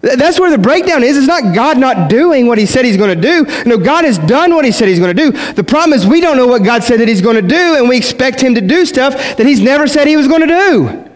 That's 0.03 0.41
where 0.41 0.51
the 0.51 0.59
breakdown 0.59 1.05
is. 1.05 1.17
It's 1.17 1.29
not 1.29 1.55
God 1.55 1.79
not 1.79 2.11
doing 2.11 2.49
what 2.49 2.59
he 2.59 2.67
said 2.67 2.85
he's 2.85 2.97
going 2.97 3.15
to 3.15 3.23
do. 3.23 3.47
No, 3.65 3.79
God 3.79 4.05
has 4.05 4.19
done 4.19 4.53
what 4.53 4.65
he 4.65 4.73
said 4.73 4.89
he's 4.89 4.99
going 4.99 5.17
to 5.17 5.31
do. 5.31 5.53
The 5.53 5.63
problem 5.63 5.93
is 5.93 6.05
we 6.05 6.21
don't 6.21 6.37
know 6.37 6.49
what 6.49 6.65
God 6.65 6.83
said 6.83 6.99
that 6.99 7.07
he's 7.07 7.23
going 7.23 7.37
to 7.37 7.43
do, 7.43 7.77
and 7.77 7.89
we 7.89 7.97
expect 7.97 8.41
him 8.41 8.57
to 8.57 8.61
do 8.61 8.85
stuff 8.85 9.15
that 9.37 9.47
he's 9.47 9.61
never 9.61 9.87
said 9.87 10.09
he 10.09 10.17
was 10.17 10.27
going 10.27 10.41
to 10.41 10.47
do. 10.49 11.11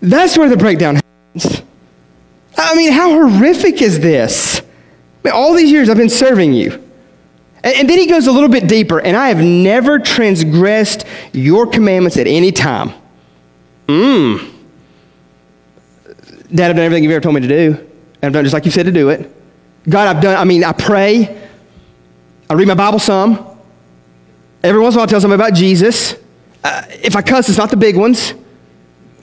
That's 0.00 0.38
where 0.38 0.48
the 0.48 0.56
breakdown 0.56 0.96
happens. 0.96 1.62
I 2.56 2.76
mean, 2.76 2.92
how 2.92 3.10
horrific 3.10 3.82
is 3.82 3.98
this? 3.98 4.60
I 4.60 4.64
mean, 5.24 5.34
all 5.34 5.54
these 5.54 5.72
years 5.72 5.88
I've 5.88 5.96
been 5.96 6.08
serving 6.08 6.52
you. 6.52 6.72
And, 7.64 7.76
and 7.76 7.90
then 7.90 7.98
he 7.98 8.06
goes 8.06 8.28
a 8.28 8.32
little 8.32 8.48
bit 8.48 8.68
deeper, 8.68 9.00
and 9.00 9.16
I 9.16 9.28
have 9.28 9.40
never 9.40 9.98
transgressed 9.98 11.04
your 11.32 11.66
commandments 11.66 12.16
at 12.16 12.28
any 12.28 12.52
time. 12.52 12.92
Mmm. 13.88 14.51
Dad, 16.54 16.70
I've 16.70 16.76
done 16.76 16.84
everything 16.84 17.04
you've 17.04 17.12
ever 17.12 17.22
told 17.22 17.34
me 17.34 17.40
to 17.40 17.48
do. 17.48 17.72
And 17.74 18.24
I've 18.24 18.32
done 18.32 18.44
just 18.44 18.52
like 18.52 18.66
you 18.66 18.70
said 18.70 18.84
to 18.86 18.92
do 18.92 19.08
it. 19.08 19.34
God, 19.88 20.16
I've 20.16 20.22
done, 20.22 20.36
I 20.36 20.44
mean, 20.44 20.64
I 20.64 20.72
pray. 20.72 21.48
I 22.48 22.54
read 22.54 22.68
my 22.68 22.74
Bible 22.74 22.98
some. 22.98 23.58
Every 24.62 24.80
once 24.80 24.94
in 24.94 24.98
a 24.98 25.00
while, 25.00 25.08
I 25.08 25.10
tell 25.10 25.20
somebody 25.20 25.42
about 25.42 25.54
Jesus. 25.54 26.14
Uh, 26.62 26.82
if 26.90 27.16
I 27.16 27.22
cuss, 27.22 27.48
it's 27.48 27.58
not 27.58 27.70
the 27.70 27.76
big 27.76 27.96
ones. 27.96 28.34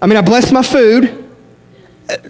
I 0.01 0.07
mean, 0.07 0.17
I 0.17 0.21
bless 0.21 0.51
my 0.51 0.63
food. 0.63 1.30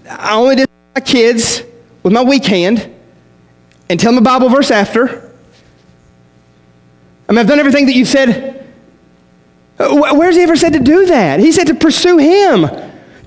I 0.10 0.36
only 0.36 0.58
did 0.58 0.70
my 0.94 1.02
kids 1.02 1.64
with 2.04 2.12
my 2.12 2.22
weak 2.22 2.46
hand 2.46 2.94
and 3.90 4.00
tell 4.00 4.12
them 4.12 4.22
a 4.22 4.26
Bible 4.26 4.50
verse 4.50 4.70
after. 4.70 5.34
I 7.28 7.32
mean, 7.32 7.40
I've 7.40 7.48
done 7.48 7.60
everything 7.60 7.86
that 7.86 7.96
you 7.96 8.06
said. 8.06 8.68
Where's 9.80 10.36
he 10.36 10.44
ever 10.44 10.58
said 10.58 10.74
to 10.74 10.80
do 10.80 11.06
that? 11.06 11.40
He 11.40 11.54
said 11.54 11.68
to 11.68 11.74
pursue 11.74 12.18
him, 12.18 12.68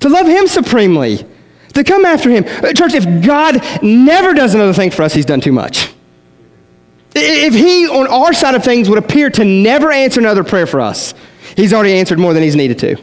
to 0.01 0.09
love 0.09 0.27
him 0.27 0.47
supremely 0.47 1.25
to 1.73 1.83
come 1.83 2.05
after 2.05 2.29
him. 2.29 2.45
Uh, 2.45 2.73
church, 2.73 2.93
if 2.93 3.25
God 3.25 3.83
never 3.83 4.33
does 4.33 4.53
another 4.53 4.73
thing 4.73 4.91
for 4.91 5.03
us, 5.03 5.13
he's 5.13 5.25
done 5.25 5.41
too 5.41 5.51
much. 5.51 5.93
If 7.15 7.53
he, 7.53 7.87
on 7.87 8.07
our 8.07 8.33
side 8.33 8.55
of 8.55 8.63
things, 8.63 8.89
would 8.89 8.97
appear 8.97 9.29
to 9.31 9.45
never 9.45 9.91
answer 9.91 10.19
another 10.19 10.43
prayer 10.43 10.65
for 10.65 10.81
us, 10.81 11.13
he's 11.55 11.73
already 11.73 11.93
answered 11.93 12.19
more 12.19 12.33
than 12.33 12.43
he's 12.43 12.55
needed 12.55 12.79
to. 12.79 12.95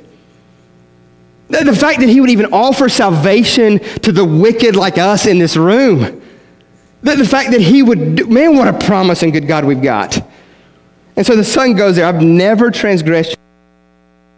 The 1.49 1.75
fact 1.75 2.01
that 2.01 2.09
he 2.09 2.21
would 2.21 2.31
even 2.31 2.53
offer 2.53 2.89
salvation 2.89 3.81
to 4.01 4.13
the 4.13 4.25
wicked 4.25 4.77
like 4.77 4.99
us 4.99 5.27
in 5.27 5.39
this 5.39 5.57
room. 5.57 6.23
The, 7.03 7.25
fact 7.25 7.53
that 7.53 7.61
he 7.61 7.83
would, 7.83 8.17
do, 8.17 8.27
man, 8.27 8.57
what 8.57 8.69
a 8.69 8.87
promise 8.87 9.23
and 9.23 9.33
good 9.33 9.49
God 9.49 9.65
we've 9.65 9.83
got. 9.83 10.21
And 11.17 11.27
so 11.27 11.35
the 11.35 11.45
son 11.45 11.75
goes 11.75 11.97
there. 11.97 12.05
I've 12.05 12.23
never 12.23 12.71
transgressed. 12.71 13.37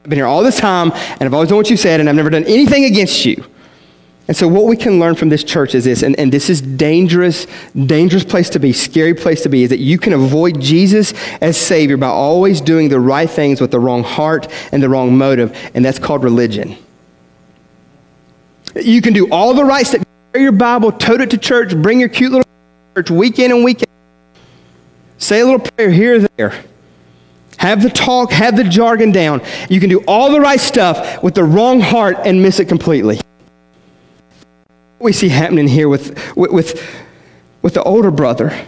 I've 0.03 0.09
been 0.09 0.19
here 0.19 0.27
all 0.27 0.43
this 0.43 0.59
time, 0.59 0.93
and 0.93 1.23
I've 1.23 1.35
always 1.35 1.49
done 1.49 1.59
what 1.59 1.71
you 1.71 1.77
said, 1.77 2.01
and 2.01 2.09
I've 2.09 2.15
never 2.15 2.31
done 2.31 2.45
anything 2.45 2.85
against 2.85 3.25
you. 3.25 3.45
And 4.29 4.37
so, 4.37 4.47
what 4.47 4.67
we 4.67 4.77
can 4.77 5.01
learn 5.01 5.17
from 5.17 5.31
this 5.31 5.43
church 5.43 5.75
is 5.75 5.85
this, 5.85 6.03
and, 6.03 6.17
and 6.19 6.33
this 6.33 6.49
is 6.49 6.63
dangerous, 6.63 7.47
dangerous 7.75 8.25
place 8.25 8.51
to 8.51 8.61
be, 8.61 8.73
scary 8.73 9.15
place 9.15 9.43
to 9.43 9.49
be, 9.49 9.65
is 9.65 9.71
that 9.71 9.81
you 9.81 9.99
can 9.99 10.13
avoid 10.13 10.61
Jesus 10.61 11.13
as 11.41 11.57
Savior 11.57 11.97
by 11.97 12.07
always 12.07 12.61
doing 12.61 12.89
the 12.89 13.01
right 13.01 13.29
things 13.29 13.61
with 13.61 13.73
the 13.73 13.81
wrong 13.81 14.05
heart 14.05 14.47
and 14.71 14.81
the 14.81 14.89
wrong 14.89 15.17
motive, 15.19 15.59
and 15.75 15.85
that's 15.85 15.99
called 15.99 16.23
religion. 16.23 16.77
You 18.77 19.03
can 19.03 19.13
do 19.13 19.29
all 19.33 19.55
the 19.55 19.65
right 19.65 19.85
stuff, 19.85 20.05
carry 20.33 20.45
your 20.45 20.53
Bible, 20.53 20.93
tote 20.93 21.21
it 21.21 21.31
to 21.31 21.39
church, 21.39 21.75
bring 21.75 21.99
your 21.99 22.09
cute 22.09 22.31
little 22.31 22.49
church 22.95 23.11
week 23.11 23.41
in 23.41 23.51
and 23.51 23.65
week 23.65 23.83
out, 23.83 24.41
say 25.19 25.41
a 25.41 25.45
little 25.45 25.61
prayer 25.61 25.91
here 25.91 26.17
or 26.17 26.29
there. 26.37 26.65
Have 27.59 27.83
the 27.83 27.91
talk, 27.91 28.31
have 28.31 28.57
the 28.57 28.65
jargon 28.65 29.11
down. 29.11 29.43
You 29.69 29.81
can 29.81 29.91
do 29.91 30.03
all 30.07 30.31
the 30.31 30.41
right 30.41 30.61
stuff 30.61 31.23
with 31.23 31.35
the 31.35 31.45
wrong 31.45 31.81
heart 31.81 32.17
and 32.25 32.41
miss 32.41 32.61
it 32.61 32.69
completely 32.69 33.21
we 35.03 35.13
see 35.13 35.29
happening 35.29 35.69
here 35.69 35.89
with, 35.89 36.37
with, 36.37 36.53
with, 37.63 37.75
the 37.75 37.83
older 37.83 38.11
brother. 38.11 38.67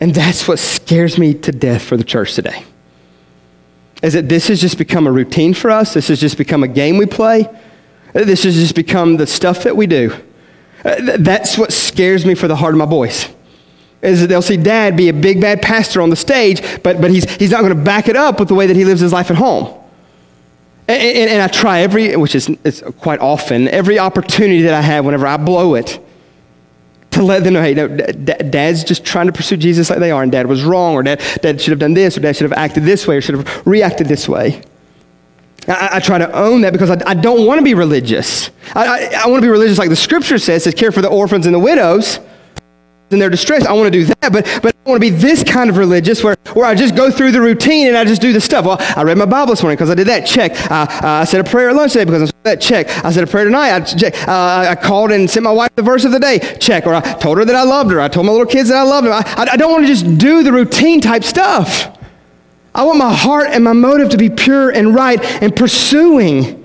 And 0.00 0.14
that's 0.14 0.46
what 0.46 0.58
scares 0.58 1.18
me 1.18 1.34
to 1.34 1.52
death 1.52 1.82
for 1.82 1.96
the 1.96 2.04
church 2.04 2.34
today. 2.34 2.64
Is 4.02 4.12
that 4.12 4.28
this 4.28 4.48
has 4.48 4.60
just 4.60 4.76
become 4.76 5.06
a 5.06 5.12
routine 5.12 5.54
for 5.54 5.70
us. 5.70 5.94
This 5.94 6.08
has 6.08 6.20
just 6.20 6.36
become 6.36 6.62
a 6.62 6.68
game 6.68 6.98
we 6.98 7.06
play. 7.06 7.48
This 8.12 8.44
has 8.44 8.54
just 8.54 8.74
become 8.74 9.16
the 9.16 9.26
stuff 9.26 9.62
that 9.64 9.76
we 9.76 9.86
do. 9.86 10.14
Uh, 10.84 11.16
that's 11.18 11.56
what 11.56 11.72
scares 11.72 12.26
me 12.26 12.34
for 12.34 12.46
the 12.46 12.56
heart 12.56 12.74
of 12.74 12.78
my 12.78 12.86
boys. 12.86 13.28
Is 14.02 14.20
that 14.20 14.26
they'll 14.26 14.42
see 14.42 14.58
dad 14.58 14.96
be 14.96 15.08
a 15.08 15.14
big 15.14 15.40
bad 15.40 15.62
pastor 15.62 16.02
on 16.02 16.10
the 16.10 16.16
stage, 16.16 16.62
but, 16.82 17.00
but 17.00 17.10
he's, 17.10 17.24
he's 17.36 17.50
not 17.50 17.62
going 17.62 17.74
to 17.74 17.82
back 17.82 18.08
it 18.08 18.16
up 18.16 18.38
with 18.38 18.48
the 18.48 18.54
way 18.54 18.66
that 18.66 18.76
he 18.76 18.84
lives 18.84 19.00
his 19.00 19.12
life 19.12 19.30
at 19.30 19.36
home. 19.36 19.82
And, 20.86 21.30
and, 21.30 21.40
I 21.40 21.48
try 21.48 21.80
every, 21.80 22.14
which 22.14 22.34
is 22.34 22.84
quite 22.98 23.20
often, 23.20 23.68
every 23.68 23.98
opportunity 23.98 24.62
that 24.62 24.74
I 24.74 24.82
have 24.82 25.06
whenever 25.06 25.26
I 25.26 25.38
blow 25.38 25.76
it 25.76 25.98
to 27.12 27.22
let 27.22 27.44
them 27.44 27.54
know, 27.54 27.62
hey, 27.62 27.74
no, 27.74 27.88
dad's 27.88 28.84
just 28.84 29.04
trying 29.04 29.26
to 29.26 29.32
pursue 29.32 29.56
Jesus 29.56 29.88
like 29.88 30.00
they 30.00 30.10
are, 30.10 30.22
and 30.22 30.30
dad 30.30 30.46
was 30.46 30.62
wrong, 30.62 30.94
or 30.94 31.02
dad, 31.02 31.22
dad 31.40 31.60
should 31.60 31.70
have 31.70 31.78
done 31.78 31.94
this, 31.94 32.18
or 32.18 32.20
dad 32.20 32.36
should 32.36 32.50
have 32.50 32.58
acted 32.58 32.82
this 32.82 33.06
way, 33.06 33.16
or 33.16 33.20
should 33.20 33.36
have 33.36 33.66
reacted 33.66 34.08
this 34.08 34.28
way. 34.28 34.62
I, 35.68 35.90
I 35.92 36.00
try 36.00 36.18
to 36.18 36.30
own 36.32 36.62
that 36.62 36.72
because 36.72 36.90
I, 36.90 37.00
I 37.06 37.14
don't 37.14 37.46
want 37.46 37.58
to 37.58 37.64
be 37.64 37.74
religious. 37.74 38.50
I, 38.74 38.86
I, 38.86 39.22
I 39.24 39.28
want 39.28 39.40
to 39.40 39.46
be 39.46 39.50
religious 39.50 39.78
like 39.78 39.88
the 39.88 39.96
scripture 39.96 40.38
says, 40.38 40.64
to 40.64 40.72
care 40.72 40.92
for 40.92 41.02
the 41.02 41.08
orphans 41.08 41.46
and 41.46 41.54
the 41.54 41.60
widows 41.60 42.18
in 43.10 43.18
their 43.18 43.30
distress. 43.30 43.64
I 43.64 43.72
want 43.72 43.92
to 43.92 43.98
do 43.98 44.04
that, 44.06 44.32
but, 44.32 44.60
but 44.62 44.73
I 44.84 44.88
don't 44.88 45.00
want 45.00 45.02
to 45.02 45.10
be 45.12 45.16
this 45.16 45.42
kind 45.42 45.70
of 45.70 45.78
religious 45.78 46.22
where, 46.22 46.36
where 46.52 46.66
I 46.66 46.74
just 46.74 46.94
go 46.94 47.10
through 47.10 47.32
the 47.32 47.40
routine 47.40 47.86
and 47.86 47.96
I 47.96 48.04
just 48.04 48.20
do 48.20 48.34
the 48.34 48.40
stuff. 48.40 48.66
Well, 48.66 48.76
I 48.78 49.02
read 49.02 49.16
my 49.16 49.24
Bible 49.24 49.54
this 49.54 49.62
morning 49.62 49.76
because 49.76 49.88
I 49.88 49.94
did 49.94 50.08
that. 50.08 50.26
Check. 50.26 50.52
Uh, 50.70 50.74
uh, 50.74 50.98
I 51.02 51.24
said 51.24 51.40
a 51.40 51.48
prayer 51.48 51.70
at 51.70 51.74
lunch 51.74 51.94
today 51.94 52.04
because 52.04 52.28
I 52.28 52.32
that. 52.42 52.60
Check. 52.60 52.90
I 53.02 53.10
said 53.10 53.24
a 53.24 53.26
prayer 53.26 53.46
tonight. 53.46 53.70
I, 53.70 53.80
check. 53.80 54.28
Uh, 54.28 54.66
I 54.68 54.74
called 54.74 55.10
and 55.10 55.30
sent 55.30 55.42
my 55.42 55.52
wife 55.52 55.74
the 55.74 55.82
verse 55.82 56.04
of 56.04 56.12
the 56.12 56.20
day. 56.20 56.38
Check. 56.60 56.86
Or 56.86 56.92
I 56.92 57.00
told 57.00 57.38
her 57.38 57.46
that 57.46 57.54
I 57.54 57.62
loved 57.62 57.92
her. 57.92 58.00
I 58.02 58.08
told 58.08 58.26
my 58.26 58.32
little 58.32 58.46
kids 58.46 58.68
that 58.68 58.76
I 58.76 58.82
loved 58.82 59.06
them. 59.06 59.14
I, 59.14 59.22
I, 59.38 59.52
I 59.52 59.56
don't 59.56 59.72
want 59.72 59.84
to 59.84 59.88
just 59.88 60.18
do 60.18 60.42
the 60.42 60.52
routine 60.52 61.00
type 61.00 61.24
stuff. 61.24 61.96
I 62.74 62.84
want 62.84 62.98
my 62.98 63.14
heart 63.14 63.46
and 63.52 63.64
my 63.64 63.72
motive 63.72 64.10
to 64.10 64.18
be 64.18 64.28
pure 64.28 64.68
and 64.68 64.94
right 64.94 65.18
and 65.42 65.56
pursuing 65.56 66.63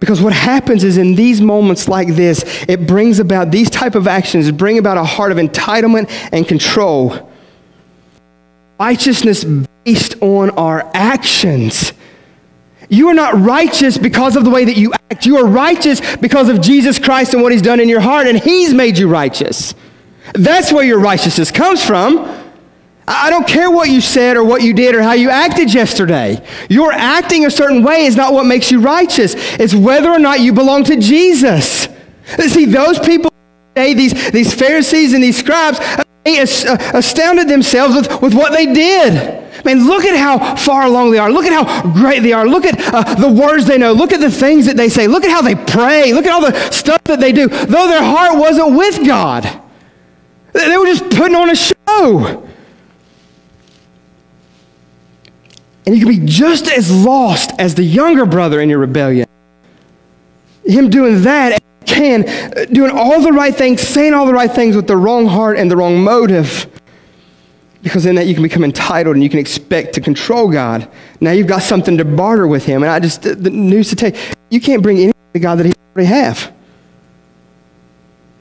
because 0.00 0.20
what 0.20 0.32
happens 0.32 0.82
is 0.82 0.96
in 0.96 1.14
these 1.14 1.40
moments 1.40 1.86
like 1.86 2.08
this, 2.08 2.64
it 2.68 2.86
brings 2.86 3.18
about 3.18 3.50
these 3.50 3.70
type 3.70 3.94
of 3.94 4.08
actions, 4.08 4.50
bring 4.50 4.78
about 4.78 4.96
a 4.96 5.04
heart 5.04 5.30
of 5.30 5.38
entitlement 5.38 6.10
and 6.32 6.48
control. 6.48 7.30
Righteousness 8.78 9.44
based 9.84 10.16
on 10.22 10.50
our 10.50 10.90
actions. 10.94 11.92
You 12.88 13.08
are 13.08 13.14
not 13.14 13.38
righteous 13.38 13.98
because 13.98 14.36
of 14.36 14.44
the 14.44 14.50
way 14.50 14.64
that 14.64 14.76
you 14.76 14.92
act. 15.10 15.26
You 15.26 15.36
are 15.36 15.46
righteous 15.46 16.00
because 16.16 16.48
of 16.48 16.60
Jesus 16.60 16.98
Christ 16.98 17.34
and 17.34 17.42
what 17.42 17.52
he's 17.52 17.62
done 17.62 17.78
in 17.78 17.88
your 17.88 18.00
heart, 18.00 18.26
and 18.26 18.38
he's 18.38 18.74
made 18.74 18.98
you 18.98 19.08
righteous. 19.08 19.74
That's 20.34 20.72
where 20.72 20.84
your 20.84 20.98
righteousness 20.98 21.50
comes 21.50 21.84
from. 21.84 22.49
I 23.12 23.28
don't 23.28 23.46
care 23.46 23.68
what 23.68 23.88
you 23.88 24.00
said 24.00 24.36
or 24.36 24.44
what 24.44 24.62
you 24.62 24.72
did 24.72 24.94
or 24.94 25.02
how 25.02 25.14
you 25.14 25.30
acted 25.30 25.74
yesterday. 25.74 26.40
Your 26.68 26.92
acting 26.92 27.44
a 27.44 27.50
certain 27.50 27.82
way 27.82 28.06
is 28.06 28.14
not 28.14 28.32
what 28.32 28.46
makes 28.46 28.70
you 28.70 28.80
righteous. 28.80 29.34
It's 29.58 29.74
whether 29.74 30.10
or 30.10 30.20
not 30.20 30.38
you 30.38 30.52
belong 30.52 30.84
to 30.84 30.96
Jesus. 30.96 31.88
See, 32.38 32.66
those 32.66 33.00
people 33.00 33.32
today, 33.74 33.94
these, 33.94 34.30
these 34.30 34.54
Pharisees 34.54 35.12
and 35.12 35.24
these 35.24 35.36
scribes, 35.36 35.80
they 36.22 36.38
astounded 36.38 37.48
themselves 37.48 37.96
with, 37.96 38.22
with 38.22 38.34
what 38.34 38.52
they 38.52 38.72
did. 38.72 39.16
I 39.16 39.62
mean, 39.64 39.88
look 39.88 40.04
at 40.04 40.16
how 40.16 40.54
far 40.54 40.84
along 40.84 41.10
they 41.10 41.18
are. 41.18 41.32
Look 41.32 41.46
at 41.46 41.52
how 41.52 41.92
great 41.92 42.22
they 42.22 42.32
are. 42.32 42.46
Look 42.46 42.64
at 42.64 42.76
uh, 42.78 43.14
the 43.14 43.28
words 43.28 43.66
they 43.66 43.76
know. 43.76 43.92
Look 43.92 44.12
at 44.12 44.20
the 44.20 44.30
things 44.30 44.66
that 44.66 44.76
they 44.76 44.88
say. 44.88 45.08
Look 45.08 45.24
at 45.24 45.32
how 45.32 45.42
they 45.42 45.56
pray. 45.56 46.12
Look 46.12 46.26
at 46.26 46.32
all 46.32 46.40
the 46.40 46.70
stuff 46.70 47.02
that 47.04 47.18
they 47.18 47.32
do. 47.32 47.48
Though 47.48 47.88
their 47.88 48.04
heart 48.04 48.38
wasn't 48.38 48.76
with 48.76 49.04
God, 49.04 49.42
they 50.52 50.78
were 50.78 50.86
just 50.86 51.10
putting 51.10 51.34
on 51.34 51.50
a 51.50 51.56
show. 51.56 52.49
And 55.86 55.96
you 55.96 56.04
can 56.04 56.20
be 56.20 56.26
just 56.26 56.68
as 56.68 56.92
lost 56.92 57.52
as 57.58 57.74
the 57.74 57.82
younger 57.82 58.26
brother 58.26 58.60
in 58.60 58.68
your 58.68 58.78
rebellion. 58.78 59.26
Him 60.64 60.90
doing 60.90 61.22
that 61.22 61.62
can, 61.86 62.28
uh, 62.28 62.66
doing 62.66 62.90
all 62.90 63.20
the 63.20 63.32
right 63.32 63.54
things, 63.54 63.80
saying 63.80 64.14
all 64.14 64.26
the 64.26 64.34
right 64.34 64.50
things 64.50 64.76
with 64.76 64.86
the 64.86 64.96
wrong 64.96 65.26
heart 65.26 65.58
and 65.58 65.70
the 65.70 65.76
wrong 65.76 66.02
motive. 66.02 66.66
Because 67.82 68.04
in 68.04 68.14
that 68.16 68.26
you 68.26 68.34
can 68.34 68.42
become 68.42 68.62
entitled 68.62 69.16
and 69.16 69.22
you 69.22 69.30
can 69.30 69.38
expect 69.38 69.94
to 69.94 70.00
control 70.00 70.50
God. 70.50 70.88
Now 71.20 71.32
you've 71.32 71.46
got 71.46 71.62
something 71.62 71.96
to 71.96 72.04
barter 72.04 72.46
with 72.46 72.64
Him. 72.66 72.82
And 72.82 72.92
I 72.92 73.00
just, 73.00 73.22
the 73.22 73.50
news 73.50 73.88
to 73.88 73.96
tell 73.96 74.10
you, 74.10 74.18
you 74.50 74.60
can't 74.60 74.82
bring 74.82 74.98
anything 74.98 75.14
to 75.32 75.40
God 75.40 75.56
that 75.56 75.66
He 75.66 75.72
already 75.94 76.08
have. 76.08 76.52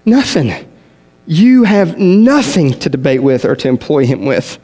Nothing. 0.05 0.69
You 1.25 1.63
have 1.63 1.97
nothing 1.97 2.73
to 2.79 2.89
debate 2.89 3.23
with 3.23 3.45
or 3.45 3.55
to 3.55 3.67
employ 3.67 4.05
Him 4.05 4.25
with. 4.25 4.59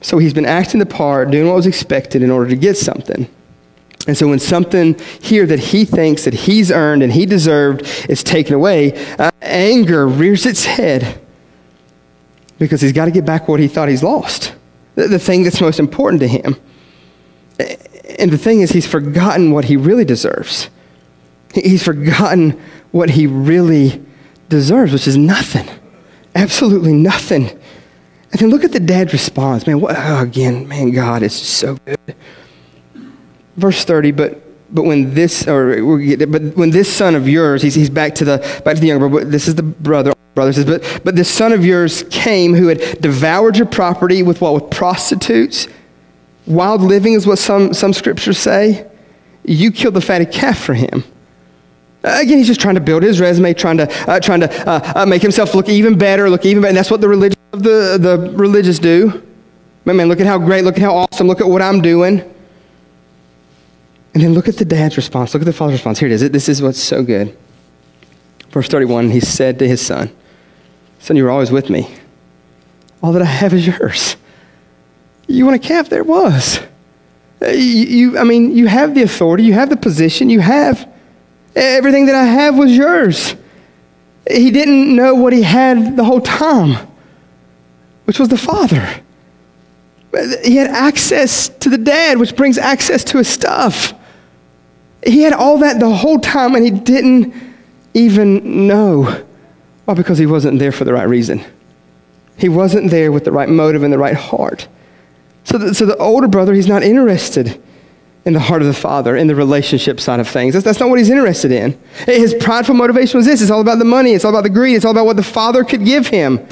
So 0.00 0.18
he's 0.18 0.32
been 0.32 0.46
acting 0.46 0.80
the 0.80 0.86
part, 0.86 1.30
doing 1.30 1.46
what 1.46 1.56
was 1.56 1.66
expected 1.66 2.22
in 2.22 2.30
order 2.30 2.48
to 2.50 2.56
get 2.56 2.76
something. 2.76 3.28
And 4.06 4.16
so 4.16 4.28
when 4.28 4.38
something 4.38 4.98
here 5.20 5.46
that 5.46 5.58
he 5.58 5.84
thinks 5.84 6.24
that 6.24 6.32
he's 6.32 6.70
earned 6.70 7.02
and 7.02 7.12
he 7.12 7.26
deserved 7.26 7.82
is 8.08 8.24
taken 8.24 8.54
away, 8.54 8.94
uh, 9.18 9.30
anger 9.42 10.08
rears 10.08 10.46
its 10.46 10.64
head 10.64 11.20
because 12.58 12.80
he's 12.80 12.92
got 12.92 13.04
to 13.06 13.10
get 13.10 13.26
back 13.26 13.46
what 13.46 13.60
he 13.60 13.68
thought 13.68 13.88
he's 13.88 14.02
lost, 14.02 14.54
the, 14.94 15.06
the 15.06 15.18
thing 15.18 15.42
that's 15.42 15.60
most 15.60 15.78
important 15.78 16.20
to 16.20 16.28
him. 16.28 16.56
And 18.18 18.30
the 18.30 18.38
thing 18.38 18.62
is, 18.62 18.70
he's 18.70 18.86
forgotten 18.86 19.50
what 19.50 19.66
he 19.66 19.76
really 19.76 20.04
deserves. 20.04 20.70
He's 21.54 21.82
forgotten 21.82 22.60
what 22.90 23.10
he 23.10 23.26
really 23.26 24.04
deserves, 24.48 24.92
which 24.92 25.06
is 25.06 25.16
nothing. 25.16 25.68
Absolutely 26.34 26.92
nothing. 26.92 27.59
And 28.32 28.40
then 28.40 28.50
look 28.50 28.64
at 28.64 28.72
the 28.72 28.80
dad's 28.80 29.12
response. 29.12 29.66
Man, 29.66 29.80
what, 29.80 29.96
oh, 29.98 30.22
again, 30.22 30.68
man, 30.68 30.92
God 30.92 31.22
is 31.22 31.34
so 31.34 31.76
good. 31.84 32.14
Verse 33.56 33.84
30, 33.84 34.12
but 34.12 34.46
but 34.72 34.82
when 34.84 35.14
this 35.14 35.48
or 35.48 35.76
but 36.26 36.42
when 36.56 36.70
this 36.70 36.92
son 36.92 37.16
of 37.16 37.28
yours, 37.28 37.62
he's, 37.62 37.74
he's 37.74 37.90
back 37.90 38.14
to 38.16 38.24
the 38.24 38.38
back 38.64 38.76
to 38.76 38.80
the 38.80 38.86
younger 38.86 39.08
brother. 39.08 39.28
This 39.28 39.48
is 39.48 39.56
the 39.56 39.62
brother. 39.62 40.12
Brother 40.34 40.52
says, 40.52 40.64
but 40.64 41.00
but 41.04 41.16
this 41.16 41.28
son 41.28 41.52
of 41.52 41.64
yours 41.64 42.04
came 42.10 42.54
who 42.54 42.68
had 42.68 43.00
devoured 43.00 43.56
your 43.56 43.66
property 43.66 44.22
with 44.22 44.40
what 44.40 44.54
with 44.54 44.70
prostitutes, 44.70 45.66
wild 46.46 46.82
living 46.82 47.14
is 47.14 47.26
what 47.26 47.38
some 47.38 47.74
some 47.74 47.92
scriptures 47.92 48.38
say. 48.38 48.86
You 49.44 49.72
killed 49.72 49.94
the 49.94 50.00
fatted 50.00 50.30
calf 50.30 50.58
for 50.58 50.74
him. 50.74 51.02
Again, 52.02 52.38
he's 52.38 52.46
just 52.46 52.60
trying 52.60 52.76
to 52.76 52.80
build 52.80 53.02
his 53.02 53.20
resume, 53.20 53.52
trying 53.52 53.76
to, 53.76 54.10
uh, 54.10 54.20
trying 54.20 54.40
to 54.40 54.68
uh, 54.68 54.92
uh, 54.96 55.06
make 55.06 55.20
himself 55.20 55.54
look 55.54 55.68
even 55.68 55.98
better, 55.98 56.30
look 56.30 56.46
even 56.46 56.62
better. 56.62 56.70
And 56.70 56.76
that's 56.76 56.90
what 56.90 57.02
the 57.02 57.08
religious, 57.08 57.36
the, 57.52 57.98
the 58.00 58.32
religious 58.34 58.78
do. 58.78 59.22
Man, 59.84 59.96
man, 59.96 60.08
look 60.08 60.20
at 60.20 60.26
how 60.26 60.38
great, 60.38 60.64
look 60.64 60.76
at 60.76 60.82
how 60.82 60.94
awesome, 60.94 61.26
look 61.26 61.40
at 61.40 61.48
what 61.48 61.62
I'm 61.62 61.80
doing. 61.80 62.20
And 64.12 64.22
then 64.22 64.34
look 64.34 64.48
at 64.48 64.56
the 64.56 64.64
dad's 64.64 64.96
response. 64.96 65.34
Look 65.34 65.42
at 65.42 65.46
the 65.46 65.52
father's 65.52 65.74
response. 65.74 65.98
Here 65.98 66.08
it 66.08 66.12
is. 66.12 66.30
This 66.30 66.48
is 66.48 66.60
what's 66.60 66.82
so 66.82 67.02
good. 67.02 67.36
Verse 68.50 68.68
31, 68.68 69.10
he 69.10 69.20
said 69.20 69.58
to 69.60 69.68
his 69.68 69.84
son, 69.84 70.10
Son, 70.98 71.16
you 71.16 71.24
were 71.24 71.30
always 71.30 71.50
with 71.50 71.70
me. 71.70 71.94
All 73.02 73.12
that 73.12 73.22
I 73.22 73.26
have 73.26 73.54
is 73.54 73.66
yours. 73.66 74.16
You 75.26 75.46
want 75.46 75.56
a 75.56 75.66
calf? 75.66 75.88
There 75.88 76.04
was. 76.04 76.58
Uh, 77.40 77.46
you, 77.48 77.86
you, 77.86 78.18
I 78.18 78.24
mean, 78.24 78.54
you 78.54 78.66
have 78.66 78.94
the 78.94 79.02
authority, 79.02 79.44
you 79.44 79.54
have 79.54 79.70
the 79.70 79.76
position, 79.76 80.28
you 80.28 80.40
have 80.40 80.90
Everything 81.56 82.06
that 82.06 82.14
I 82.14 82.24
have 82.24 82.56
was 82.56 82.76
yours. 82.76 83.34
He 84.30 84.50
didn't 84.50 84.94
know 84.94 85.14
what 85.14 85.32
he 85.32 85.42
had 85.42 85.96
the 85.96 86.04
whole 86.04 86.20
time, 86.20 86.86
which 88.10 88.18
was 88.18 88.28
the 88.28 88.36
Father. 88.36 89.02
He 90.42 90.56
had 90.56 90.68
access 90.68 91.48
to 91.48 91.68
the 91.68 91.78
dad, 91.78 92.18
which 92.18 92.34
brings 92.34 92.58
access 92.58 93.04
to 93.04 93.18
his 93.18 93.28
stuff. 93.28 93.92
He 95.06 95.22
had 95.22 95.32
all 95.32 95.58
that 95.58 95.78
the 95.78 95.94
whole 95.94 96.18
time, 96.18 96.56
and 96.56 96.64
he 96.64 96.72
didn't 96.72 97.32
even 97.94 98.66
know. 98.66 99.24
Why? 99.84 99.94
Because 99.94 100.18
he 100.18 100.26
wasn't 100.26 100.58
there 100.58 100.72
for 100.72 100.82
the 100.82 100.92
right 100.92 101.08
reason. 101.08 101.44
He 102.36 102.48
wasn't 102.48 102.90
there 102.90 103.12
with 103.12 103.24
the 103.24 103.30
right 103.30 103.48
motive 103.48 103.84
and 103.84 103.92
the 103.92 103.98
right 103.98 104.16
heart. 104.16 104.66
So 105.44 105.56
the, 105.56 105.72
so 105.72 105.86
the 105.86 105.96
older 105.98 106.26
brother, 106.26 106.52
he's 106.52 106.66
not 106.66 106.82
interested 106.82 107.62
in 108.24 108.32
the 108.32 108.40
heart 108.40 108.60
of 108.60 108.66
the 108.66 108.74
Father, 108.74 109.14
in 109.14 109.28
the 109.28 109.36
relationship 109.36 110.00
side 110.00 110.18
of 110.18 110.26
things. 110.26 110.54
That's, 110.54 110.64
that's 110.64 110.80
not 110.80 110.88
what 110.88 110.98
he's 110.98 111.10
interested 111.10 111.52
in. 111.52 111.80
His 112.06 112.34
prideful 112.34 112.74
motivation 112.74 113.18
was 113.18 113.26
this 113.26 113.40
it's 113.40 113.52
all 113.52 113.60
about 113.60 113.78
the 113.78 113.84
money, 113.84 114.14
it's 114.14 114.24
all 114.24 114.32
about 114.32 114.42
the 114.42 114.50
greed, 114.50 114.74
it's 114.74 114.84
all 114.84 114.90
about 114.90 115.06
what 115.06 115.16
the 115.16 115.22
Father 115.22 115.62
could 115.62 115.84
give 115.84 116.08
him. 116.08 116.44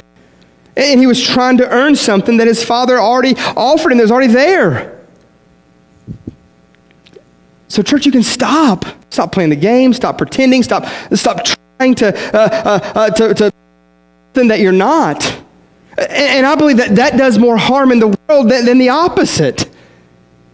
And 0.79 0.97
he 0.97 1.07
was 1.07 1.21
trying 1.21 1.57
to 1.57 1.69
earn 1.69 1.97
something 1.97 2.37
that 2.37 2.47
his 2.47 2.63
Father 2.63 2.97
already 2.97 3.35
offered 3.57 3.91
him, 3.91 3.97
that 3.97 4.05
was 4.05 4.11
already 4.11 4.31
there. 4.31 4.97
So, 7.67 7.83
church, 7.83 8.05
you 8.05 8.13
can 8.13 8.23
stop. 8.23 8.85
Stop 9.09 9.33
playing 9.33 9.49
the 9.49 9.57
game, 9.57 9.91
stop 9.93 10.17
pretending, 10.17 10.63
stop, 10.63 10.85
stop 11.13 11.43
trying 11.43 11.95
to, 11.95 12.15
uh, 12.33 12.39
uh, 12.39 12.91
uh, 12.95 13.09
to, 13.09 13.33
to 13.33 13.53
something 14.33 14.47
that 14.47 14.59
you're 14.59 14.71
not. 14.71 15.25
And, 15.97 16.11
and 16.11 16.45
I 16.45 16.55
believe 16.55 16.77
that 16.77 16.95
that 16.95 17.17
does 17.17 17.37
more 17.37 17.57
harm 17.57 17.91
in 17.91 17.99
the 17.99 18.07
world 18.27 18.49
than, 18.49 18.65
than 18.65 18.77
the 18.77 18.89
opposite. 18.89 19.69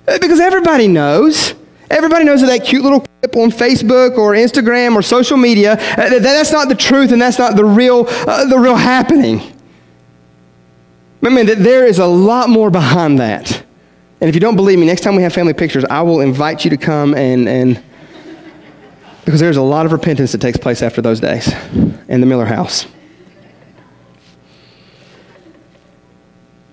Because 0.05 0.39
everybody 0.39 0.87
knows. 0.87 1.53
Everybody 1.91 2.25
knows 2.25 2.41
that 2.41 2.47
that 2.47 2.65
cute 2.65 2.83
little 2.83 3.01
clip 3.01 3.35
on 3.35 3.51
Facebook 3.51 4.17
or 4.17 4.33
Instagram 4.33 4.95
or 4.95 5.03
social 5.03 5.37
media, 5.37 5.73
uh, 5.73 6.09
that 6.09 6.23
that's 6.23 6.51
not 6.51 6.67
the 6.67 6.75
truth 6.75 7.11
and 7.11 7.21
that's 7.21 7.37
not 7.37 7.55
the 7.55 7.65
real, 7.65 8.07
uh, 8.09 8.45
the 8.45 8.57
real 8.57 8.75
happening. 8.75 9.54
Mean, 11.33 11.47
that 11.47 11.59
there 11.59 11.85
is 11.85 11.99
a 11.99 12.05
lot 12.05 12.49
more 12.49 12.69
behind 12.69 13.19
that. 13.19 13.65
And 14.21 14.29
if 14.29 14.35
you 14.35 14.39
don't 14.39 14.55
believe 14.55 14.79
me, 14.79 14.85
next 14.85 15.01
time 15.01 15.15
we 15.15 15.23
have 15.23 15.33
family 15.33 15.53
pictures, 15.53 15.83
I 15.85 16.01
will 16.01 16.21
invite 16.21 16.63
you 16.63 16.69
to 16.69 16.77
come 16.77 17.13
and, 17.13 17.49
and 17.49 17.83
because 19.25 19.39
there's 19.39 19.57
a 19.57 19.61
lot 19.61 19.85
of 19.85 19.91
repentance 19.91 20.31
that 20.31 20.39
takes 20.39 20.57
place 20.57 20.81
after 20.81 21.01
those 21.01 21.19
days 21.19 21.51
in 22.07 22.21
the 22.21 22.25
Miller 22.25 22.45
house. 22.45 22.85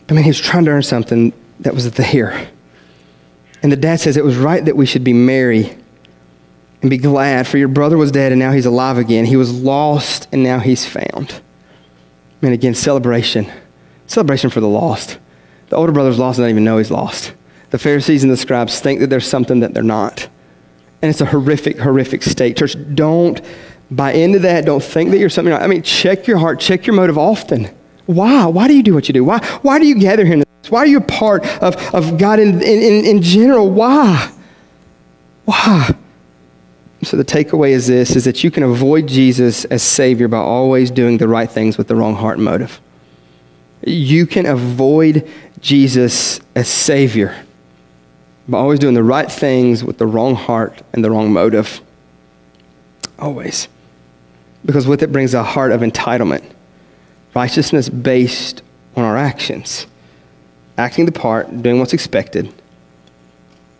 I 0.08 0.12
mean, 0.12 0.24
he 0.24 0.30
was 0.30 0.40
trying 0.40 0.66
to 0.66 0.70
earn 0.70 0.82
something 0.82 1.32
that 1.60 1.74
was 1.74 1.90
there. 1.92 2.48
And 3.62 3.72
the 3.72 3.76
dad 3.76 4.00
says, 4.00 4.16
It 4.16 4.24
was 4.24 4.36
right 4.36 4.64
that 4.64 4.76
we 4.76 4.84
should 4.84 5.04
be 5.04 5.14
merry 5.14 5.76
and 6.82 6.90
be 6.90 6.98
glad, 6.98 7.48
for 7.48 7.58
your 7.58 7.68
brother 7.68 7.96
was 7.96 8.12
dead 8.12 8.32
and 8.32 8.38
now 8.38 8.52
he's 8.52 8.66
alive 8.66 8.98
again. 8.98 9.24
He 9.24 9.36
was 9.36 9.52
lost 9.52 10.28
and 10.32 10.42
now 10.42 10.58
he's 10.58 10.84
found. 10.84 11.40
And 12.42 12.52
again, 12.52 12.74
celebration. 12.74 13.50
Celebration 14.12 14.50
for 14.50 14.60
the 14.60 14.68
lost. 14.68 15.18
The 15.70 15.76
older 15.76 15.90
brother's 15.90 16.18
lost 16.18 16.38
and 16.38 16.44
doesn't 16.44 16.50
even 16.50 16.64
know 16.64 16.76
he's 16.76 16.90
lost. 16.90 17.32
The 17.70 17.78
Pharisees 17.78 18.22
and 18.22 18.30
the 18.30 18.36
scribes 18.36 18.78
think 18.78 19.00
that 19.00 19.06
there's 19.08 19.26
something 19.26 19.60
that 19.60 19.72
they're 19.72 19.82
not. 19.82 20.28
And 21.00 21.08
it's 21.08 21.22
a 21.22 21.24
horrific, 21.24 21.78
horrific 21.78 22.22
state. 22.22 22.58
Church, 22.58 22.76
don't 22.94 23.40
buy 23.90 24.12
into 24.12 24.38
that. 24.40 24.66
Don't 24.66 24.82
think 24.82 25.12
that 25.12 25.18
you're 25.18 25.30
something. 25.30 25.54
I 25.54 25.66
mean, 25.66 25.80
check 25.80 26.26
your 26.26 26.36
heart, 26.36 26.60
check 26.60 26.86
your 26.86 26.94
motive 26.94 27.16
often. 27.16 27.74
Why? 28.04 28.44
Why 28.44 28.68
do 28.68 28.76
you 28.76 28.82
do 28.82 28.92
what 28.92 29.08
you 29.08 29.14
do? 29.14 29.24
Why, 29.24 29.42
why 29.62 29.78
do 29.78 29.86
you 29.86 29.94
gather 29.94 30.26
here? 30.26 30.42
Why 30.68 30.80
are 30.80 30.86
you 30.86 30.98
a 30.98 31.00
part 31.00 31.46
of, 31.62 31.74
of 31.94 32.18
God 32.18 32.38
in, 32.38 32.62
in, 32.62 33.06
in 33.06 33.22
general? 33.22 33.70
Why? 33.70 34.30
Why? 35.46 35.90
So 37.02 37.16
the 37.16 37.24
takeaway 37.24 37.70
is 37.70 37.86
this 37.86 38.14
is 38.14 38.26
that 38.26 38.44
you 38.44 38.50
can 38.50 38.62
avoid 38.62 39.08
Jesus 39.08 39.64
as 39.64 39.82
Savior 39.82 40.28
by 40.28 40.36
always 40.36 40.90
doing 40.90 41.16
the 41.16 41.28
right 41.28 41.50
things 41.50 41.78
with 41.78 41.88
the 41.88 41.96
wrong 41.96 42.14
heart 42.14 42.38
motive. 42.38 42.78
You 43.84 44.26
can 44.26 44.46
avoid 44.46 45.28
Jesus 45.60 46.40
as 46.54 46.68
Savior 46.68 47.44
by 48.48 48.58
always 48.58 48.78
doing 48.78 48.94
the 48.94 49.04
right 49.04 49.30
things 49.30 49.84
with 49.84 49.98
the 49.98 50.06
wrong 50.06 50.34
heart 50.34 50.82
and 50.92 51.04
the 51.04 51.10
wrong 51.10 51.32
motive. 51.32 51.80
Always. 53.18 53.68
Because 54.64 54.86
with 54.86 55.02
it 55.02 55.12
brings 55.12 55.34
a 55.34 55.42
heart 55.42 55.72
of 55.72 55.80
entitlement, 55.80 56.44
righteousness 57.34 57.88
based 57.88 58.62
on 58.96 59.04
our 59.04 59.16
actions 59.16 59.86
acting 60.78 61.06
the 61.06 61.12
part, 61.12 61.62
doing 61.62 61.78
what's 61.78 61.92
expected, 61.92 62.52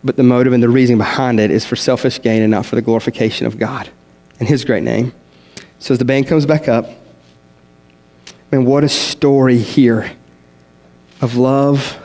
but 0.03 0.15
the 0.15 0.23
motive 0.23 0.53
and 0.53 0.61
the 0.61 0.69
reason 0.69 0.97
behind 0.97 1.39
it 1.39 1.49
is 1.51 1.65
for 1.65 1.75
selfish 1.75 2.21
gain 2.21 2.41
and 2.41 2.51
not 2.51 2.65
for 2.65 2.75
the 2.75 2.81
glorification 2.81 3.47
of 3.47 3.57
God 3.57 3.89
and 4.39 4.47
His 4.47 4.65
great 4.65 4.83
name. 4.83 5.13
So 5.79 5.93
as 5.93 5.99
the 5.99 6.05
band 6.05 6.27
comes 6.27 6.45
back 6.45 6.67
up, 6.67 6.89
man, 8.53 8.65
what 8.65 8.83
a 8.83 8.89
story 8.89 9.57
here 9.57 10.11
of 11.21 11.35
love 11.35 11.99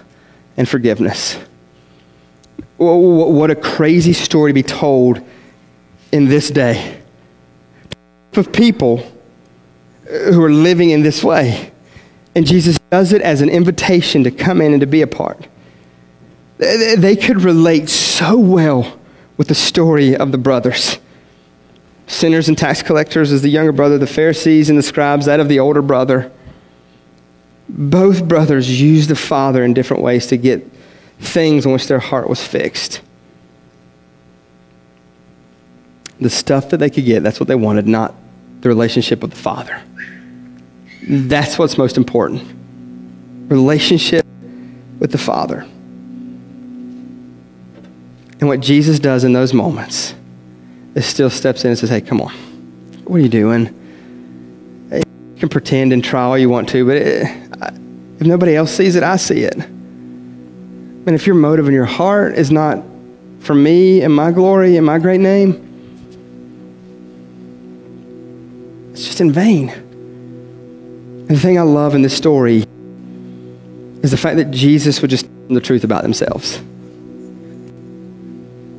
and 0.56 0.66
forgiveness. 0.66 1.38
What 2.78 3.50
a 3.50 3.54
crazy 3.54 4.14
story 4.14 4.50
to 4.50 4.54
be 4.54 4.62
told 4.62 5.20
in 6.10 6.28
this 6.28 6.50
day 6.50 7.02
of 8.34 8.50
people 8.50 9.00
uh, 10.10 10.32
who 10.32 10.42
are 10.42 10.50
living 10.50 10.90
in 10.90 11.02
this 11.02 11.22
way. 11.22 11.70
And 12.34 12.46
Jesus 12.46 12.78
does 12.90 13.12
it 13.12 13.20
as 13.20 13.42
an 13.42 13.50
invitation 13.50 14.24
to 14.24 14.30
come 14.30 14.62
in 14.62 14.72
and 14.72 14.80
to 14.80 14.86
be 14.86 15.02
a 15.02 15.06
part. 15.06 15.48
They 16.56 17.16
could 17.16 17.42
relate 17.42 17.90
so 17.90 18.38
well 18.38 18.98
with 19.36 19.48
the 19.48 19.54
story 19.54 20.16
of 20.16 20.32
the 20.32 20.38
brothers. 20.38 20.98
Sinners 22.06 22.48
and 22.48 22.56
tax 22.56 22.82
collectors 22.82 23.32
as 23.32 23.42
the 23.42 23.50
younger 23.50 23.72
brother, 23.72 23.98
the 23.98 24.06
Pharisees 24.06 24.70
and 24.70 24.78
the 24.78 24.82
scribes, 24.82 25.26
that 25.26 25.40
of 25.40 25.48
the 25.48 25.58
older 25.58 25.82
brother. 25.82 26.32
Both 27.68 28.26
brothers 28.26 28.80
used 28.80 29.10
the 29.10 29.16
Father 29.16 29.62
in 29.64 29.74
different 29.74 30.02
ways 30.02 30.26
to 30.28 30.36
get 30.36 30.66
things 31.20 31.66
on 31.66 31.72
which 31.72 31.86
their 31.86 31.98
heart 31.98 32.28
was 32.28 32.42
fixed. 32.42 33.00
The 36.20 36.30
stuff 36.30 36.70
that 36.70 36.78
they 36.78 36.90
could 36.90 37.04
get, 37.04 37.22
that's 37.22 37.38
what 37.38 37.48
they 37.48 37.54
wanted, 37.54 37.86
not 37.86 38.14
the 38.60 38.68
relationship 38.68 39.20
with 39.20 39.30
the 39.30 39.36
Father. 39.36 39.80
That's 41.08 41.58
what's 41.58 41.78
most 41.78 41.96
important. 41.96 42.42
Relationship 43.50 44.26
with 44.98 45.12
the 45.12 45.18
Father. 45.18 45.66
And 48.40 48.48
what 48.48 48.60
Jesus 48.60 48.98
does 48.98 49.24
in 49.24 49.32
those 49.32 49.52
moments 49.52 50.14
is 50.94 51.06
still 51.06 51.30
steps 51.30 51.64
in 51.64 51.70
and 51.70 51.78
says, 51.78 51.90
Hey, 51.90 52.00
come 52.00 52.20
on. 52.20 52.32
What 53.04 53.16
are 53.16 53.20
you 53.20 53.28
doing? 53.28 53.74
You 54.92 55.02
can 55.38 55.48
pretend 55.48 55.92
and 55.92 56.04
try 56.04 56.22
all 56.22 56.36
you 56.36 56.48
want 56.48 56.68
to, 56.70 56.84
but 56.84 56.96
it, 56.96 57.47
if 58.18 58.26
nobody 58.26 58.56
else 58.56 58.72
sees 58.72 58.96
it, 58.96 59.02
I 59.02 59.16
see 59.16 59.42
it. 59.42 59.56
And 59.56 61.10
if 61.10 61.26
your 61.26 61.36
motive 61.36 61.68
in 61.68 61.74
your 61.74 61.84
heart 61.84 62.34
is 62.34 62.50
not 62.50 62.82
for 63.40 63.54
me 63.54 64.02
and 64.02 64.14
my 64.14 64.32
glory 64.32 64.76
and 64.76 64.84
my 64.84 64.98
great 64.98 65.20
name, 65.20 65.64
it's 68.92 69.04
just 69.04 69.20
in 69.20 69.30
vain. 69.30 69.68
And 69.70 71.28
the 71.28 71.38
thing 71.38 71.58
I 71.58 71.62
love 71.62 71.94
in 71.94 72.02
this 72.02 72.16
story 72.16 72.64
is 74.02 74.10
the 74.10 74.16
fact 74.16 74.36
that 74.36 74.50
Jesus 74.50 75.00
would 75.00 75.10
just 75.10 75.26
tell 75.26 75.54
the 75.54 75.60
truth 75.60 75.84
about 75.84 76.02
themselves. 76.02 76.60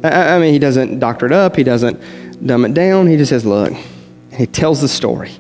I, 0.03 0.35
I 0.35 0.39
mean, 0.39 0.53
he 0.53 0.59
doesn't 0.59 0.99
doctor 0.99 1.25
it 1.25 1.31
up, 1.31 1.55
he 1.55 1.63
doesn't 1.63 1.99
dumb 2.45 2.65
it 2.65 2.73
down. 2.73 3.07
He 3.07 3.17
just 3.17 3.29
says, 3.29 3.45
look, 3.45 3.71
and 3.71 4.35
he 4.35 4.45
tells 4.45 4.81
the 4.81 4.87
story. 4.87 5.31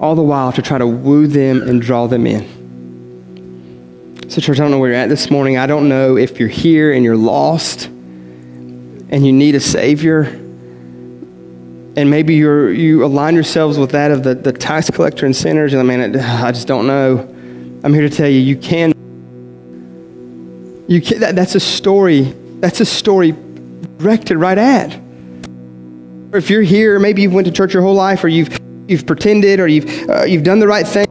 All 0.00 0.14
the 0.14 0.22
while 0.22 0.52
to 0.52 0.62
try 0.62 0.78
to 0.78 0.86
woo 0.86 1.26
them 1.26 1.62
and 1.62 1.82
draw 1.82 2.06
them 2.06 2.26
in. 2.26 2.58
So, 4.28 4.40
church, 4.40 4.58
I 4.58 4.62
don't 4.62 4.70
know 4.70 4.78
where 4.78 4.90
you're 4.90 4.98
at 4.98 5.08
this 5.08 5.30
morning. 5.30 5.56
I 5.56 5.66
don't 5.66 5.88
know 5.88 6.16
if 6.16 6.38
you're 6.38 6.48
here 6.48 6.92
and 6.92 7.02
you're 7.02 7.16
lost 7.16 7.86
and 7.86 9.26
you 9.26 9.32
need 9.32 9.54
a 9.54 9.60
Savior. 9.60 10.24
And 11.96 12.10
maybe 12.10 12.34
you're, 12.34 12.70
you 12.70 13.04
align 13.04 13.34
yourselves 13.34 13.78
with 13.78 13.90
that 13.92 14.10
of 14.10 14.22
the, 14.22 14.34
the 14.34 14.52
tax 14.52 14.90
collector 14.90 15.26
and 15.26 15.34
sinners. 15.34 15.72
And 15.72 15.80
I 15.80 15.96
mean, 15.96 16.14
I 16.16 16.52
just 16.52 16.68
don't 16.68 16.86
know. 16.86 17.20
I'm 17.82 17.94
here 17.94 18.08
to 18.08 18.14
tell 18.14 18.28
you, 18.28 18.38
you 18.38 18.56
can. 18.56 18.92
You 20.88 21.00
can 21.00 21.20
that, 21.20 21.34
that's 21.34 21.54
a 21.54 21.60
story. 21.60 22.22
That's 22.60 22.80
a 22.80 22.86
story 22.86 23.34
directed 23.98 24.36
right 24.36 24.58
at. 24.58 25.00
If 26.34 26.50
you're 26.50 26.62
here, 26.62 26.98
maybe 26.98 27.22
you've 27.22 27.32
went 27.32 27.46
to 27.46 27.52
church 27.52 27.72
your 27.72 27.82
whole 27.82 27.94
life, 27.94 28.22
or 28.22 28.28
you've 28.28 28.50
you've 28.88 29.06
pretended, 29.06 29.60
or 29.60 29.68
you've 29.68 30.08
uh, 30.08 30.24
you've 30.24 30.44
done 30.44 30.58
the 30.58 30.66
right 30.66 30.86
thing, 30.86 31.06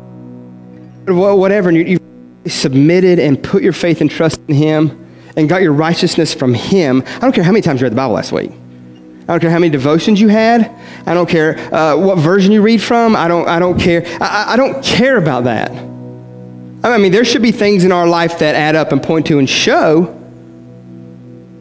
whatever, 1.07 1.69
and 1.69 1.77
you, 1.77 1.83
you've 1.85 2.51
submitted 2.51 3.19
and 3.19 3.41
put 3.41 3.63
your 3.63 3.73
faith 3.73 4.01
and 4.01 4.11
trust 4.11 4.41
in 4.47 4.55
Him, 4.55 5.07
and 5.37 5.47
got 5.47 5.61
your 5.61 5.73
righteousness 5.73 6.33
from 6.33 6.53
Him. 6.53 7.03
I 7.05 7.19
don't 7.19 7.33
care 7.33 7.43
how 7.43 7.51
many 7.51 7.61
times 7.61 7.79
you 7.79 7.85
read 7.85 7.93
the 7.93 7.97
Bible 7.97 8.15
last 8.15 8.31
week. 8.31 8.51
I 8.51 9.33
don't 9.33 9.41
care 9.41 9.51
how 9.51 9.59
many 9.59 9.69
devotions 9.69 10.21
you 10.21 10.29
had. 10.29 10.71
I 11.05 11.13
don't 11.13 11.27
care 11.27 11.57
uh, 11.73 11.97
what 11.97 12.17
version 12.17 12.53
you 12.53 12.61
read 12.61 12.81
from. 12.81 13.13
I 13.13 13.27
don't, 13.27 13.45
I 13.47 13.59
don't 13.59 13.77
care. 13.77 14.05
I, 14.21 14.53
I 14.53 14.55
don't 14.55 14.81
care 14.81 15.17
about 15.17 15.43
that. 15.43 15.69
I 15.71 16.97
mean, 16.97 17.11
there 17.11 17.25
should 17.25 17.41
be 17.41 17.51
things 17.51 17.83
in 17.83 17.91
our 17.91 18.07
life 18.07 18.39
that 18.39 18.55
add 18.55 18.75
up 18.75 18.93
and 18.93 19.03
point 19.03 19.27
to 19.27 19.37
and 19.37 19.49
show, 19.49 20.13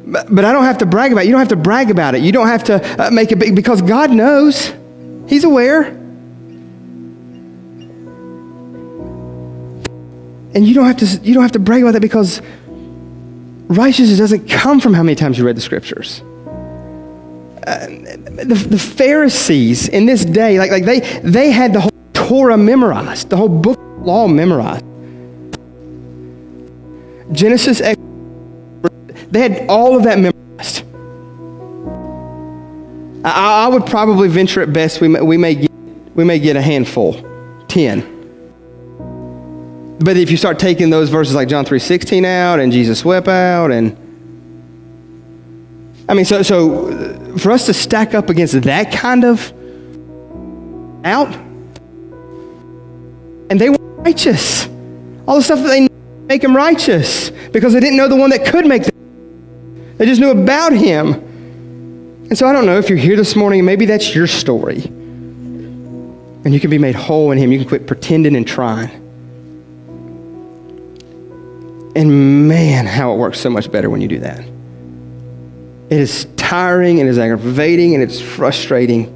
but, 0.07 0.33
but 0.33 0.45
I 0.45 0.53
don't 0.53 0.63
have 0.63 0.79
to 0.79 0.87
brag 0.87 1.11
about 1.11 1.25
it. 1.25 1.27
You 1.27 1.33
don't 1.33 1.41
have 1.41 1.49
to 1.49 1.57
brag 1.57 1.91
about 1.91 2.15
it. 2.15 2.23
You 2.23 2.31
don't 2.31 2.47
have 2.47 2.63
to 2.65 3.07
uh, 3.07 3.11
make 3.11 3.33
it 3.33 3.41
big 3.41 3.57
because 3.57 3.83
God 3.83 4.13
knows. 4.13 4.73
He's 5.27 5.43
aware. 5.43 6.06
And 10.57 10.67
you 10.67 10.73
don't 10.73 10.87
have 10.87 10.97
to, 10.97 11.07
you 11.23 11.35
don't 11.35 11.43
have 11.43 11.53
to 11.53 11.59
brag 11.59 11.83
about 11.83 11.93
that 11.93 12.01
because 12.01 12.41
righteousness 13.69 14.17
doesn't 14.17 14.49
come 14.49 14.81
from 14.81 14.95
how 14.95 15.03
many 15.03 15.15
times 15.15 15.37
you 15.37 15.45
read 15.45 15.55
the 15.55 15.61
scriptures. 15.61 16.23
Uh, 17.67 17.89
the, 18.43 18.67
the 18.71 18.79
Pharisees 18.79 19.87
in 19.89 20.07
this 20.07 20.25
day, 20.25 20.59
like, 20.59 20.71
like 20.71 20.87
they, 20.87 21.01
they 21.21 21.51
had 21.51 21.75
the 21.75 21.81
whole 21.83 21.91
Torah 22.15 22.57
memorized, 22.57 23.29
the 23.29 23.37
whole 23.37 23.51
book 23.51 23.79
of 23.79 24.07
law 24.07 24.27
memorized. 24.27 24.83
Genesis, 27.33 27.81
they 27.81 29.41
had 29.43 29.67
all 29.69 29.95
of 29.95 30.05
that 30.05 30.19
memorized. 30.19 30.85
I, 33.27 33.67
I 33.67 33.69
would 33.69 33.85
probably 33.85 34.29
venture 34.29 34.63
at 34.63 34.73
best 34.73 35.03
we 35.03 35.09
may, 35.09 35.21
we, 35.21 35.37
may 35.37 35.55
get, 35.55 35.71
we 36.15 36.25
may 36.25 36.39
get 36.39 36.57
a 36.57 36.63
handful, 36.63 37.23
10. 37.69 38.16
But 39.99 40.17
if 40.17 40.31
you 40.31 40.37
start 40.37 40.59
taking 40.59 40.91
those 40.91 41.09
verses 41.09 41.35
like 41.35 41.49
John 41.49 41.65
3.16 41.65 42.25
out 42.25 42.61
and 42.61 42.71
Jesus 42.71 43.05
wept 43.05 43.29
out 43.29 43.71
and 43.71 43.97
I 46.09 46.15
mean, 46.15 46.25
so, 46.25 46.43
so 46.43 46.89
uh, 46.89 47.39
for 47.39 47.51
us 47.51 47.67
to 47.67 47.75
stack 47.75 48.15
up 48.15 48.31
against 48.31 48.61
that 48.63 48.93
kind 48.93 49.25
of 49.25 49.53
out, 51.05 51.35
and 53.51 53.61
they 53.61 53.71
were 53.71 53.79
righteous. 53.79 54.69
All 55.27 55.37
the 55.37 55.43
stuff 55.43 55.61
that 55.61 55.69
they 55.69 55.89
make 56.27 56.43
them 56.43 56.55
righteous 56.55 57.31
because 57.53 57.73
they 57.73 57.81
didn't 57.81 57.97
know 57.97 58.09
the 58.09 58.17
one 58.17 58.31
that 58.31 58.47
could 58.47 58.67
make 58.67 58.85
them. 58.85 59.97
They 59.99 60.07
just 60.07 60.21
knew 60.21 60.31
about 60.31 60.73
him. 60.73 61.15
And 62.29 62.39
so 62.39 62.47
I 62.47 62.53
don't 62.53 62.67
know 62.67 62.79
if 62.79 62.89
you're 62.89 62.99
here 62.99 63.17
this 63.17 63.35
morning, 63.35 63.65
maybe 63.65 63.87
that's 63.87 64.15
your 64.15 64.27
story. 64.27 64.83
And 64.85 66.55
you 66.55 66.61
can 66.61 66.71
be 66.71 66.79
made 66.79 66.95
whole 66.95 67.33
in 67.33 67.39
him. 67.39 67.51
You 67.51 67.59
can 67.59 67.69
quit 67.69 67.87
pretending 67.87 68.37
and 68.37 68.47
trying. 68.47 69.06
And 71.97 72.47
man, 72.47 72.85
how 72.85 73.15
it 73.15 73.17
works 73.17 73.41
so 73.41 73.49
much 73.49 73.73
better 73.73 73.89
when 73.89 74.03
you 74.03 74.09
do 74.09 74.19
that. 74.19 74.41
It 75.89 75.99
is 75.99 76.27
tiring 76.37 77.01
and 77.01 77.09
it 77.09 77.13
is 77.13 77.19
aggravating 77.19 77.95
and 77.95 78.03
it's 78.03 78.21
frustrating 78.21 79.07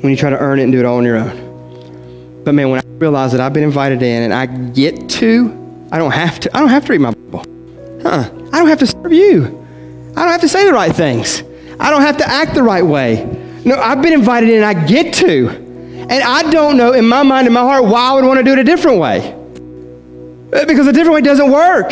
when 0.00 0.10
you 0.10 0.16
try 0.16 0.30
to 0.30 0.38
earn 0.38 0.58
it 0.58 0.64
and 0.64 0.72
do 0.72 0.80
it 0.80 0.84
all 0.84 0.96
on 0.98 1.04
your 1.04 1.18
own. 1.18 2.42
But 2.42 2.54
man, 2.54 2.70
when 2.70 2.80
I 2.80 2.82
realize 2.98 3.30
that 3.30 3.40
I've 3.40 3.52
been 3.52 3.62
invited 3.62 4.02
in 4.02 4.24
and 4.24 4.34
I 4.34 4.46
get 4.46 5.08
to, 5.10 5.86
I 5.92 5.98
don't 5.98 6.10
have 6.10 6.40
to, 6.40 6.56
I 6.56 6.58
don't 6.58 6.68
have 6.68 6.84
to 6.86 6.92
read 6.94 7.00
my 7.00 7.12
Bible. 7.12 7.44
Huh. 8.02 8.28
I 8.52 8.58
don't 8.58 8.66
have 8.66 8.80
to 8.80 8.86
serve 8.88 9.12
you. 9.12 9.44
I 10.16 10.22
don't 10.22 10.32
have 10.32 10.40
to 10.40 10.48
say 10.48 10.64
the 10.64 10.72
right 10.72 10.92
things. 10.92 11.44
I 11.78 11.90
don't 11.90 12.02
have 12.02 12.16
to 12.16 12.28
act 12.28 12.54
the 12.54 12.62
right 12.64 12.84
way. 12.84 13.24
No, 13.64 13.76
I've 13.76 14.02
been 14.02 14.14
invited 14.14 14.48
in 14.48 14.56
and 14.56 14.64
I 14.64 14.84
get 14.84 15.14
to. 15.14 15.48
And 15.48 16.12
I 16.12 16.50
don't 16.50 16.76
know 16.76 16.92
in 16.92 17.06
my 17.06 17.22
mind, 17.22 17.46
in 17.46 17.52
my 17.52 17.60
heart, 17.60 17.84
why 17.84 18.10
I 18.10 18.14
would 18.14 18.24
want 18.24 18.38
to 18.38 18.44
do 18.44 18.50
it 18.50 18.58
a 18.58 18.64
different 18.64 18.98
way. 18.98 19.38
Uh, 20.52 20.66
because 20.66 20.86
the 20.86 20.92
different 20.92 21.14
way 21.14 21.20
doesn't 21.20 21.50
work. 21.50 21.90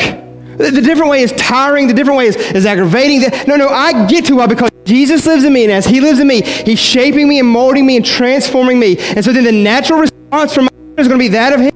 The 0.57 0.81
different 0.81 1.09
way 1.09 1.21
is 1.23 1.31
tiring. 1.33 1.87
The 1.87 1.93
different 1.93 2.17
way 2.17 2.27
is, 2.27 2.35
is 2.35 2.65
aggravating. 2.65 3.21
No, 3.47 3.55
no, 3.55 3.67
I 3.67 4.05
get 4.05 4.25
to 4.25 4.35
why 4.35 4.45
because 4.45 4.69
Jesus 4.85 5.25
lives 5.25 5.43
in 5.43 5.53
me. 5.53 5.63
And 5.63 5.71
as 5.71 5.85
he 5.85 5.99
lives 5.99 6.19
in 6.19 6.27
me, 6.27 6.41
he's 6.41 6.79
shaping 6.79 7.27
me 7.27 7.39
and 7.39 7.47
molding 7.47 7.85
me 7.85 7.95
and 7.95 8.05
transforming 8.05 8.79
me. 8.79 8.97
And 8.99 9.25
so 9.25 9.33
then 9.33 9.43
the 9.43 9.51
natural 9.51 9.99
response 9.99 10.53
from 10.53 10.65
my 10.65 10.71
is 10.97 11.07
going 11.07 11.19
to 11.19 11.23
be 11.23 11.29
that 11.29 11.53
of 11.53 11.61
him. 11.61 11.71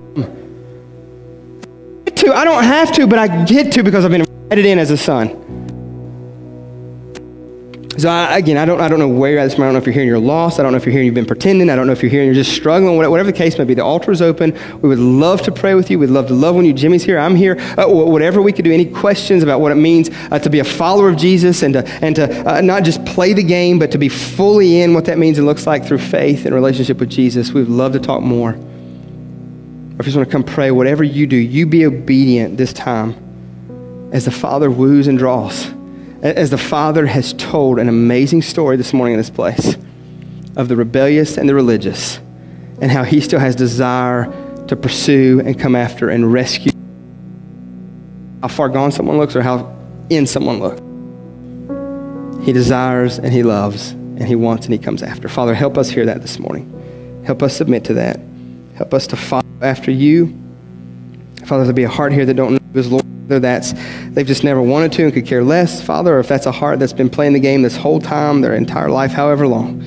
I, 2.08 2.12
to, 2.12 2.34
I 2.34 2.44
don't 2.44 2.64
have 2.64 2.92
to, 2.94 3.08
but 3.08 3.18
I 3.18 3.46
get 3.46 3.72
to 3.74 3.84
because 3.84 4.06
I've 4.06 4.12
been 4.12 4.22
invited 4.22 4.66
in 4.66 4.78
as 4.78 4.92
a 4.92 4.98
son. 4.98 5.45
So 7.98 8.10
I, 8.10 8.38
again, 8.38 8.58
I 8.58 8.66
don't, 8.66 8.82
I 8.82 8.90
don't 8.90 9.00
know 9.00 9.08
where 9.08 9.32
you're 9.32 9.40
at 9.40 9.46
this 9.46 9.58
morning. 9.58 9.70
I 9.70 9.74
don't 9.74 9.74
know 9.76 9.80
if 9.80 9.86
you're 9.86 9.94
here 9.94 10.02
and 10.02 10.10
you're 10.10 10.20
lost. 10.20 10.60
I 10.60 10.64
don't 10.64 10.74
know 10.74 10.78
if 10.78 10.86
you're 10.86 10.92
here 10.92 11.00
and 11.00 11.06
you've 11.06 11.16
been 11.16 11.26
pretending. 11.26 11.70
I 11.70 11.78
don't 11.78 11.88
know 11.88 11.94
if 11.94 12.02
you're 12.02 12.10
here 12.10 12.22
and 12.22 12.28
you're 12.28 12.44
just 12.44 12.54
struggling. 12.54 12.98
Whatever 12.98 13.32
the 13.32 13.38
case 13.38 13.58
may 13.58 13.64
be, 13.64 13.74
the 13.74 13.86
altar 13.86 14.12
is 14.12 14.22
open. 14.22 14.52
We 14.82 14.90
would 14.90 15.00
love 15.00 15.42
to 15.44 15.52
pray 15.52 15.76
with 15.76 15.90
you. 15.90 15.98
We'd 15.98 16.10
love 16.10 16.28
to 16.28 16.34
love 16.34 16.56
when 16.56 16.66
you. 16.66 16.74
Jimmy's 16.74 17.06
here. 17.06 17.18
I'm 17.18 17.36
here. 17.36 17.56
Uh, 17.78 17.88
whatever 17.88 18.42
we 18.42 18.52
could 18.52 18.66
do. 18.66 18.74
Any 18.74 18.86
questions 18.86 19.44
about 19.44 19.62
what 19.62 19.72
it 19.72 19.76
means 19.76 20.10
uh, 20.30 20.40
to 20.40 20.50
be 20.50 20.60
a 20.60 20.66
follower 20.66 21.08
of 21.08 21.16
Jesus 21.16 21.64
and 21.64 21.74
to, 21.74 21.88
and 22.04 22.18
to 22.18 22.58
uh, 22.58 22.60
not 22.60 22.84
just 22.84 23.06
play 23.06 23.32
the 23.32 23.44
game, 23.44 23.80
but 23.80 23.92
to 23.92 23.98
be 23.98 24.10
fully 24.10 24.82
in 24.82 24.94
what 24.94 25.06
that 25.06 25.18
means 25.18 25.38
and 25.38 25.48
looks 25.48 25.66
like 25.66 25.86
through 25.86 26.00
faith 26.00 26.46
and 26.46 26.54
relationship 26.54 27.00
with 27.00 27.10
Jesus. 27.10 27.54
We'd 27.54 27.70
love 27.70 27.94
to 27.94 28.00
talk 28.00 28.22
more. 28.22 28.52
Or 28.52 28.58
if 30.00 30.00
you 30.00 30.04
just 30.04 30.18
want 30.18 30.28
to 30.28 30.32
come 30.34 30.44
pray, 30.44 30.72
whatever 30.72 31.06
you 31.06 31.28
do, 31.28 31.38
you 31.38 31.66
be 31.66 31.86
obedient 31.86 32.58
this 32.58 32.74
time 32.74 34.10
as 34.12 34.26
the 34.26 34.32
Father 34.32 34.70
woos 34.70 35.08
and 35.08 35.18
draws 35.18 35.72
as 36.26 36.50
the 36.50 36.58
Father 36.58 37.06
has 37.06 37.34
told 37.34 37.78
an 37.78 37.88
amazing 37.88 38.42
story 38.42 38.78
this 38.78 38.94
morning 38.94 39.14
in 39.14 39.20
this 39.20 39.30
place 39.30 39.76
of 40.56 40.68
the 40.68 40.76
rebellious 40.76 41.38
and 41.38 41.48
the 41.48 41.54
religious, 41.54 42.18
and 42.82 42.92
how 42.92 43.04
He 43.04 43.22
still 43.22 43.40
has 43.40 43.56
desire 43.56 44.26
to 44.68 44.76
pursue 44.76 45.40
and 45.46 45.60
come 45.60 45.76
after 45.76 46.10
and 46.10 46.34
rescue 46.34 46.72
how 48.42 48.48
far 48.48 48.70
gone 48.70 48.92
someone 48.92 49.18
looks 49.18 49.36
or 49.36 49.42
how 49.42 49.76
in 50.10 50.26
someone 50.26 50.60
looks. 50.60 50.82
He 52.46 52.54
desires 52.54 53.20
and 53.20 53.32
He 53.32 53.44
loves 53.44 53.92
and 53.92 54.24
He 54.24 54.36
wants 54.36 54.66
and 54.66 54.74
He 54.74 54.80
comes 54.80 55.04
after. 55.04 55.28
Father, 55.28 55.54
help 55.54 55.78
us 55.78 55.90
hear 55.90 56.06
that 56.06 56.22
this 56.22 56.40
morning. 56.40 57.24
Help 57.26 57.44
us 57.44 57.56
submit 57.56 57.84
to 57.86 57.94
that. 57.96 58.20
Help 58.76 58.94
us 58.94 59.08
to 59.08 59.16
follow 59.16 59.44
after 59.62 59.92
you. 59.92 60.28
Father, 61.46 61.64
there'll 61.64 61.74
be 61.74 61.84
a 61.84 61.90
heart 61.90 62.14
here 62.14 62.26
that 62.26 62.34
don't 62.34 62.54
know 62.54 62.60
His 62.74 62.92
Lord 62.92 63.06
whether 63.28 63.40
that's 63.40 63.74
they've 64.10 64.28
just 64.28 64.44
never 64.44 64.62
wanted 64.62 64.92
to 64.94 65.04
and 65.04 65.14
could 65.14 65.26
care 65.26 65.44
less, 65.44 65.82
Father, 65.82 66.16
or 66.16 66.20
if 66.20 66.28
that's 66.28 66.46
a 66.46 66.52
heart 66.52 66.80
that's 66.80 66.94
been 66.94 67.10
playing 67.10 67.34
the 67.34 67.40
game 67.40 67.64
this 67.64 67.76
whole 67.76 68.00
time, 68.00 68.42
their 68.42 68.54
entire 68.56 68.90
life, 68.90 69.12
however 69.12 69.48
long. 69.48 69.82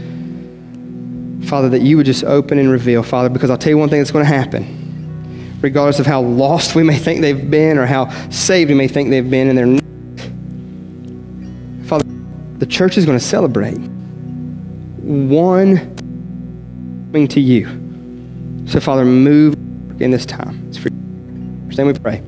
Father, 1.46 1.68
that 1.68 1.82
you 1.82 1.96
would 1.96 2.06
just 2.06 2.24
open 2.24 2.58
and 2.58 2.70
reveal, 2.70 3.02
Father, 3.02 3.28
because 3.28 3.48
I'll 3.48 3.58
tell 3.58 3.70
you 3.70 3.78
one 3.78 3.88
thing 3.88 4.00
that's 4.00 4.10
going 4.10 4.24
to 4.24 4.32
happen. 4.32 5.58
Regardless 5.60 5.98
of 5.98 6.06
how 6.06 6.20
lost 6.20 6.74
we 6.74 6.82
may 6.82 6.96
think 6.96 7.20
they've 7.20 7.50
been 7.50 7.78
or 7.78 7.86
how 7.86 8.10
saved 8.28 8.70
we 8.70 8.76
may 8.76 8.88
think 8.88 9.10
they've 9.10 9.28
been, 9.28 9.48
and 9.48 9.58
they're. 9.58 9.78
Father, 11.86 12.04
the 12.58 12.66
church 12.66 12.98
is 12.98 13.06
going 13.06 13.18
to 13.18 13.24
celebrate 13.24 13.78
one 14.98 15.76
coming 17.12 17.28
to 17.28 17.40
you. 17.40 17.66
So, 18.66 18.80
Father, 18.80 19.04
move 19.04 19.54
in 20.00 20.10
this 20.10 20.26
time. 20.26 20.68
It's 20.68 20.76
for 20.76 20.88
you. 20.90 21.76
name 21.76 21.86
we 21.86 21.94
pray. 21.94 22.22